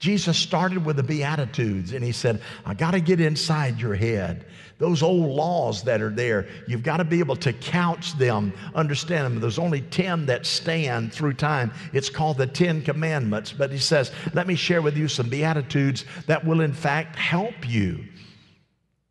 Jesus 0.00 0.36
started 0.36 0.84
with 0.84 0.96
the 0.96 1.02
Beatitudes 1.04 1.92
and 1.92 2.04
he 2.04 2.12
said, 2.12 2.42
I 2.64 2.74
got 2.74 2.90
to 2.90 3.00
get 3.00 3.20
inside 3.20 3.80
your 3.80 3.94
head. 3.94 4.46
Those 4.78 5.02
old 5.02 5.30
laws 5.30 5.82
that 5.84 6.02
are 6.02 6.10
there, 6.10 6.46
you've 6.68 6.82
got 6.82 6.98
to 6.98 7.04
be 7.04 7.18
able 7.20 7.36
to 7.36 7.52
couch 7.54 8.12
them, 8.18 8.52
understand 8.74 9.24
them. 9.24 9.40
There's 9.40 9.58
only 9.58 9.80
10 9.80 10.26
that 10.26 10.44
stand 10.44 11.14
through 11.14 11.34
time. 11.34 11.72
It's 11.94 12.10
called 12.10 12.36
the 12.36 12.46
10 12.46 12.82
Commandments. 12.82 13.52
But 13.52 13.70
he 13.70 13.78
says, 13.78 14.12
Let 14.34 14.46
me 14.46 14.54
share 14.54 14.82
with 14.82 14.96
you 14.96 15.08
some 15.08 15.30
Beatitudes 15.30 16.04
that 16.26 16.44
will, 16.44 16.60
in 16.60 16.74
fact, 16.74 17.16
help 17.16 17.66
you. 17.66 18.04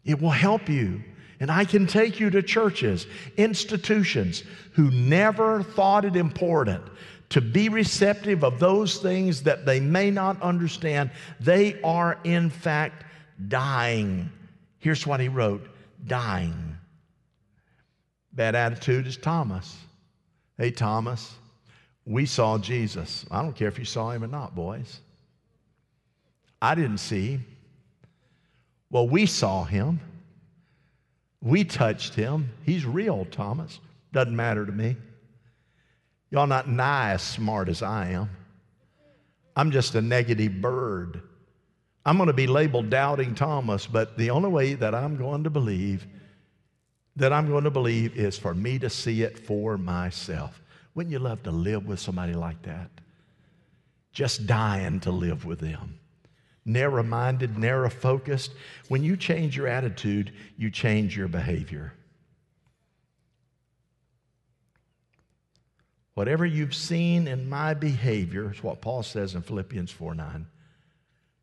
It 0.04 0.22
will 0.22 0.30
help 0.30 0.70
you. 0.70 1.04
And 1.40 1.52
I 1.52 1.66
can 1.66 1.88
take 1.88 2.20
you 2.20 2.30
to 2.30 2.44
churches, 2.44 3.08
institutions 3.36 4.44
who 4.74 4.92
never 4.92 5.64
thought 5.64 6.06
it 6.06 6.16
important 6.16 6.84
to 7.30 7.42
be 7.42 7.70
receptive 7.70 8.44
of 8.44 8.60
those 8.60 9.00
things 9.00 9.42
that 9.44 9.66
they 9.66 9.80
may 9.80 10.12
not 10.12 10.40
understand. 10.42 11.10
They 11.40 11.82
are, 11.82 12.20
in 12.24 12.52
fact, 12.52 13.04
dying. 13.48 14.30
Here's 14.86 15.08
what 15.08 15.20
he 15.20 15.30
wrote 15.30 15.68
dying. 16.06 16.78
Bad 18.34 18.54
attitude 18.54 19.08
is 19.08 19.18
Thomas. 19.18 19.76
Hey, 20.60 20.70
Thomas, 20.70 21.34
we 22.06 22.28
saw 22.28 22.60
Jesus. 22.60 23.26
I 23.32 23.42
don't 23.42 23.56
care 23.56 23.68
if 23.68 23.80
you 23.80 23.86
saw 23.86 24.12
him 24.12 24.24
or 24.24 24.28
not, 24.28 24.54
boys. 24.54 25.00
I 26.62 26.76
didn't 26.76 27.00
see 27.00 27.32
him. 27.32 27.46
Well, 28.92 29.10
we 29.10 29.26
saw 29.26 29.64
him. 29.64 30.00
We 31.42 31.64
touched 31.64 32.14
him. 32.14 32.52
He's 32.64 32.86
real, 32.86 33.26
Thomas. 33.32 33.80
Doesn't 34.14 34.36
matter 34.36 34.68
to 34.68 34.72
me. 34.72 34.98
Y'all 36.30 36.46
not 36.46 36.70
nigh 36.70 37.14
as 37.14 37.24
smart 37.24 37.70
as 37.70 37.82
I 37.82 38.10
am. 38.10 38.30
I'm 39.56 39.72
just 39.72 39.96
a 39.96 40.02
negative 40.02 40.62
bird. 40.62 41.24
I'm 42.06 42.18
going 42.18 42.28
to 42.28 42.34
be 42.34 42.48
labeled 42.48 42.90
doubting 42.90 43.34
Thomas, 43.34 43.88
but 43.88 44.18
the 44.18 44.30
only 44.30 44.50
way 44.50 44.76
that 44.76 44.94
I'm 44.94 45.18
going 45.18 45.44
to 45.44 45.50
believe, 45.50 46.06
that 47.16 47.34
I'm 47.34 47.48
going 47.48 47.64
to 47.64 47.72
believe 47.72 48.16
is 48.16 48.38
for 48.38 48.54
me 48.54 48.78
to 48.80 48.90
see 48.90 49.24
it 49.24 49.40
for 49.40 49.78
myself. 49.78 50.62
Wouldn't 50.94 51.12
you 51.12 51.20
love 51.20 51.42
to 51.44 51.52
live 51.52 51.88
with 51.88 52.00
somebody 52.00 52.34
like 52.34 52.62
that? 52.64 52.92
Just 54.12 54.46
dying 54.46 55.00
to 55.02 55.12
live 55.12 55.46
with 55.46 55.60
them. 55.60 56.00
Narrow 56.64 57.04
minded, 57.04 57.58
narrow 57.58 57.90
focused. 57.90 58.52
When 58.88 59.04
you 59.04 59.18
change 59.18 59.58
your 59.58 59.68
attitude, 59.68 60.32
you 60.58 60.70
change 60.70 61.18
your 61.18 61.28
behavior. 61.28 61.94
Whatever 66.14 66.46
you've 66.46 66.74
seen 66.74 67.28
in 67.28 67.50
my 67.50 67.74
behavior, 67.74 68.52
is 68.52 68.64
what 68.64 68.82
Paul 68.82 69.04
says 69.04 69.36
in 69.36 69.42
Philippians 69.42 69.92
4 69.92 70.16
9. 70.16 70.48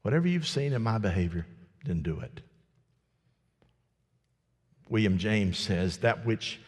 Whatever 0.03 0.29
you've 0.29 0.49
seen 0.49 0.73
in 0.73 0.83
my 0.83 0.99
behavior, 0.99 1.47
then 1.85 2.03
do 2.03 2.21
it. 2.21 2.41
William 4.89 5.17
James 5.17 5.59
says, 5.59 5.99
That 5.99 6.27
which 6.27 6.61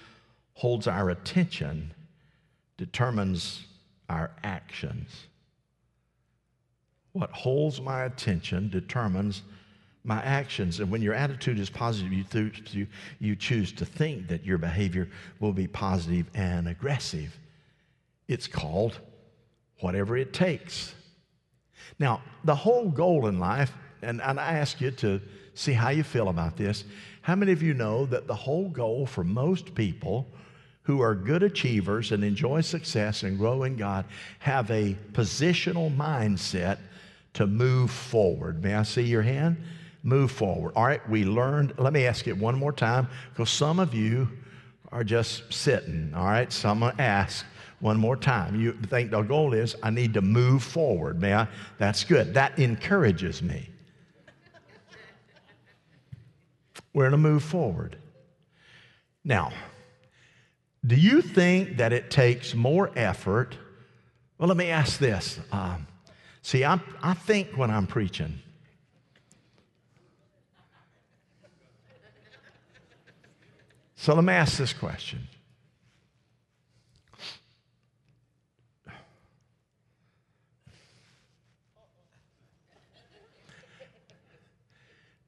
holds 0.54 0.86
our 0.86 1.10
attention 1.10 1.92
determines 2.76 3.66
our 4.08 4.30
actions. 4.42 5.26
What 7.12 7.30
holds 7.30 7.80
my 7.80 8.04
attention 8.04 8.70
determines 8.70 9.42
my 10.04 10.22
actions. 10.22 10.80
And 10.80 10.90
when 10.90 11.02
your 11.02 11.14
attitude 11.14 11.58
is 11.58 11.70
positive, 11.70 12.12
you, 12.12 12.24
th- 12.24 12.74
you, 12.74 12.86
you 13.18 13.36
choose 13.36 13.72
to 13.72 13.86
think 13.86 14.28
that 14.28 14.44
your 14.44 14.58
behavior 14.58 15.08
will 15.40 15.52
be 15.52 15.66
positive 15.66 16.26
and 16.34 16.68
aggressive. 16.68 17.38
It's 18.28 18.46
called 18.46 19.00
whatever 19.80 20.16
it 20.16 20.32
takes. 20.32 20.94
Now, 21.98 22.22
the 22.44 22.54
whole 22.54 22.88
goal 22.90 23.26
in 23.26 23.38
life, 23.38 23.72
and, 24.02 24.20
and 24.20 24.38
I 24.38 24.54
ask 24.54 24.80
you 24.80 24.90
to 24.92 25.20
see 25.54 25.72
how 25.72 25.90
you 25.90 26.02
feel 26.02 26.28
about 26.28 26.56
this. 26.56 26.84
How 27.22 27.34
many 27.36 27.52
of 27.52 27.62
you 27.62 27.74
know 27.74 28.06
that 28.06 28.26
the 28.26 28.34
whole 28.34 28.68
goal 28.68 29.06
for 29.06 29.24
most 29.24 29.74
people 29.74 30.26
who 30.82 31.00
are 31.00 31.14
good 31.14 31.42
achievers 31.42 32.12
and 32.12 32.22
enjoy 32.22 32.60
success 32.60 33.22
and 33.22 33.38
grow 33.38 33.62
in 33.62 33.76
God 33.76 34.04
have 34.40 34.70
a 34.70 34.96
positional 35.12 35.94
mindset 35.94 36.78
to 37.34 37.46
move 37.46 37.90
forward? 37.90 38.62
May 38.62 38.74
I 38.74 38.82
see 38.82 39.02
your 39.02 39.22
hand? 39.22 39.56
Move 40.02 40.30
forward. 40.30 40.74
All 40.76 40.84
right, 40.84 41.08
we 41.08 41.24
learned. 41.24 41.74
Let 41.78 41.94
me 41.94 42.04
ask 42.04 42.26
it 42.26 42.36
one 42.36 42.58
more 42.58 42.72
time 42.72 43.08
because 43.30 43.48
some 43.48 43.78
of 43.78 43.94
you 43.94 44.28
are 44.92 45.04
just 45.04 45.50
sitting. 45.52 46.12
All 46.14 46.26
right, 46.26 46.52
someone 46.52 46.94
ask 47.00 47.46
one 47.84 47.98
more 47.98 48.16
time. 48.16 48.58
You 48.58 48.72
think 48.72 49.10
the 49.10 49.20
goal 49.20 49.52
is, 49.52 49.76
I 49.82 49.90
need 49.90 50.14
to 50.14 50.22
move 50.22 50.62
forward. 50.62 51.20
May 51.20 51.34
I? 51.34 51.46
That's 51.76 52.02
good. 52.02 52.32
That 52.32 52.58
encourages 52.58 53.42
me. 53.42 53.68
We're 56.94 57.02
going 57.02 57.12
to 57.12 57.18
move 57.18 57.42
forward. 57.42 57.98
Now, 59.22 59.52
do 60.86 60.96
you 60.96 61.20
think 61.20 61.76
that 61.76 61.92
it 61.92 62.10
takes 62.10 62.54
more 62.54 62.90
effort? 62.96 63.54
Well, 64.38 64.48
let 64.48 64.56
me 64.56 64.70
ask 64.70 64.98
this. 64.98 65.38
Um, 65.52 65.86
see, 66.40 66.64
i 66.64 66.80
I 67.02 67.12
think 67.12 67.50
when 67.54 67.70
I'm 67.70 67.86
preaching, 67.86 68.40
so 73.94 74.14
let 74.14 74.24
me 74.24 74.32
ask 74.32 74.56
this 74.56 74.72
question 74.72 75.28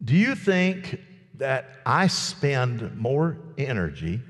Do 0.04 0.14
you 0.14 0.34
think 0.34 1.00
that 1.34 1.80
I 1.84 2.06
spend 2.06 2.96
more 2.96 3.36
energy 3.58 4.20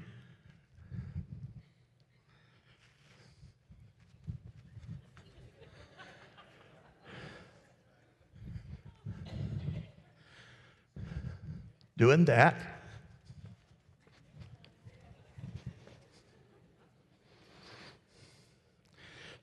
doing 11.97 12.25
that? 12.27 12.55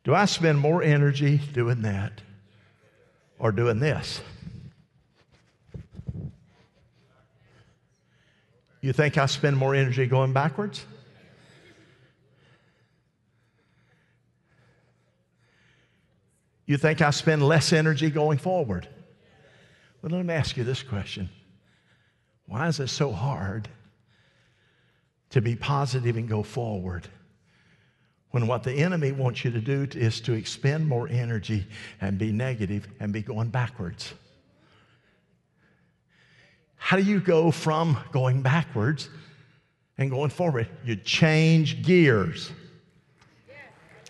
Do 0.03 0.13
I 0.13 0.25
spend 0.25 0.59
more 0.59 0.83
energy 0.83 1.37
doing 1.53 1.81
that 1.83 2.21
or 3.39 3.51
doing 3.51 3.79
this? 3.79 4.21
You 8.83 8.91
think 8.91 9.17
I 9.17 9.27
spend 9.27 9.55
more 9.55 9.73
energy 9.73 10.05
going 10.07 10.33
backwards? 10.33 10.85
You 16.65 16.75
think 16.75 17.01
I 17.01 17.11
spend 17.11 17.47
less 17.47 17.71
energy 17.71 18.09
going 18.09 18.39
forward? 18.39 18.89
Well, 20.01 20.11
let 20.11 20.25
me 20.25 20.33
ask 20.33 20.57
you 20.57 20.65
this 20.65 20.83
question 20.83 21.29
Why 22.45 22.67
is 22.67 22.81
it 22.81 22.89
so 22.89 23.13
hard 23.13 23.69
to 25.29 25.39
be 25.39 25.55
positive 25.55 26.17
and 26.17 26.27
go 26.27 26.43
forward 26.43 27.07
when 28.31 28.47
what 28.47 28.63
the 28.63 28.73
enemy 28.73 29.13
wants 29.13 29.45
you 29.45 29.51
to 29.51 29.61
do 29.61 29.87
is 29.97 30.19
to 30.21 30.33
expend 30.33 30.89
more 30.89 31.07
energy 31.07 31.65
and 32.01 32.17
be 32.17 32.33
negative 32.33 32.89
and 32.99 33.13
be 33.13 33.21
going 33.21 33.47
backwards? 33.47 34.13
How 36.83 36.97
do 36.97 37.03
you 37.03 37.21
go 37.21 37.49
from 37.49 37.97
going 38.11 38.41
backwards 38.41 39.07
and 39.97 40.11
going 40.11 40.31
forward? 40.31 40.67
You 40.83 40.97
change 40.97 41.81
gears. 41.81 42.51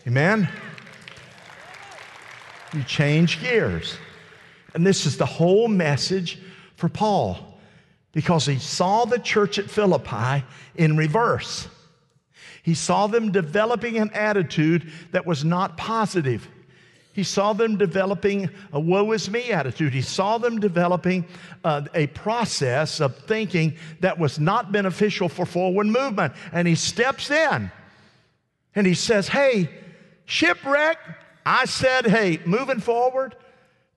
Amen? 0.08 0.50
You 2.74 2.84
change 2.84 3.40
gears. 3.40 3.96
And 4.74 4.84
this 4.84 5.06
is 5.06 5.18
the 5.18 5.26
whole 5.26 5.68
message 5.68 6.42
for 6.76 6.90
Paul 6.90 7.60
because 8.12 8.48
he 8.48 8.58
saw 8.58 9.06
the 9.06 9.20
church 9.20 9.60
at 9.60 9.70
Philippi 9.70 10.44
in 10.74 10.98
reverse. 10.98 11.68
He 12.64 12.74
saw 12.74 13.06
them 13.06 13.32
developing 13.32 13.98
an 13.98 14.10
attitude 14.16 14.92
that 15.12 15.28
was 15.28 15.46
not 15.46 15.78
positive. 15.78 16.48
He 17.14 17.24
saw 17.24 17.54
them 17.54 17.78
developing 17.78 18.50
a 18.72 18.80
woe 18.80 19.12
is 19.12 19.30
me 19.30 19.52
attitude. 19.52 19.94
He 19.94 20.02
saw 20.02 20.40
them 20.40 20.60
developing 20.60 21.26
uh, 21.64 21.84
a 21.94 22.08
process 22.08 23.00
of 23.00 23.16
thinking 23.16 23.76
that 24.00 24.18
was 24.18 24.40
not 24.40 24.72
beneficial 24.72 25.30
for 25.30 25.46
forward 25.46 25.88
movement. 25.88 26.34
And 26.52 26.68
he 26.68 26.74
steps 26.74 27.30
in 27.30 27.72
and 28.74 28.88
he 28.88 28.96
says, 28.96 29.28
Hey, 29.28 29.70
shipwreck. 30.26 30.98
I 31.46 31.66
said, 31.66 32.08
Hey, 32.08 32.40
moving 32.46 32.80
forward, 32.80 33.36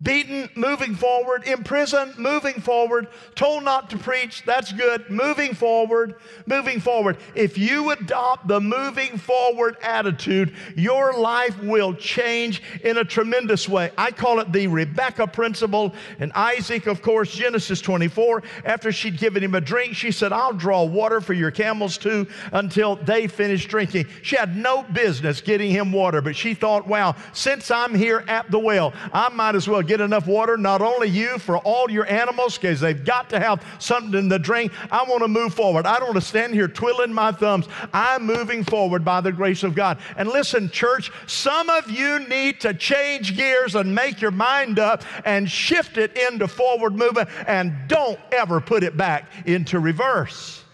Beaten, 0.02 0.50
moving 0.54 0.94
forward. 0.94 1.44
Imprisoned, 1.48 2.18
moving 2.18 2.60
forward. 2.60 3.08
Told 3.34 3.64
not 3.64 3.88
to 3.90 3.98
preach, 3.98 4.42
that's 4.44 4.70
good. 4.70 5.08
Moving 5.08 5.54
forward, 5.54 6.16
moving 6.44 6.80
forward. 6.80 7.16
If 7.34 7.56
you 7.56 7.90
adopt 7.90 8.46
the 8.46 8.60
moving 8.60 9.16
forward 9.16 9.78
attitude, 9.82 10.54
your 10.76 11.18
life 11.18 11.58
will 11.62 11.94
change 11.94 12.62
in 12.84 12.98
a 12.98 13.04
tremendous 13.04 13.70
way. 13.70 13.90
I 13.96 14.10
call 14.10 14.40
it 14.40 14.52
the 14.52 14.66
Rebecca 14.66 15.26
principle. 15.26 15.94
And 16.18 16.30
Isaac, 16.34 16.86
of 16.86 17.00
course, 17.00 17.34
Genesis 17.34 17.80
24, 17.80 18.42
after 18.66 18.92
she'd 18.92 19.16
given 19.16 19.42
him 19.42 19.54
a 19.54 19.62
drink, 19.62 19.94
she 19.96 20.10
said, 20.10 20.30
I'll 20.30 20.52
draw 20.52 20.84
water 20.84 21.22
for 21.22 21.32
your 21.32 21.50
camels 21.50 21.96
too 21.96 22.26
until 22.52 22.96
they 22.96 23.28
finish 23.28 23.64
drinking. 23.64 24.08
She 24.20 24.36
had 24.36 24.58
no 24.58 24.82
business 24.82 25.40
getting 25.40 25.70
him 25.70 25.90
water, 25.90 26.20
but 26.20 26.36
she 26.36 26.52
thought, 26.52 26.86
wow, 26.86 27.16
since 27.32 27.70
I'm 27.70 27.94
here 27.94 28.22
at 28.28 28.50
the 28.50 28.58
well, 28.58 28.92
I 29.10 29.30
might 29.30 29.54
as 29.54 29.66
well 29.66 29.85
get 29.86 30.00
enough 30.00 30.26
water, 30.26 30.56
not 30.56 30.82
only 30.82 31.08
you, 31.08 31.38
for 31.38 31.58
all 31.58 31.90
your 31.90 32.06
animals, 32.10 32.58
because 32.58 32.80
they've 32.80 33.04
got 33.04 33.30
to 33.30 33.40
have 33.40 33.64
something 33.78 34.28
to 34.28 34.38
drink. 34.38 34.72
I 34.90 35.04
want 35.04 35.22
to 35.22 35.28
move 35.28 35.54
forward. 35.54 35.86
I 35.86 35.98
don't 35.98 36.08
want 36.08 36.20
to 36.20 36.26
stand 36.26 36.54
here 36.54 36.68
twiddling 36.68 37.12
my 37.12 37.32
thumbs. 37.32 37.66
I'm 37.92 38.26
moving 38.26 38.64
forward 38.64 39.04
by 39.04 39.20
the 39.20 39.32
grace 39.32 39.62
of 39.62 39.74
God. 39.74 39.98
And 40.16 40.28
listen, 40.28 40.70
church, 40.70 41.10
some 41.26 41.70
of 41.70 41.90
you 41.90 42.20
need 42.28 42.60
to 42.60 42.74
change 42.74 43.36
gears 43.36 43.74
and 43.74 43.94
make 43.94 44.20
your 44.20 44.30
mind 44.30 44.78
up 44.78 45.02
and 45.24 45.50
shift 45.50 45.98
it 45.98 46.16
into 46.16 46.48
forward 46.48 46.94
movement 46.94 47.28
and 47.46 47.72
don't 47.88 48.18
ever 48.32 48.60
put 48.60 48.82
it 48.82 48.96
back 48.96 49.30
into 49.46 49.78
reverse. 49.78 50.64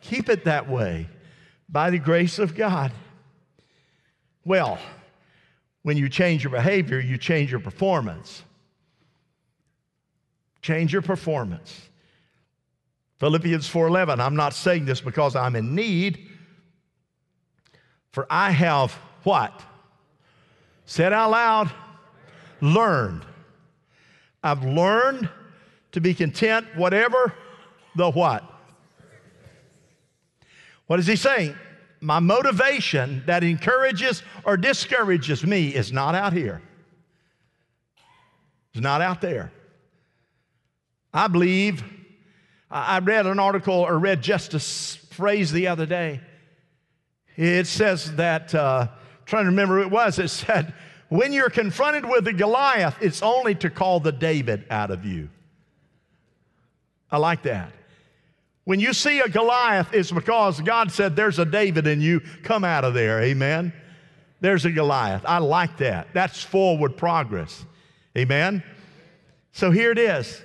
Keep 0.00 0.28
it 0.28 0.44
that 0.44 0.68
way 0.68 1.08
by 1.68 1.90
the 1.90 1.98
grace 1.98 2.38
of 2.38 2.54
God. 2.54 2.92
Well, 4.44 4.78
when 5.84 5.98
you 5.98 6.08
change 6.08 6.42
your 6.42 6.50
behavior, 6.50 6.98
you 6.98 7.18
change 7.18 7.50
your 7.50 7.60
performance. 7.60 8.42
Change 10.62 10.94
your 10.94 11.02
performance. 11.02 11.88
Philippians 13.18 13.68
4:11. 13.68 14.18
I'm 14.18 14.34
not 14.34 14.54
saying 14.54 14.86
this 14.86 15.02
because 15.02 15.36
I'm 15.36 15.54
in 15.54 15.74
need, 15.74 16.26
for 18.12 18.26
I 18.30 18.50
have 18.50 18.92
what? 19.24 19.62
Said 20.86 21.12
out 21.12 21.30
loud, 21.30 21.70
learned. 22.62 23.26
I've 24.42 24.64
learned 24.64 25.28
to 25.92 26.00
be 26.00 26.14
content, 26.14 26.66
whatever 26.76 27.34
the 27.94 28.10
what. 28.10 28.42
What 30.86 30.98
is 30.98 31.06
he 31.06 31.16
saying? 31.16 31.54
My 32.04 32.20
motivation 32.20 33.22
that 33.24 33.42
encourages 33.42 34.22
or 34.44 34.58
discourages 34.58 35.42
me 35.42 35.74
is 35.74 35.90
not 35.90 36.14
out 36.14 36.34
here. 36.34 36.60
It's 38.74 38.82
not 38.82 39.00
out 39.00 39.22
there. 39.22 39.50
I 41.14 41.28
believe, 41.28 41.82
I 42.70 42.98
read 42.98 43.24
an 43.24 43.38
article 43.38 43.74
or 43.74 43.98
read 43.98 44.20
just 44.20 44.52
a 44.52 44.60
phrase 45.14 45.50
the 45.50 45.68
other 45.68 45.86
day. 45.86 46.20
It 47.36 47.66
says 47.66 48.14
that, 48.16 48.54
uh, 48.54 48.88
trying 49.24 49.44
to 49.44 49.50
remember 49.50 49.76
who 49.76 49.82
it 49.82 49.90
was, 49.90 50.18
it 50.18 50.28
said, 50.28 50.74
when 51.08 51.32
you're 51.32 51.48
confronted 51.48 52.04
with 52.04 52.28
a 52.28 52.34
Goliath, 52.34 52.96
it's 53.00 53.22
only 53.22 53.54
to 53.56 53.70
call 53.70 53.98
the 54.00 54.12
David 54.12 54.66
out 54.68 54.90
of 54.90 55.06
you. 55.06 55.30
I 57.10 57.16
like 57.16 57.44
that. 57.44 57.72
When 58.64 58.80
you 58.80 58.92
see 58.94 59.20
a 59.20 59.28
Goliath, 59.28 59.92
it's 59.92 60.10
because 60.10 60.60
God 60.60 60.90
said, 60.90 61.16
There's 61.16 61.38
a 61.38 61.44
David 61.44 61.86
in 61.86 62.00
you. 62.00 62.20
Come 62.42 62.64
out 62.64 62.84
of 62.84 62.94
there. 62.94 63.22
Amen. 63.22 63.72
There's 64.40 64.64
a 64.64 64.70
Goliath. 64.70 65.22
I 65.26 65.38
like 65.38 65.78
that. 65.78 66.08
That's 66.12 66.42
forward 66.42 66.96
progress. 66.96 67.64
Amen. 68.16 68.62
So 69.52 69.70
here 69.70 69.92
it 69.92 69.98
is 69.98 70.42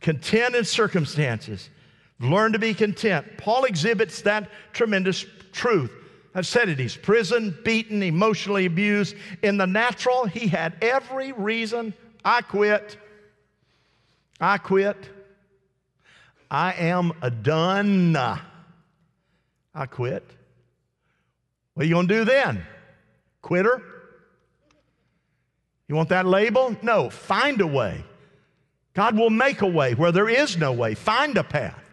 content 0.00 0.54
in 0.54 0.64
circumstances. 0.64 1.70
Learn 2.20 2.52
to 2.52 2.58
be 2.58 2.74
content. 2.74 3.26
Paul 3.38 3.64
exhibits 3.64 4.22
that 4.22 4.50
tremendous 4.72 5.24
truth. 5.52 5.90
I've 6.34 6.46
said 6.46 6.68
it, 6.68 6.78
he's 6.78 6.96
prison, 6.96 7.56
beaten, 7.64 8.02
emotionally 8.02 8.66
abused. 8.66 9.14
In 9.42 9.56
the 9.56 9.66
natural, 9.66 10.26
he 10.26 10.48
had 10.48 10.74
every 10.82 11.32
reason. 11.32 11.94
I 12.24 12.42
quit. 12.42 12.98
I 14.40 14.58
quit. 14.58 14.96
I 16.54 16.72
am 16.74 17.12
a 17.20 17.32
done. 17.32 18.16
I 18.16 19.86
quit. 19.90 20.22
What 21.72 21.82
are 21.82 21.86
you 21.88 21.94
going 21.96 22.06
to 22.06 22.14
do 22.14 22.24
then? 22.24 22.64
Quitter? 23.42 23.82
You 25.88 25.96
want 25.96 26.10
that 26.10 26.26
label? 26.26 26.76
No, 26.80 27.10
find 27.10 27.60
a 27.60 27.66
way. 27.66 28.04
God 28.94 29.18
will 29.18 29.30
make 29.30 29.62
a 29.62 29.66
way 29.66 29.94
where 29.94 30.12
there 30.12 30.28
is 30.28 30.56
no 30.56 30.72
way. 30.72 30.94
Find 30.94 31.36
a 31.36 31.42
path. 31.42 31.92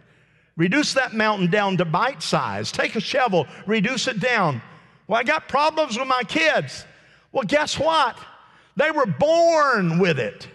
Reduce 0.56 0.94
that 0.94 1.12
mountain 1.12 1.50
down 1.50 1.78
to 1.78 1.84
bite 1.84 2.22
size. 2.22 2.70
Take 2.70 2.94
a 2.94 3.00
shovel, 3.00 3.48
reduce 3.66 4.06
it 4.06 4.20
down. 4.20 4.62
Well, 5.08 5.18
I 5.18 5.24
got 5.24 5.48
problems 5.48 5.98
with 5.98 6.06
my 6.06 6.22
kids. 6.22 6.86
Well, 7.32 7.42
guess 7.42 7.80
what? 7.80 8.16
They 8.76 8.92
were 8.92 9.06
born 9.06 9.98
with 9.98 10.20
it. 10.20 10.46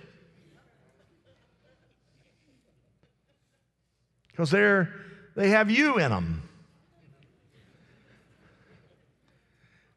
Because 4.38 4.52
they're 4.52 4.94
they 5.36 5.50
have 5.50 5.72
you 5.72 5.98
in 5.98 6.12
them. 6.12 6.44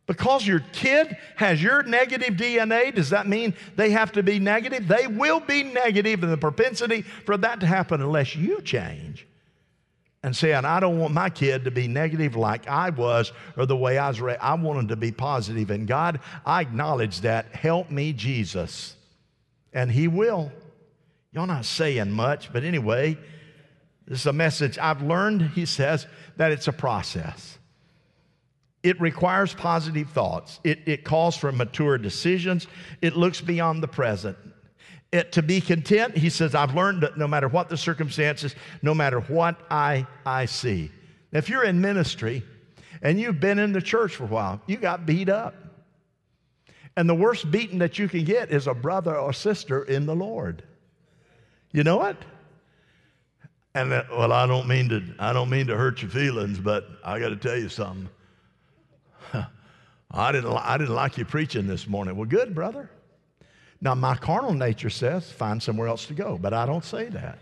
Because 0.06 0.46
your 0.46 0.60
kid 0.72 1.16
has 1.36 1.62
your 1.62 1.82
negative 1.84 2.34
DNA, 2.34 2.92
does 2.92 3.10
that 3.10 3.28
mean 3.28 3.54
they 3.76 3.90
have 3.90 4.12
to 4.12 4.22
be 4.22 4.38
negative? 4.38 4.88
They 4.88 5.06
will 5.06 5.40
be 5.40 5.62
negative, 5.62 6.22
and 6.22 6.32
the 6.32 6.38
propensity 6.38 7.02
for 7.02 7.36
that 7.36 7.60
to 7.60 7.66
happen 7.66 8.00
unless 8.00 8.34
you 8.34 8.60
change 8.62 9.26
and 10.22 10.34
saying, 10.34 10.64
I 10.64 10.80
don't 10.80 10.98
want 10.98 11.14
my 11.14 11.30
kid 11.30 11.64
to 11.64 11.70
be 11.70 11.86
negative 11.86 12.34
like 12.34 12.66
I 12.66 12.90
was 12.90 13.32
or 13.56 13.66
the 13.66 13.76
way 13.76 13.98
I 13.98 14.08
was 14.08 14.20
raised. 14.20 14.40
I 14.40 14.54
want 14.54 14.78
them 14.78 14.88
to 14.88 14.96
be 14.96 15.12
positive. 15.12 15.70
And 15.70 15.86
God, 15.86 16.20
I 16.44 16.62
acknowledge 16.62 17.20
that. 17.20 17.54
Help 17.54 17.90
me, 17.90 18.12
Jesus. 18.12 18.96
And 19.72 19.92
He 19.92 20.08
will. 20.08 20.50
Y'all 21.32 21.46
not 21.46 21.64
saying 21.64 22.10
much, 22.10 22.52
but 22.52 22.64
anyway, 22.64 23.16
this 24.10 24.18
is 24.20 24.26
a 24.26 24.32
message 24.32 24.76
I've 24.76 25.02
learned, 25.02 25.52
he 25.54 25.64
says, 25.64 26.08
that 26.36 26.50
it's 26.50 26.66
a 26.66 26.72
process. 26.72 27.58
It 28.82 29.00
requires 29.00 29.54
positive 29.54 30.10
thoughts. 30.10 30.58
It, 30.64 30.80
it 30.86 31.04
calls 31.04 31.36
for 31.36 31.52
mature 31.52 31.96
decisions. 31.96 32.66
It 33.00 33.14
looks 33.14 33.40
beyond 33.40 33.84
the 33.84 33.88
present. 33.88 34.36
It, 35.12 35.30
to 35.32 35.42
be 35.42 35.60
content, 35.60 36.16
he 36.16 36.28
says, 36.28 36.56
I've 36.56 36.74
learned 36.74 37.04
that 37.04 37.18
no 37.18 37.28
matter 37.28 37.46
what 37.46 37.68
the 37.68 37.76
circumstances, 37.76 38.56
no 38.82 38.94
matter 38.94 39.20
what 39.20 39.60
I, 39.70 40.08
I 40.26 40.46
see. 40.46 40.90
Now, 41.30 41.38
if 41.38 41.48
you're 41.48 41.64
in 41.64 41.80
ministry 41.80 42.42
and 43.02 43.20
you've 43.20 43.38
been 43.38 43.60
in 43.60 43.72
the 43.72 43.82
church 43.82 44.16
for 44.16 44.24
a 44.24 44.26
while, 44.26 44.60
you 44.66 44.76
got 44.76 45.06
beat 45.06 45.28
up. 45.28 45.54
And 46.96 47.08
the 47.08 47.14
worst 47.14 47.48
beating 47.48 47.78
that 47.78 48.00
you 48.00 48.08
can 48.08 48.24
get 48.24 48.50
is 48.50 48.66
a 48.66 48.74
brother 48.74 49.16
or 49.16 49.32
sister 49.32 49.84
in 49.84 50.06
the 50.06 50.16
Lord. 50.16 50.64
You 51.70 51.84
know 51.84 51.98
what? 51.98 52.16
And 53.74 53.92
that, 53.92 54.10
well, 54.10 54.32
I 54.32 54.46
don't 54.46 54.66
mean 54.66 54.88
to, 54.88 55.02
I 55.18 55.32
don't 55.32 55.48
mean 55.48 55.66
to 55.68 55.76
hurt 55.76 56.02
your 56.02 56.10
feelings, 56.10 56.58
but 56.58 56.88
I 57.04 57.20
got 57.20 57.28
to 57.28 57.36
tell 57.36 57.56
you 57.56 57.68
something. 57.68 58.08
I 60.10 60.32
didn't, 60.32 60.52
I 60.52 60.76
didn't 60.76 60.94
like 60.94 61.16
you 61.16 61.24
preaching 61.24 61.68
this 61.68 61.86
morning. 61.86 62.16
Well, 62.16 62.28
good, 62.28 62.54
brother. 62.54 62.90
Now, 63.80 63.94
my 63.94 64.16
carnal 64.16 64.52
nature 64.52 64.90
says 64.90 65.30
find 65.30 65.62
somewhere 65.62 65.88
else 65.88 66.06
to 66.06 66.14
go, 66.14 66.36
but 66.36 66.52
I 66.52 66.66
don't 66.66 66.84
say 66.84 67.08
that 67.10 67.38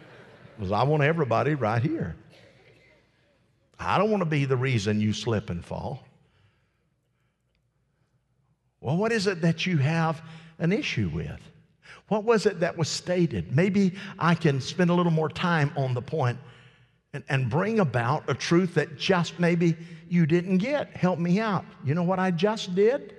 because 0.56 0.72
I 0.72 0.82
want 0.82 1.02
everybody 1.02 1.54
right 1.54 1.80
here. 1.80 2.16
I 3.78 3.96
don't 3.98 4.10
want 4.10 4.22
to 4.22 4.28
be 4.28 4.44
the 4.44 4.56
reason 4.56 5.00
you 5.00 5.12
slip 5.12 5.50
and 5.50 5.64
fall. 5.64 6.02
Well, 8.80 8.96
what 8.96 9.12
is 9.12 9.26
it 9.26 9.40
that 9.42 9.66
you 9.66 9.78
have 9.78 10.22
an 10.58 10.72
issue 10.72 11.08
with? 11.08 11.40
What 12.08 12.24
was 12.24 12.46
it 12.46 12.60
that 12.60 12.76
was 12.76 12.88
stated? 12.88 13.54
Maybe 13.54 13.94
I 14.18 14.34
can 14.34 14.60
spend 14.60 14.90
a 14.90 14.94
little 14.94 15.12
more 15.12 15.28
time 15.28 15.72
on 15.76 15.94
the 15.94 16.02
point 16.02 16.38
and, 17.12 17.22
and 17.28 17.48
bring 17.50 17.80
about 17.80 18.24
a 18.28 18.34
truth 18.34 18.74
that 18.74 18.96
just 18.96 19.38
maybe 19.38 19.76
you 20.08 20.26
didn't 20.26 20.58
get. 20.58 20.96
Help 20.96 21.18
me 21.18 21.38
out. 21.38 21.64
You 21.84 21.94
know 21.94 22.02
what 22.02 22.18
I 22.18 22.30
just 22.30 22.74
did? 22.74 23.14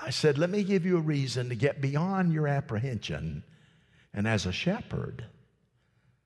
I 0.00 0.10
said, 0.10 0.38
let 0.38 0.50
me 0.50 0.64
give 0.64 0.84
you 0.84 0.96
a 0.96 1.00
reason 1.00 1.48
to 1.48 1.54
get 1.54 1.80
beyond 1.80 2.32
your 2.32 2.48
apprehension. 2.48 3.44
And 4.12 4.26
as 4.26 4.46
a 4.46 4.52
shepherd, 4.52 5.24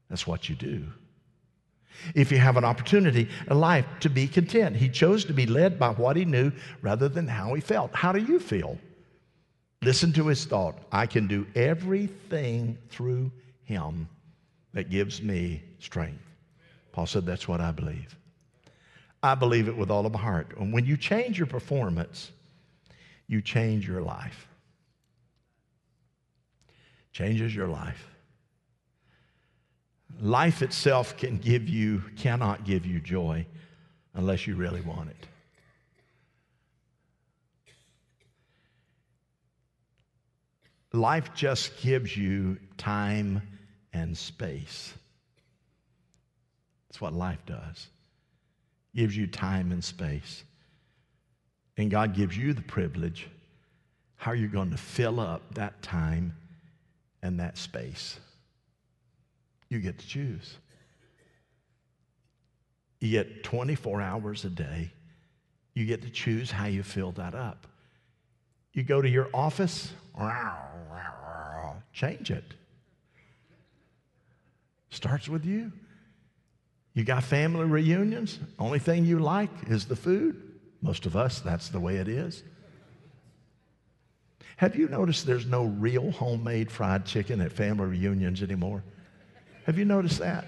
that's 0.09 0.27
what 0.27 0.49
you 0.49 0.57
do. 0.57 0.87
If 2.15 2.33
you 2.33 2.39
have 2.39 2.57
an 2.57 2.65
opportunity 2.65 3.29
in 3.51 3.59
life 3.59 3.87
to 4.01 4.09
be 4.09 4.27
content, 4.27 4.77
he 4.77 4.89
chose 4.89 5.25
to 5.27 5.35
be 5.35 5.47
led 5.47 5.79
by 5.79 5.91
what 5.91 6.17
he 6.17 6.25
knew 6.25 6.53
rather 6.81 7.09
than 7.09 7.29
how 7.29 7.55
he 7.55 7.61
felt. 7.61 7.95
How 7.95 8.13
do 8.13 8.21
you 8.21 8.39
feel? 8.39 8.79
Listen 9.87 10.13
to 10.15 10.27
his 10.27 10.45
thought 10.45 10.81
I 10.91 11.07
can 11.07 11.29
do 11.29 11.47
everything 11.55 12.77
through 12.89 13.31
him 13.63 14.09
that 14.73 14.91
gives 14.91 15.23
me 15.23 15.63
strength. 15.79 16.25
Paul 16.91 17.07
said, 17.07 17.25
That's 17.25 17.47
what 17.47 17.61
I 17.61 17.71
believe. 17.71 18.17
I 19.23 19.37
believe 19.37 19.69
it 19.69 19.77
with 19.77 19.93
all 19.93 20.05
of 20.05 20.13
my 20.13 20.19
heart. 20.19 20.55
And 20.59 20.73
when 20.73 20.87
you 20.87 20.97
change 20.97 21.39
your 21.39 21.47
performance, 21.47 22.33
you 23.29 23.41
change 23.41 23.87
your 23.87 24.03
life. 24.03 24.49
Changes 27.13 27.55
your 27.55 27.69
life. 27.69 28.09
Life 30.21 30.63
itself 30.63 31.17
can 31.17 31.39
give 31.39 31.69
you, 31.69 32.03
cannot 32.17 32.65
give 32.65 32.85
you 32.85 32.99
joy 32.99 33.47
unless 34.15 34.49
you 34.49 34.57
really 34.57 34.81
want 34.81 35.11
it. 35.11 35.29
Life 40.97 41.35
just 41.35 41.81
gives 41.83 42.17
you 42.17 42.57
time 42.79 43.43
and 43.93 44.17
space. 44.17 44.95
That's 46.89 47.01
what 47.01 47.13
life 47.13 47.45
does. 47.45 47.89
Gives 48.95 49.15
you 49.15 49.27
time 49.27 49.73
and 49.73 49.85
space. 49.85 50.43
And 51.77 51.91
God 51.91 52.15
gives 52.15 52.37
you 52.37 52.55
the 52.55 52.63
privilege 52.63 53.29
how 54.17 54.31
are 54.31 54.35
you're 54.35 54.49
going 54.49 54.71
to 54.71 54.79
fill 54.79 55.21
up 55.21 55.43
that 55.55 55.83
time 55.83 56.35
and 57.23 57.39
that 57.39 57.59
space. 57.59 58.19
You 59.69 59.79
get 59.79 59.99
to 59.99 60.07
choose. 60.07 60.57
You 63.01 63.11
get 63.11 63.45
24 63.45 64.01
hours 64.01 64.45
a 64.45 64.51
day. 64.51 64.91
You 65.75 65.85
get 65.85 66.01
to 66.03 66.11
choose 66.11 66.51
how 66.51 66.67
you 66.67 66.83
fill 66.83 67.13
that 67.13 67.35
up. 67.35 67.67
You 68.77 68.83
go 68.83 69.01
to 69.01 69.09
your 69.09 69.31
office, 69.33 69.91
change 71.95 72.31
it. 72.31 72.45
Starts 74.91 75.31
with 75.31 75.47
you. 75.47 75.73
You 76.93 77.03
got 77.03 77.25
family 77.25 77.65
reunions. 77.65 78.39
Only 78.59 78.79
thing 78.79 79.07
you 79.07 79.19
like 79.19 79.49
is 79.67 79.87
the 79.87 79.97
food. 79.97 80.43
Most 80.83 81.07
of 81.07 81.17
us, 81.17 81.41
that's 81.41 81.71
the 81.71 81.81
way 81.81 81.97
it 81.97 82.07
is. 82.07 82.43
Have 84.59 84.77
you 84.77 84.89
noticed 84.89 85.25
there's 85.25 85.47
no 85.47 85.65
real 85.65 86.11
homemade 86.11 86.71
fried 86.71 87.07
chicken 87.07 87.41
at 87.41 87.53
family 87.53 87.87
reunions 87.87 88.43
anymore? 88.43 88.85
Have 89.65 89.79
you 89.79 89.87
noticed 89.87 90.19
that? 90.19 90.45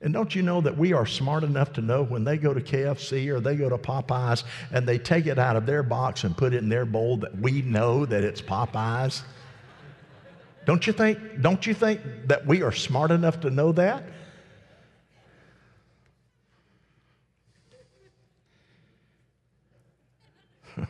And 0.00 0.12
don't 0.12 0.32
you 0.32 0.42
know 0.42 0.60
that 0.60 0.78
we 0.78 0.92
are 0.92 1.06
smart 1.06 1.42
enough 1.42 1.72
to 1.72 1.80
know 1.80 2.04
when 2.04 2.22
they 2.22 2.36
go 2.38 2.54
to 2.54 2.60
KFC 2.60 3.28
or 3.28 3.40
they 3.40 3.56
go 3.56 3.68
to 3.68 3.76
Popeyes 3.76 4.44
and 4.70 4.86
they 4.86 4.96
take 4.96 5.26
it 5.26 5.40
out 5.40 5.56
of 5.56 5.66
their 5.66 5.82
box 5.82 6.22
and 6.22 6.36
put 6.36 6.54
it 6.54 6.58
in 6.58 6.68
their 6.68 6.84
bowl 6.84 7.16
that 7.18 7.36
we 7.36 7.62
know 7.62 8.06
that 8.06 8.22
it's 8.22 8.40
Popeyes? 8.40 9.22
Don't 10.66 10.86
you 10.86 10.92
think, 10.92 11.18
don't 11.40 11.66
you 11.66 11.74
think 11.74 12.00
that 12.26 12.46
we 12.46 12.62
are 12.62 12.70
smart 12.70 13.10
enough 13.10 13.40
to 13.40 13.50
know 13.50 13.72
that? 13.72 14.04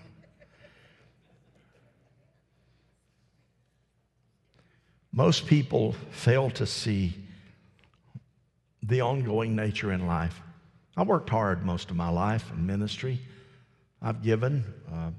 Most 5.12 5.46
people 5.46 5.94
fail 6.10 6.50
to 6.50 6.66
see 6.66 7.14
the 8.88 9.02
ongoing 9.02 9.54
nature 9.54 9.92
in 9.92 10.06
life. 10.06 10.40
I 10.96 11.02
worked 11.02 11.30
hard 11.30 11.64
most 11.64 11.90
of 11.90 11.96
my 11.96 12.08
life 12.08 12.50
in 12.50 12.66
ministry. 12.66 13.20
I've 14.00 14.22
given 14.22 14.64
uh, 14.92 15.10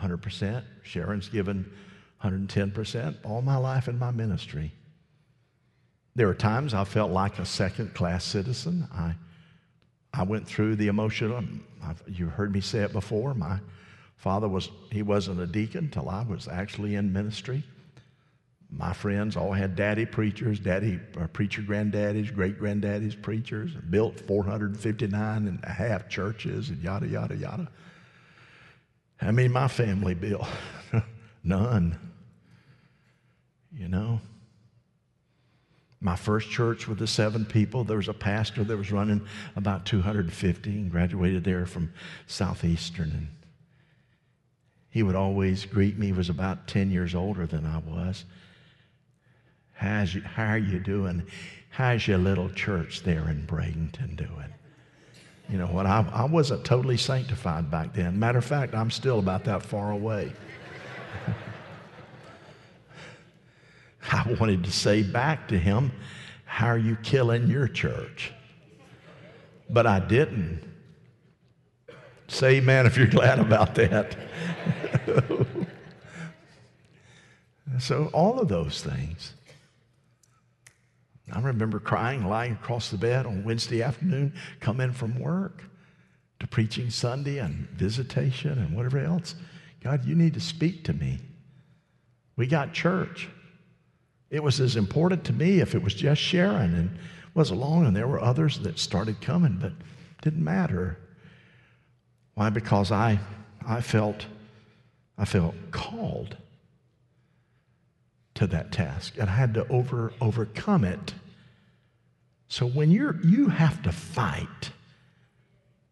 100%. 0.00 0.64
Sharon's 0.82 1.28
given 1.28 1.70
110% 2.24 3.16
all 3.24 3.42
my 3.42 3.56
life 3.56 3.86
in 3.86 3.98
my 3.98 4.10
ministry. 4.10 4.72
There 6.14 6.28
are 6.28 6.34
times 6.34 6.74
I 6.74 6.84
felt 6.84 7.12
like 7.12 7.38
a 7.38 7.44
second 7.44 7.94
class 7.94 8.24
citizen. 8.24 8.88
I, 8.92 9.14
I 10.12 10.22
went 10.22 10.46
through 10.46 10.76
the 10.76 10.88
emotional, 10.88 11.44
I've, 11.84 12.02
you 12.08 12.26
heard 12.26 12.52
me 12.52 12.60
say 12.60 12.80
it 12.80 12.92
before. 12.92 13.34
My 13.34 13.60
father 14.16 14.48
was, 14.48 14.70
he 14.90 15.02
wasn't 15.02 15.40
a 15.40 15.46
deacon 15.46 15.90
till 15.90 16.08
I 16.08 16.22
was 16.22 16.48
actually 16.48 16.94
in 16.94 17.12
ministry. 17.12 17.62
My 18.70 18.92
friends 18.92 19.36
all 19.36 19.52
had 19.52 19.76
daddy 19.76 20.04
preachers, 20.04 20.60
daddy 20.60 21.00
uh, 21.18 21.26
preacher 21.28 21.62
granddaddies, 21.62 22.34
great 22.34 22.60
granddaddies 22.60 23.20
preachers, 23.20 23.72
built 23.88 24.20
459 24.20 25.48
and 25.48 25.58
a 25.64 25.70
half 25.70 26.08
churches 26.08 26.68
and 26.68 26.82
yada, 26.82 27.06
yada, 27.06 27.34
yada. 27.34 27.68
I 29.20 29.30
mean, 29.30 29.52
my 29.52 29.68
family 29.68 30.14
built? 30.14 30.46
None. 31.44 31.98
You 33.72 33.88
know? 33.88 34.20
My 36.00 36.14
first 36.14 36.48
church 36.50 36.86
with 36.86 36.98
the 36.98 37.06
seven 37.06 37.44
people, 37.44 37.82
there 37.82 37.96
was 37.96 38.08
a 38.08 38.14
pastor 38.14 38.62
that 38.64 38.76
was 38.76 38.92
running 38.92 39.26
about 39.56 39.84
250 39.86 40.70
and 40.70 40.90
graduated 40.90 41.42
there 41.42 41.66
from 41.66 41.92
Southeastern. 42.28 43.10
And 43.10 43.28
he 44.90 45.02
would 45.02 45.16
always 45.16 45.64
greet 45.64 45.98
me. 45.98 46.06
He 46.06 46.12
was 46.12 46.28
about 46.28 46.68
10 46.68 46.90
years 46.92 47.16
older 47.16 47.46
than 47.46 47.66
I 47.66 47.78
was. 47.78 48.24
How's 49.78 50.12
you, 50.12 50.22
how 50.22 50.46
are 50.46 50.58
you 50.58 50.80
doing? 50.80 51.22
How's 51.70 52.08
your 52.08 52.18
little 52.18 52.50
church 52.50 53.04
there 53.04 53.28
in 53.28 53.46
Bradenton 53.46 54.16
doing? 54.16 54.52
You 55.48 55.56
know 55.58 55.68
what? 55.68 55.86
I, 55.86 56.04
I 56.12 56.24
wasn't 56.24 56.64
totally 56.64 56.96
sanctified 56.96 57.70
back 57.70 57.94
then. 57.94 58.18
Matter 58.18 58.38
of 58.38 58.44
fact, 58.44 58.74
I'm 58.74 58.90
still 58.90 59.20
about 59.20 59.44
that 59.44 59.62
far 59.62 59.92
away. 59.92 60.32
I 64.10 64.36
wanted 64.40 64.64
to 64.64 64.72
say 64.72 65.04
back 65.04 65.46
to 65.48 65.58
him, 65.58 65.92
How 66.44 66.66
are 66.66 66.76
you 66.76 66.96
killing 66.96 67.46
your 67.46 67.68
church? 67.68 68.32
But 69.70 69.86
I 69.86 70.00
didn't. 70.00 70.60
Say 72.26 72.56
amen 72.56 72.86
if 72.86 72.96
you're 72.96 73.06
glad 73.18 73.38
about 73.38 73.76
that. 73.76 74.16
so, 77.78 78.10
all 78.12 78.40
of 78.40 78.48
those 78.48 78.82
things. 78.82 79.34
I 81.32 81.40
remember 81.40 81.78
crying, 81.78 82.24
lying 82.24 82.52
across 82.52 82.90
the 82.90 82.96
bed 82.96 83.26
on 83.26 83.44
Wednesday 83.44 83.82
afternoon, 83.82 84.34
come 84.60 84.80
in 84.80 84.92
from 84.92 85.18
work 85.18 85.62
to 86.40 86.46
preaching 86.46 86.90
Sunday 86.90 87.38
and 87.38 87.68
visitation 87.70 88.52
and 88.58 88.76
whatever 88.76 88.98
else. 88.98 89.34
God, 89.82 90.04
you 90.04 90.14
need 90.14 90.34
to 90.34 90.40
speak 90.40 90.84
to 90.84 90.92
me. 90.92 91.18
We 92.36 92.46
got 92.46 92.72
church. 92.72 93.28
It 94.30 94.42
was 94.42 94.60
as 94.60 94.76
important 94.76 95.24
to 95.24 95.32
me 95.32 95.60
if 95.60 95.74
it 95.74 95.82
was 95.82 95.94
just 95.94 96.20
Sharon 96.20 96.74
and 96.74 96.98
was 97.34 97.50
alone, 97.50 97.86
and 97.86 97.96
there 97.96 98.08
were 98.08 98.20
others 98.20 98.58
that 98.60 98.78
started 98.78 99.20
coming, 99.20 99.58
but 99.60 99.72
didn't 100.22 100.42
matter. 100.42 100.98
Why? 102.34 102.50
Because 102.50 102.92
I, 102.92 103.18
I 103.66 103.80
felt, 103.80 104.26
I 105.16 105.24
felt 105.24 105.54
called 105.70 106.36
to 108.38 108.46
that 108.46 108.70
task, 108.70 109.14
and 109.18 109.28
I 109.28 109.34
had 109.34 109.54
to 109.54 109.66
over, 109.68 110.12
overcome 110.20 110.84
it. 110.84 111.12
So 112.46 112.66
when 112.66 112.92
you're, 112.92 113.20
you 113.24 113.48
have 113.48 113.82
to 113.82 113.90
fight 113.90 114.70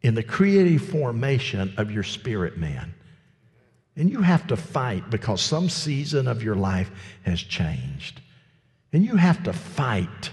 in 0.00 0.14
the 0.14 0.22
creative 0.22 0.80
formation 0.80 1.74
of 1.76 1.90
your 1.90 2.04
spirit 2.04 2.56
man. 2.56 2.94
And 3.96 4.08
you 4.08 4.22
have 4.22 4.46
to 4.46 4.56
fight 4.56 5.10
because 5.10 5.40
some 5.40 5.68
season 5.68 6.28
of 6.28 6.44
your 6.44 6.54
life 6.54 6.90
has 7.24 7.40
changed. 7.40 8.20
And 8.92 9.04
you 9.04 9.16
have 9.16 9.42
to 9.42 9.52
fight 9.52 10.30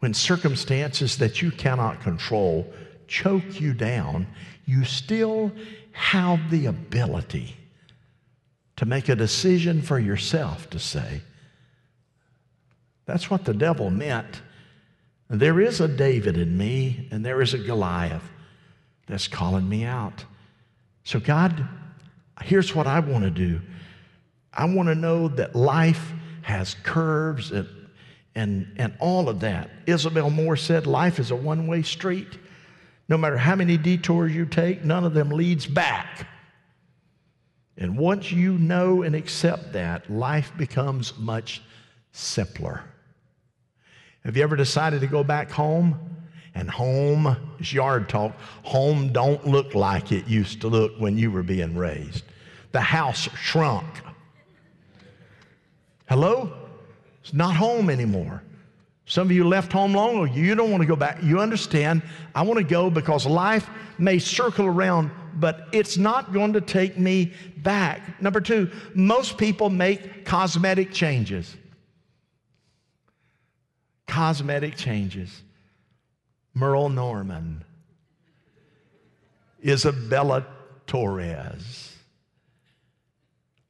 when 0.00 0.12
circumstances 0.12 1.16
that 1.16 1.40
you 1.40 1.50
cannot 1.50 2.02
control 2.02 2.70
choke 3.06 3.58
you 3.58 3.72
down. 3.72 4.26
You 4.66 4.84
still 4.84 5.50
have 5.92 6.50
the 6.50 6.66
ability 6.66 7.56
to 8.76 8.86
make 8.86 9.08
a 9.08 9.16
decision 9.16 9.82
for 9.82 9.98
yourself 9.98 10.68
to 10.70 10.78
say, 10.78 11.22
that's 13.06 13.30
what 13.30 13.44
the 13.44 13.54
devil 13.54 13.90
meant. 13.90 14.42
There 15.28 15.60
is 15.60 15.80
a 15.80 15.88
David 15.88 16.36
in 16.36 16.56
me, 16.56 17.08
and 17.10 17.24
there 17.24 17.42
is 17.42 17.54
a 17.54 17.58
Goliath 17.58 18.24
that's 19.06 19.28
calling 19.28 19.68
me 19.68 19.84
out. 19.84 20.24
So, 21.04 21.20
God, 21.20 21.66
here's 22.42 22.74
what 22.74 22.86
I 22.86 23.00
want 23.00 23.24
to 23.24 23.30
do 23.30 23.60
I 24.52 24.64
want 24.66 24.88
to 24.88 24.94
know 24.94 25.28
that 25.28 25.54
life 25.54 26.12
has 26.42 26.74
curves 26.82 27.50
and, 27.50 27.68
and, 28.34 28.72
and 28.76 28.94
all 29.00 29.28
of 29.28 29.40
that. 29.40 29.70
Isabel 29.86 30.30
Moore 30.30 30.56
said 30.56 30.86
life 30.86 31.18
is 31.18 31.30
a 31.30 31.36
one 31.36 31.66
way 31.66 31.82
street. 31.82 32.38
No 33.08 33.18
matter 33.18 33.36
how 33.36 33.54
many 33.54 33.76
detours 33.76 34.34
you 34.34 34.46
take, 34.46 34.84
none 34.84 35.04
of 35.04 35.12
them 35.12 35.28
leads 35.30 35.66
back. 35.66 36.26
And 37.76 37.98
once 37.98 38.30
you 38.30 38.56
know 38.58 39.02
and 39.02 39.14
accept 39.14 39.72
that, 39.72 40.08
life 40.10 40.52
becomes 40.56 41.16
much 41.18 41.62
simpler. 42.12 42.84
Have 44.24 44.36
you 44.36 44.42
ever 44.42 44.56
decided 44.56 45.00
to 45.00 45.06
go 45.06 45.24
back 45.24 45.50
home? 45.50 45.98
And 46.54 46.70
home 46.70 47.36
is 47.58 47.72
yard 47.72 48.08
talk. 48.08 48.32
Home 48.62 49.12
don't 49.12 49.44
look 49.46 49.74
like 49.74 50.12
it 50.12 50.28
used 50.28 50.60
to 50.60 50.68
look 50.68 50.92
when 50.98 51.18
you 51.18 51.30
were 51.30 51.42
being 51.42 51.76
raised. 51.76 52.24
The 52.70 52.80
house 52.80 53.28
shrunk. 53.36 53.86
Hello? 56.08 56.52
It's 57.22 57.32
not 57.32 57.56
home 57.56 57.90
anymore. 57.90 58.42
Some 59.06 59.28
of 59.28 59.32
you 59.32 59.46
left 59.46 59.72
home 59.72 59.94
long 59.94 60.24
ago. 60.24 60.24
You 60.34 60.54
don't 60.54 60.70
want 60.70 60.82
to 60.82 60.86
go 60.86 60.96
back. 60.96 61.22
You 61.22 61.40
understand. 61.40 62.02
I 62.34 62.42
want 62.42 62.58
to 62.58 62.64
go 62.64 62.88
because 62.88 63.26
life 63.26 63.68
may 63.98 64.18
circle 64.18 64.66
around, 64.66 65.10
but 65.40 65.68
it's 65.72 65.96
not 65.96 66.32
going 66.32 66.52
to 66.52 66.60
take 66.60 66.98
me 66.98 67.32
back. 67.58 68.20
Number 68.20 68.40
two, 68.40 68.70
most 68.94 69.38
people 69.38 69.70
make 69.70 70.24
cosmetic 70.24 70.92
changes. 70.92 71.56
Cosmetic 74.06 74.76
changes. 74.76 75.42
Merle 76.54 76.88
Norman, 76.88 77.64
Isabella 79.64 80.46
Torres. 80.86 81.96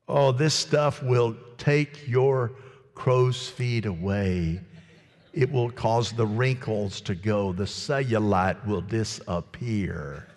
Oh, 0.06 0.32
this 0.32 0.52
stuff 0.52 1.02
will 1.02 1.34
take 1.56 2.06
your 2.06 2.52
crow's 2.94 3.48
feet 3.48 3.86
away. 3.86 4.60
It 5.32 5.50
will 5.50 5.70
cause 5.70 6.12
the 6.12 6.26
wrinkles 6.26 7.00
to 7.02 7.14
go. 7.14 7.52
The 7.52 7.64
cellulite 7.64 8.66
will 8.66 8.82
disappear. 8.82 10.28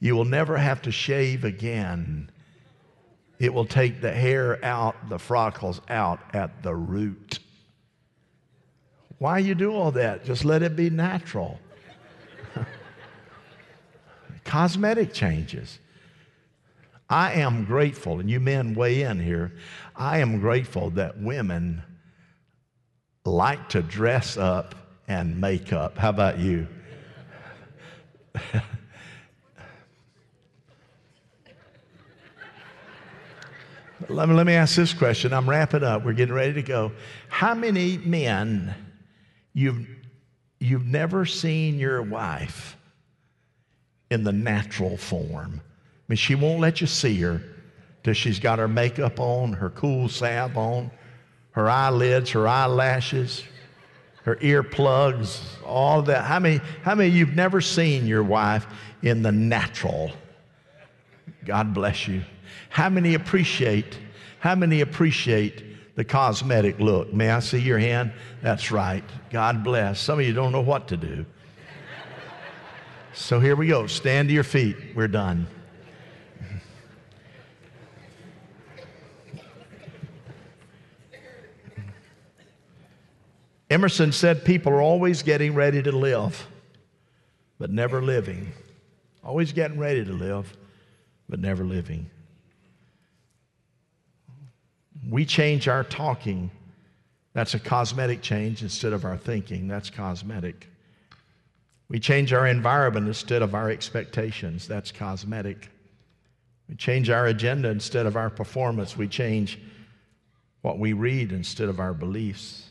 You 0.00 0.14
will 0.14 0.24
never 0.24 0.56
have 0.56 0.82
to 0.82 0.92
shave 0.92 1.44
again. 1.44 2.30
It 3.38 3.52
will 3.52 3.64
take 3.64 4.00
the 4.00 4.12
hair 4.12 4.64
out, 4.64 5.08
the 5.08 5.18
freckles 5.18 5.80
out 5.88 6.20
at 6.32 6.62
the 6.62 6.74
root. 6.74 7.38
Why 9.18 9.38
you 9.38 9.54
do 9.54 9.74
all 9.74 9.90
that? 9.92 10.24
Just 10.24 10.44
let 10.44 10.62
it 10.62 10.76
be 10.76 10.90
natural. 10.90 11.58
Cosmetic 14.44 15.12
changes. 15.12 15.78
I 17.10 17.32
am 17.34 17.64
grateful, 17.64 18.20
and 18.20 18.30
you 18.30 18.38
men 18.38 18.74
weigh 18.74 19.02
in 19.02 19.18
here. 19.18 19.52
I 19.96 20.18
am 20.18 20.40
grateful 20.40 20.90
that 20.90 21.18
women 21.18 21.82
like 23.24 23.70
to 23.70 23.82
dress 23.82 24.36
up 24.36 24.74
and 25.08 25.40
make 25.40 25.72
up. 25.72 25.96
How 25.96 26.10
about 26.10 26.38
you? 26.38 26.68
let, 34.08 34.28
me, 34.28 34.34
let 34.34 34.46
me 34.46 34.54
ask 34.54 34.76
this 34.76 34.94
question. 34.94 35.32
I'm 35.32 35.48
wrapping 35.48 35.82
up. 35.82 36.04
We're 36.04 36.12
getting 36.12 36.34
ready 36.34 36.52
to 36.54 36.62
go. 36.62 36.92
How 37.28 37.54
many 37.54 37.98
men 37.98 38.74
you've, 39.54 39.86
you've 40.60 40.86
never 40.86 41.26
seen 41.26 41.78
your 41.78 42.02
wife 42.02 42.76
in 44.10 44.24
the 44.24 44.32
natural 44.32 44.96
form? 44.96 45.60
I 45.60 46.02
mean, 46.08 46.16
she 46.16 46.34
won't 46.34 46.60
let 46.60 46.80
you 46.80 46.86
see 46.86 47.20
her. 47.20 47.42
till 48.04 48.14
she's 48.14 48.38
got 48.38 48.58
her 48.58 48.68
makeup 48.68 49.20
on, 49.20 49.52
her 49.54 49.70
cool 49.70 50.08
salve 50.08 50.56
on, 50.56 50.90
her 51.50 51.68
eyelids, 51.68 52.30
her 52.30 52.46
eyelashes, 52.46 53.42
her 54.22 54.36
earplugs, 54.36 55.40
all 55.66 56.02
that. 56.02 56.24
How 56.24 56.38
many, 56.38 56.60
how 56.82 56.94
many 56.94 57.10
you've 57.10 57.34
never 57.34 57.60
seen 57.60 58.06
your 58.06 58.22
wife 58.22 58.66
in 59.02 59.22
the 59.22 59.32
natural? 59.32 60.12
God 61.44 61.74
bless 61.74 62.06
you. 62.06 62.22
How 62.68 62.88
many 62.88 63.14
appreciate, 63.14 63.98
how 64.40 64.54
many 64.54 64.80
appreciate 64.80 65.96
the 65.96 66.04
cosmetic 66.04 66.78
look? 66.78 67.12
May 67.12 67.30
I 67.30 67.40
see 67.40 67.58
your 67.58 67.78
hand? 67.78 68.12
That's 68.42 68.70
right. 68.70 69.04
God 69.30 69.64
bless. 69.64 70.00
Some 70.00 70.20
of 70.20 70.26
you 70.26 70.32
don't 70.32 70.52
know 70.52 70.60
what 70.60 70.88
to 70.88 70.96
do. 70.96 71.26
So 73.12 73.40
here 73.40 73.56
we 73.56 73.66
go. 73.66 73.86
Stand 73.86 74.28
to 74.28 74.34
your 74.34 74.44
feet. 74.44 74.76
We're 74.94 75.08
done. 75.08 75.48
Emerson 83.70 84.12
said 84.12 84.44
people 84.44 84.72
are 84.72 84.80
always 84.80 85.22
getting 85.22 85.54
ready 85.54 85.82
to 85.82 85.92
live, 85.92 86.46
but 87.58 87.70
never 87.70 88.00
living. 88.00 88.52
Always 89.22 89.52
getting 89.52 89.78
ready 89.78 90.04
to 90.04 90.12
live, 90.12 90.56
but 91.28 91.40
never 91.40 91.64
living. 91.64 92.08
We 95.08 95.24
change 95.24 95.68
our 95.68 95.84
talking. 95.84 96.50
That's 97.32 97.54
a 97.54 97.58
cosmetic 97.58 98.22
change 98.22 98.62
instead 98.62 98.92
of 98.92 99.04
our 99.04 99.16
thinking. 99.16 99.68
That's 99.68 99.90
cosmetic. 99.90 100.66
We 101.88 101.98
change 101.98 102.32
our 102.32 102.46
environment 102.46 103.06
instead 103.06 103.42
of 103.42 103.54
our 103.54 103.70
expectations. 103.70 104.68
That's 104.68 104.92
cosmetic. 104.92 105.70
We 106.68 106.74
change 106.74 107.08
our 107.08 107.26
agenda 107.26 107.70
instead 107.70 108.06
of 108.06 108.16
our 108.16 108.28
performance. 108.28 108.96
We 108.96 109.08
change 109.08 109.58
what 110.60 110.78
we 110.78 110.92
read 110.92 111.32
instead 111.32 111.68
of 111.68 111.80
our 111.80 111.94
beliefs. 111.94 112.64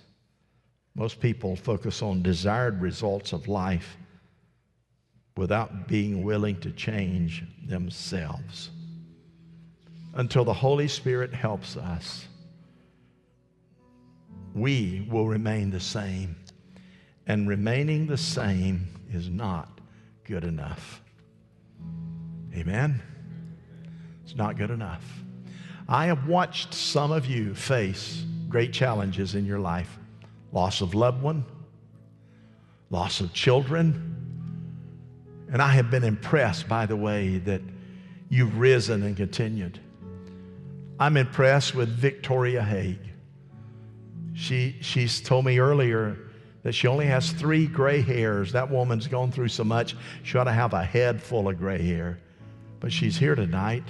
Most 0.94 1.20
people 1.20 1.56
focus 1.56 2.02
on 2.02 2.22
desired 2.22 2.82
results 2.82 3.34
of 3.34 3.48
life 3.48 3.98
without 5.36 5.88
being 5.88 6.24
willing 6.24 6.60
to 6.60 6.72
change 6.72 7.44
themselves. 7.66 8.72
Until 10.18 10.44
the 10.44 10.54
Holy 10.54 10.88
Spirit 10.88 11.32
helps 11.32 11.78
us, 11.78 12.28
we 14.56 15.08
will 15.12 15.28
remain 15.28 15.70
the 15.70 15.80
same. 15.80 16.36
And 17.28 17.48
remaining 17.48 18.08
the 18.08 18.18
same 18.18 18.88
is 19.14 19.30
not 19.30 19.80
good 20.24 20.44
enough. 20.44 21.04
Amen? 22.56 23.00
It's 24.24 24.36
not 24.36 24.58
good 24.58 24.72
enough. 24.72 25.04
I 25.88 26.08
have 26.08 26.28
watched 26.28 26.74
some 26.74 27.12
of 27.12 27.28
you 27.28 27.54
face 27.54 28.26
great 28.50 28.74
challenges 28.74 29.36
in 29.36 29.46
your 29.46 29.60
life 29.60 30.00
loss 30.52 30.82
of 30.82 30.96
loved 30.96 31.22
one, 31.22 31.46
loss 32.90 33.22
of 33.22 33.34
children. 33.34 34.16
And 35.52 35.62
I 35.62 35.74
have 35.74 35.92
been 35.92 36.04
impressed 36.04 36.68
by 36.68 36.88
the 36.88 36.96
way 36.96 37.38
that 37.40 37.62
you've 38.30 38.58
risen 38.58 39.04
and 39.04 39.16
continued. 39.16 39.80
I'm 41.00 41.18
impressed 41.18 41.76
with 41.76 41.90
Victoria 41.90 42.64
Haig. 42.64 43.00
She, 44.34 44.76
she's 44.82 45.22
told 45.22 45.46
me 45.46 45.60
earlier 45.60 46.18
that 46.64 46.74
she 46.74 46.88
only 46.88 47.06
has 47.06 47.32
three 47.32 47.68
gray 47.68 48.02
hairs. 48.02 48.52
That 48.52 48.70
woman's 48.70 49.08
gone 49.08 49.32
through 49.32 49.50
so 49.50 49.64
much, 49.64 49.96
she 50.24 50.38
ought 50.38 50.46
to 50.46 50.52
have 50.52 50.74
a 50.74 50.84
head 50.84 51.22
full 51.22 51.48
of 51.48 51.58
gray 51.58 51.82
hair. 51.82 52.20
But 52.80 52.92
she's 52.92 53.18
here 53.18 53.36
tonight, 53.36 53.84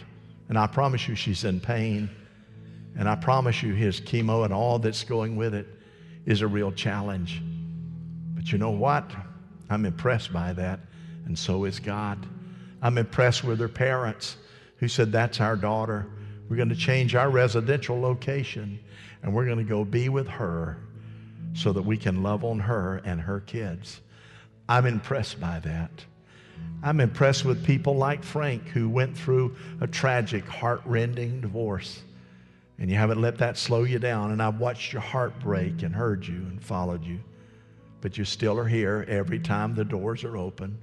and 0.50 0.58
I 0.58 0.68
promise 0.68 1.08
you 1.08 1.16
she's 1.16 1.44
in 1.44 1.60
pain. 1.60 2.10
And 2.98 3.08
I 3.08 3.16
promise 3.16 3.62
you 3.62 3.74
his 3.74 4.02
chemo 4.02 4.44
and 4.44 4.54
all 4.54 4.80
that's 4.80 5.04
going 5.04 5.36
with 5.36 5.54
it 5.54 5.68
is 6.26 6.42
a 6.42 6.48
real 6.48 6.72
challenge. 6.72 7.42
But 8.34 8.52
you 8.52 8.58
know 8.58 8.72
what? 8.72 9.12
I'm 9.70 9.86
impressed 9.86 10.34
by 10.34 10.54
that, 10.54 10.80
and 11.26 11.38
so 11.38 11.66
is 11.66 11.80
God. 11.80 12.26
I'm 12.82 12.98
impressed 12.98 13.44
with 13.44 13.60
her 13.60 13.70
parents 13.70 14.38
who 14.78 14.88
said, 14.88 15.12
That's 15.12 15.42
our 15.42 15.56
daughter. 15.56 16.08
We're 16.50 16.56
going 16.56 16.70
to 16.70 16.76
change 16.76 17.16
our 17.16 17.30
residential 17.30 18.00
location, 18.00 18.80
and 19.22 19.34
we're 19.34 19.46
going 19.46 19.58
to 19.58 19.64
go 19.64 19.84
be 19.84 20.10
with 20.10 20.28
her 20.28 20.78
so 21.54 21.74
that 21.74 21.82
we 21.82 21.98
can 21.98 22.24
love 22.24 22.44
on 22.44 22.60
her 22.60 23.02
and 23.04 23.20
her 23.22 23.42
kids. 23.42 24.02
I'm 24.70 24.86
impressed 24.86 25.40
by 25.40 25.60
that. 25.60 25.92
I'm 26.84 27.00
impressed 27.00 27.46
with 27.46 27.66
people 27.66 27.96
like 27.96 28.24
Frank 28.24 28.68
who 28.68 28.90
went 28.90 29.18
through 29.18 29.56
a 29.82 29.88
tragic, 29.88 30.46
heart-rending 30.46 31.42
divorce 31.42 32.02
and 32.80 32.90
you 32.90 32.96
haven't 32.96 33.22
let 33.22 33.40
that 33.40 33.58
slow 33.58 33.84
you 33.84 34.00
down. 34.00 34.32
And 34.32 34.42
I've 34.42 34.60
watched 34.60 34.94
your 34.94 35.02
heart 35.02 35.40
break 35.40 35.82
and 35.82 35.96
heard 35.96 36.28
you 36.28 36.36
and 36.36 36.64
followed 36.64 37.04
you. 37.04 37.20
But 38.02 38.18
you 38.18 38.26
still 38.26 38.60
are 38.60 38.68
here 38.68 39.06
every 39.08 39.40
time 39.40 39.74
the 39.74 39.86
doors 39.86 40.24
are 40.24 40.38
open. 40.38 40.78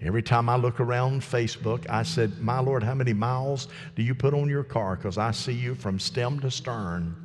Every 0.00 0.22
time 0.22 0.48
I 0.48 0.56
look 0.56 0.78
around 0.78 1.22
Facebook, 1.22 1.88
I 1.90 2.04
said, 2.04 2.38
My 2.40 2.60
Lord, 2.60 2.82
how 2.82 2.94
many 2.94 3.12
miles 3.12 3.68
do 3.96 4.02
you 4.02 4.14
put 4.14 4.32
on 4.32 4.48
your 4.48 4.62
car? 4.62 4.94
Because 4.94 5.18
I 5.18 5.32
see 5.32 5.52
you 5.52 5.74
from 5.74 5.98
stem 5.98 6.38
to 6.40 6.50
stern. 6.50 7.16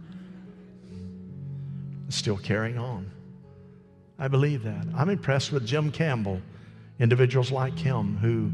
Still 2.10 2.38
carrying 2.38 2.80
on. 2.80 3.12
I 4.18 4.28
believe 4.28 4.64
that. 4.64 4.86
I'm 4.96 5.10
impressed 5.10 5.52
with 5.52 5.68
Jim 5.68 5.92
Campbell, 5.92 6.42
individuals 7.00 7.52
like 7.52 7.78
him 7.78 8.18
who 8.18 8.52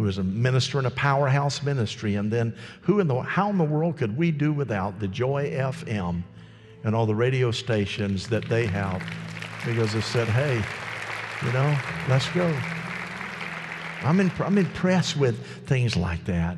who 0.00 0.08
is 0.08 0.16
a 0.16 0.24
minister 0.24 0.78
in 0.78 0.86
a 0.86 0.90
powerhouse 0.90 1.62
ministry. 1.62 2.14
And 2.14 2.32
then 2.32 2.56
who 2.80 3.00
in 3.00 3.06
the, 3.06 3.20
how 3.20 3.50
in 3.50 3.58
the 3.58 3.64
world 3.64 3.98
could 3.98 4.16
we 4.16 4.30
do 4.30 4.50
without 4.50 4.98
the 4.98 5.06
Joy 5.06 5.50
FM 5.50 6.22
and 6.84 6.96
all 6.96 7.04
the 7.04 7.14
radio 7.14 7.50
stations 7.50 8.26
that 8.28 8.48
they 8.48 8.66
have? 8.66 9.02
Because 9.66 9.92
they 9.92 10.00
said, 10.00 10.26
hey, 10.26 10.62
you 11.46 11.52
know, 11.52 11.78
let's 12.08 12.30
go. 12.30 12.50
I'm, 14.02 14.20
I'm 14.40 14.58
impressed 14.58 15.16
with 15.16 15.66
things 15.66 15.96
like 15.96 16.24
that. 16.24 16.56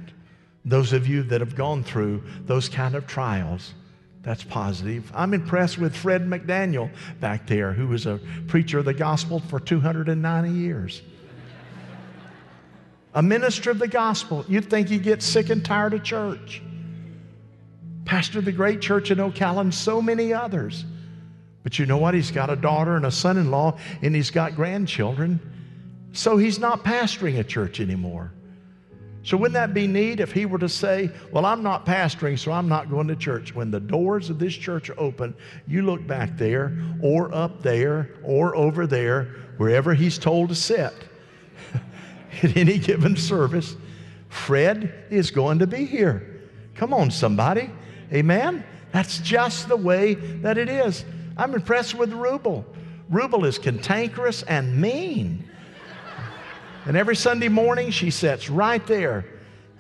Those 0.65 0.93
of 0.93 1.09
you 1.09 1.23
that 1.25 1.41
have 1.41 1.57
gone 1.57 1.83
through 1.83 2.23
those 2.45 2.69
kind 2.69 2.95
of 2.95 3.07
trials, 3.07 3.75
that's 4.23 4.45
positive. 4.45 5.11
I'm 5.15 5.35
impressed 5.35 5.79
with 5.79 5.97
Fred 5.97 6.23
McDaniel 6.27 6.91
back 7.21 7.47
there, 7.47 7.73
who 7.73 7.89
was 7.89 8.07
a 8.07 8.21
preacher 8.47 8.79
of 8.79 8.85
the 8.85 8.95
gospel 8.95 9.41
for 9.41 9.59
290 9.59 10.51
years 10.51 11.03
a 13.15 13.23
minister 13.23 13.71
of 13.71 13.79
the 13.79 13.89
gospel. 13.89 14.45
You'd 14.49 14.71
think 14.71 14.89
he'd 14.89 15.03
get 15.03 15.23
sick 15.23 15.51
and 15.51 15.65
tired 15.65 15.95
of 15.95 16.03
church. 16.03 16.63
Pastor 18.05 18.39
of 18.39 18.45
the 18.45 18.53
great 18.53 18.81
church 18.81 19.11
in 19.11 19.19
Ocala, 19.19 19.61
and 19.61 19.75
so 19.75 20.01
many 20.01 20.33
others. 20.33 20.85
But 21.63 21.79
you 21.79 21.87
know 21.87 21.99
what? 21.99 22.15
He's 22.15 22.31
got 22.31 22.51
a 22.51 22.57
daughter 22.57 22.97
and 22.97 23.07
a 23.07 23.11
son 23.11 23.37
in 23.37 23.51
law, 23.51 23.79
and 24.01 24.15
he's 24.15 24.31
got 24.31 24.57
grandchildren. 24.57 25.41
So 26.13 26.37
he's 26.37 26.59
not 26.59 26.85
pastoring 26.85 27.39
a 27.39 27.45
church 27.45 27.81
anymore. 27.81 28.33
So, 29.25 29.37
wouldn't 29.37 29.55
that 29.55 29.73
be 29.73 29.87
neat 29.87 30.19
if 30.19 30.33
he 30.33 30.47
were 30.47 30.59
to 30.59 30.69
say, 30.69 31.11
Well, 31.31 31.47
I'm 31.47 31.63
not 31.63 31.87
pastoring, 31.87 32.37
so 32.37 32.51
I'm 32.51 32.69
not 32.69 32.91
going 32.91 33.07
to 33.07 33.15
church? 33.15 33.55
When 33.55 33.71
the 33.71 33.79
doors 33.79 34.31
of 34.31 34.39
this 34.41 34.55
church 34.55 34.91
are 34.91 34.99
open, 34.99 35.35
you 35.69 35.83
look 35.83 36.05
back 36.07 36.37
there, 36.37 36.77
or 37.01 37.33
up 37.33 37.63
there, 37.63 38.11
or 38.25 38.57
over 38.57 38.87
there, 38.87 39.29
wherever 39.59 39.95
he's 39.95 40.19
told 40.19 40.49
to 40.49 40.57
sit 40.57 40.93
at 42.43 42.57
any 42.57 42.79
given 42.79 43.17
service, 43.17 43.77
Fred 44.29 44.93
is 45.09 45.31
going 45.31 45.61
to 45.61 45.69
be 45.69 45.85
here. 45.85 46.43
Come 46.75 46.93
on, 46.93 47.11
somebody. 47.13 47.71
Amen? 48.13 48.65
That's 48.91 49.19
just 49.19 49.69
the 49.69 49.77
way 49.77 50.15
that 50.15 50.59
it 50.59 50.69
is. 50.69 51.05
I'm 51.37 51.55
impressed 51.55 51.95
with 51.95 52.11
Rubel. 52.11 52.65
Rubel 53.11 53.47
is 53.47 53.59
cantankerous 53.59 54.43
and 54.43 54.81
mean. 54.81 55.49
And 56.87 56.97
every 56.97 57.17
Sunday 57.17 57.49
morning, 57.49 57.91
she 57.91 58.11
sits 58.11 58.51
right 58.51 58.85
there 58.87 59.25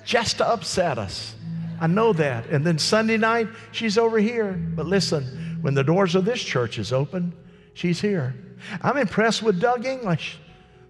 just 0.04 0.38
to 0.38 0.48
upset 0.48 0.98
us. 0.98 1.34
I 1.80 1.86
know 1.88 2.12
that. 2.12 2.46
And 2.46 2.64
then 2.64 2.78
Sunday 2.78 3.16
night, 3.16 3.48
she's 3.72 3.98
over 3.98 4.18
here. 4.18 4.52
But 4.52 4.86
listen, 4.86 5.58
when 5.62 5.74
the 5.74 5.82
doors 5.82 6.14
of 6.14 6.24
this 6.24 6.40
church 6.40 6.78
is 6.78 6.92
open, 6.92 7.32
she's 7.74 8.00
here. 8.00 8.34
I'm 8.80 8.96
impressed 8.96 9.42
with 9.42 9.60
Doug 9.60 9.84
English. 9.84 10.38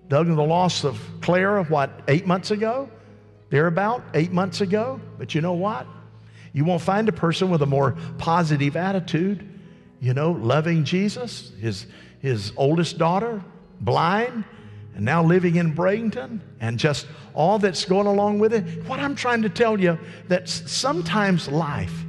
Doug, 0.08 0.26
and 0.26 0.36
the 0.36 0.42
loss 0.42 0.84
of 0.84 1.00
Clara, 1.22 1.64
what, 1.64 2.02
eight 2.08 2.26
months 2.26 2.50
ago? 2.50 2.90
Thereabout, 3.48 4.02
eight 4.12 4.32
months 4.32 4.60
ago. 4.60 5.00
But 5.16 5.34
you 5.34 5.40
know 5.40 5.54
what? 5.54 5.86
You 6.52 6.66
won't 6.66 6.82
find 6.82 7.08
a 7.08 7.12
person 7.12 7.48
with 7.48 7.62
a 7.62 7.66
more 7.66 7.96
positive 8.18 8.76
attitude, 8.76 9.48
you 10.00 10.12
know, 10.12 10.32
loving 10.32 10.84
Jesus, 10.84 11.52
his, 11.58 11.86
his 12.20 12.52
oldest 12.58 12.98
daughter, 12.98 13.42
blind, 13.80 14.44
and 14.94 15.04
now 15.04 15.22
living 15.22 15.56
in 15.56 15.74
Bradenton, 15.74 16.40
and 16.60 16.78
just 16.78 17.06
all 17.34 17.58
that's 17.58 17.84
going 17.84 18.06
along 18.06 18.38
with 18.38 18.52
it. 18.52 18.84
What 18.86 19.00
I'm 19.00 19.14
trying 19.14 19.42
to 19.42 19.48
tell 19.48 19.80
you 19.80 19.98
that 20.28 20.48
sometimes 20.48 21.48
life, 21.48 22.04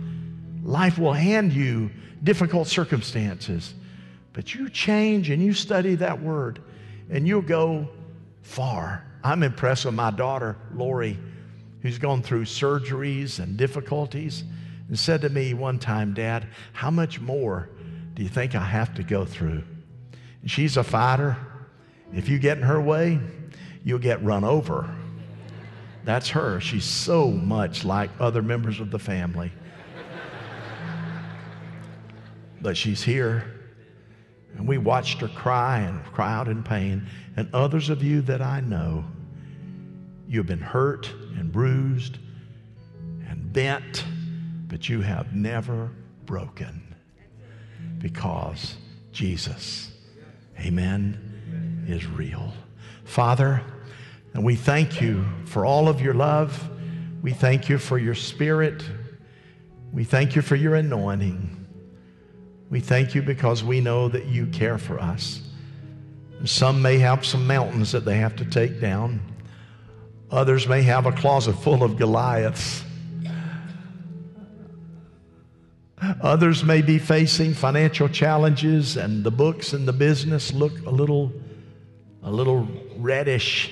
life 0.64 0.98
will 0.98 1.14
hand 1.14 1.54
you 1.54 1.90
difficult 2.24 2.68
circumstances, 2.68 3.74
but 4.34 4.54
you 4.54 4.70
change 4.70 5.30
and 5.30 5.42
you 5.42 5.54
study 5.54 5.96
that 5.96 6.22
word 6.22 6.60
and 7.10 7.28
you'll 7.28 7.42
go 7.42 7.88
far. 8.42 9.06
I'm 9.24 9.44
impressed 9.44 9.86
with 9.86 9.94
my 9.94 10.12
daughter, 10.12 10.58
Lori, 10.74 11.18
who's 11.82 11.98
gone 11.98 12.22
through 12.22 12.46
surgeries 12.46 13.40
and 13.40 13.58
difficulties 13.58 14.44
and 14.88 15.00
said 15.00 15.22
to 15.22 15.30
me 15.30 15.54
one 15.54 15.80
time, 15.80 16.14
Dad, 16.14 16.48
how 16.74 16.92
much 16.92 17.20
more 17.22 17.70
do 18.14 18.24
you 18.24 18.30
think 18.30 18.56
I 18.56 18.64
have 18.64 18.94
to 18.96 19.04
go 19.04 19.26
through? 19.26 19.64
And 20.42 20.52
she's 20.52 20.78
a 20.78 20.84
fighter. 20.84 21.38
If 22.14 22.30
you 22.30 22.38
get 22.38 22.58
in 22.58 22.64
her 22.64 22.80
way, 22.80 23.20
you'll 23.84 24.00
get 24.00 24.24
run 24.24 24.44
over. 24.44 24.94
That's 26.06 26.30
her. 26.30 26.60
She's 26.60 26.86
so 26.86 27.32
much 27.32 27.84
like 27.84 28.10
other 28.20 28.42
members 28.42 28.80
of 28.80 28.92
the 28.92 29.00
family. 29.00 29.52
but 32.62 32.78
she's 32.78 33.02
here. 33.02 33.46
And 34.56 34.68
we 34.68 34.78
watched 34.78 35.22
her 35.22 35.28
cry 35.30 35.80
and 35.80 36.04
cry 36.06 36.34
out 36.34 36.48
in 36.48 36.64
pain. 36.64 37.08
And 37.36 37.50
others 37.54 37.90
of 37.90 38.04
you 38.04 38.22
that 38.22 38.42
I 38.42 38.60
know, 38.60 39.04
you've 40.28 40.46
been 40.46 40.60
hurt 40.60 41.12
and 41.38 41.52
bruised 41.52 42.20
and 43.28 43.52
bent, 43.52 44.06
but 44.68 44.88
you 44.88 45.02
have 45.02 45.36
never 45.36 45.90
broken 46.26 46.96
because 48.00 48.76
Jesus, 49.12 49.92
amen, 50.60 51.33
is 51.88 52.06
real. 52.06 52.54
Father, 53.04 53.62
and 54.34 54.44
we 54.44 54.56
thank 54.56 55.02
you 55.02 55.26
for 55.46 55.66
all 55.66 55.88
of 55.88 56.02
your 56.02 56.14
love. 56.14 56.70
We 57.22 57.32
thank 57.32 57.70
you 57.70 57.78
for 57.78 57.98
your 57.98 58.16
spirit. 58.16 58.84
We 59.92 60.04
thank 60.04 60.36
you 60.36 60.42
for 60.42 60.56
your 60.56 60.76
anointing. 60.76 61.68
We 62.70 62.80
thank 62.80 63.14
you 63.14 63.22
because 63.22 63.64
we 63.64 63.80
know 63.80 64.10
that 64.10 64.26
you 64.26 64.48
care 64.48 64.78
for 64.78 65.00
us. 65.00 65.42
Some 66.46 66.82
may 66.82 66.98
have 66.98 67.26
some 67.26 67.46
mountains 67.46 67.92
that 67.92 68.04
they 68.04 68.18
have 68.18 68.36
to 68.38 68.46
take 68.46 68.82
down. 68.82 69.22
Others 70.32 70.68
may 70.68 70.82
have 70.82 71.06
a 71.06 71.12
closet 71.12 71.54
full 71.54 71.84
of 71.84 71.96
Goliaths. 71.96 72.84
Others 76.22 76.64
may 76.64 76.82
be 76.82 76.98
facing 76.98 77.54
financial 77.54 78.10
challenges 78.10 78.98
and 78.98 79.24
the 79.24 79.32
books 79.32 79.72
and 79.74 79.88
the 79.88 79.94
business 79.94 80.52
look 80.52 80.86
a 80.86 80.90
little 80.90 81.32
a 82.24 82.32
little 82.32 82.68
reddish. 82.98 83.72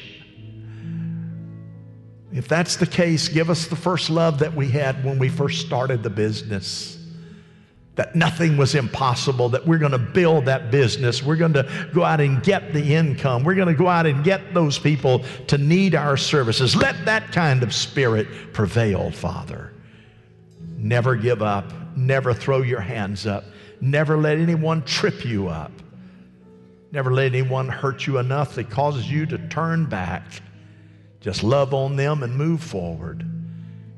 If 2.32 2.48
that's 2.48 2.78
the 2.78 2.88
case, 2.88 3.28
give 3.28 3.50
us 3.50 3.68
the 3.68 3.76
first 3.76 4.10
love 4.10 4.40
that 4.40 4.54
we 4.54 4.70
had 4.70 5.04
when 5.04 5.20
we 5.20 5.30
first 5.30 5.66
started 5.66 6.04
the 6.04 6.10
business 6.10 7.02
that 7.96 8.16
nothing 8.16 8.58
was 8.58 8.74
impossible, 8.74 9.50
that 9.50 9.68
we're 9.68 9.78
going 9.78 9.92
to 9.92 9.98
build 10.00 10.46
that 10.46 10.72
business. 10.72 11.22
We're 11.22 11.36
going 11.36 11.54
to 11.54 11.90
go 11.94 12.04
out 12.04 12.22
and 12.22 12.42
get 12.42 12.74
the 12.74 12.96
income. 12.96 13.44
We're 13.44 13.56
going 13.56 13.68
to 13.68 13.74
go 13.74 13.88
out 13.88 14.06
and 14.06 14.24
get 14.24 14.54
those 14.54 14.80
people 14.80 15.26
to 15.48 15.58
need 15.58 15.94
our 15.94 16.16
services. 16.16 16.76
Let 16.76 17.06
that 17.06 17.32
kind 17.32 17.64
of 17.64 17.74
spirit 17.74 18.54
prevail, 18.54 19.12
Father. 19.12 19.74
Never 20.78 21.16
give 21.16 21.42
up. 21.42 21.72
Never 21.96 22.34
throw 22.34 22.62
your 22.62 22.80
hands 22.80 23.28
up. 23.28 23.44
Never 23.82 24.18
let 24.18 24.38
anyone 24.38 24.84
trip 24.84 25.26
you 25.26 25.50
up. 25.50 25.72
Never 26.92 27.14
let 27.14 27.28
anyone 27.28 27.70
hurt 27.70 28.06
you 28.06 28.18
enough 28.18 28.56
that 28.56 28.70
causes 28.70 29.10
you 29.10 29.26
to 29.28 29.38
turn 29.48 29.86
back. 29.86 30.24
Just 31.22 31.44
love 31.44 31.74
on 31.74 31.96
them 31.96 32.24
and 32.24 32.36
move 32.36 32.62
forward. 32.62 33.26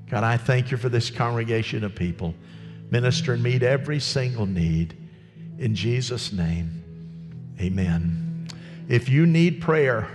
God, 0.09 0.23
I 0.23 0.37
thank 0.37 0.69
you 0.69 0.77
for 0.77 0.89
this 0.89 1.09
congregation 1.09 1.83
of 1.83 1.95
people 1.95 2.35
minister 2.91 3.33
and 3.33 3.41
meet 3.41 3.63
every 3.63 3.99
single 3.99 4.45
need. 4.45 4.95
In 5.57 5.73
Jesus' 5.73 6.31
name, 6.31 6.83
amen. 7.59 8.47
If 8.87 9.09
you 9.09 9.25
need 9.25 9.61
prayer, 9.61 10.07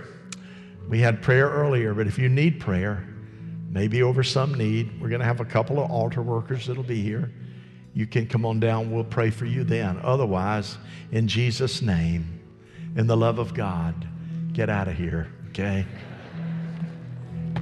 we 0.87 0.99
had 0.99 1.21
prayer 1.21 1.49
earlier, 1.49 1.93
but 1.93 2.07
if 2.07 2.17
you 2.17 2.29
need 2.29 2.61
prayer, 2.61 3.05
maybe 3.69 4.01
over 4.01 4.23
some 4.23 4.53
need, 4.53 5.01
we're 5.01 5.09
going 5.09 5.19
to 5.19 5.25
have 5.25 5.41
a 5.41 5.45
couple 5.45 5.83
of 5.83 5.91
altar 5.91 6.21
workers 6.21 6.67
that'll 6.67 6.83
be 6.83 7.01
here. 7.01 7.33
You 7.93 8.07
can 8.07 8.27
come 8.27 8.45
on 8.45 8.61
down, 8.61 8.91
we'll 8.91 9.03
pray 9.03 9.29
for 9.29 9.45
you 9.45 9.65
then. 9.65 9.99
Otherwise, 10.01 10.77
in 11.11 11.27
Jesus' 11.27 11.81
name, 11.81 12.38
in 12.95 13.07
the 13.07 13.17
love 13.17 13.39
of 13.39 13.53
God, 13.53 14.07
get 14.53 14.69
out 14.69 14.87
of 14.87 14.95
here, 14.95 15.27
okay? 15.49 15.85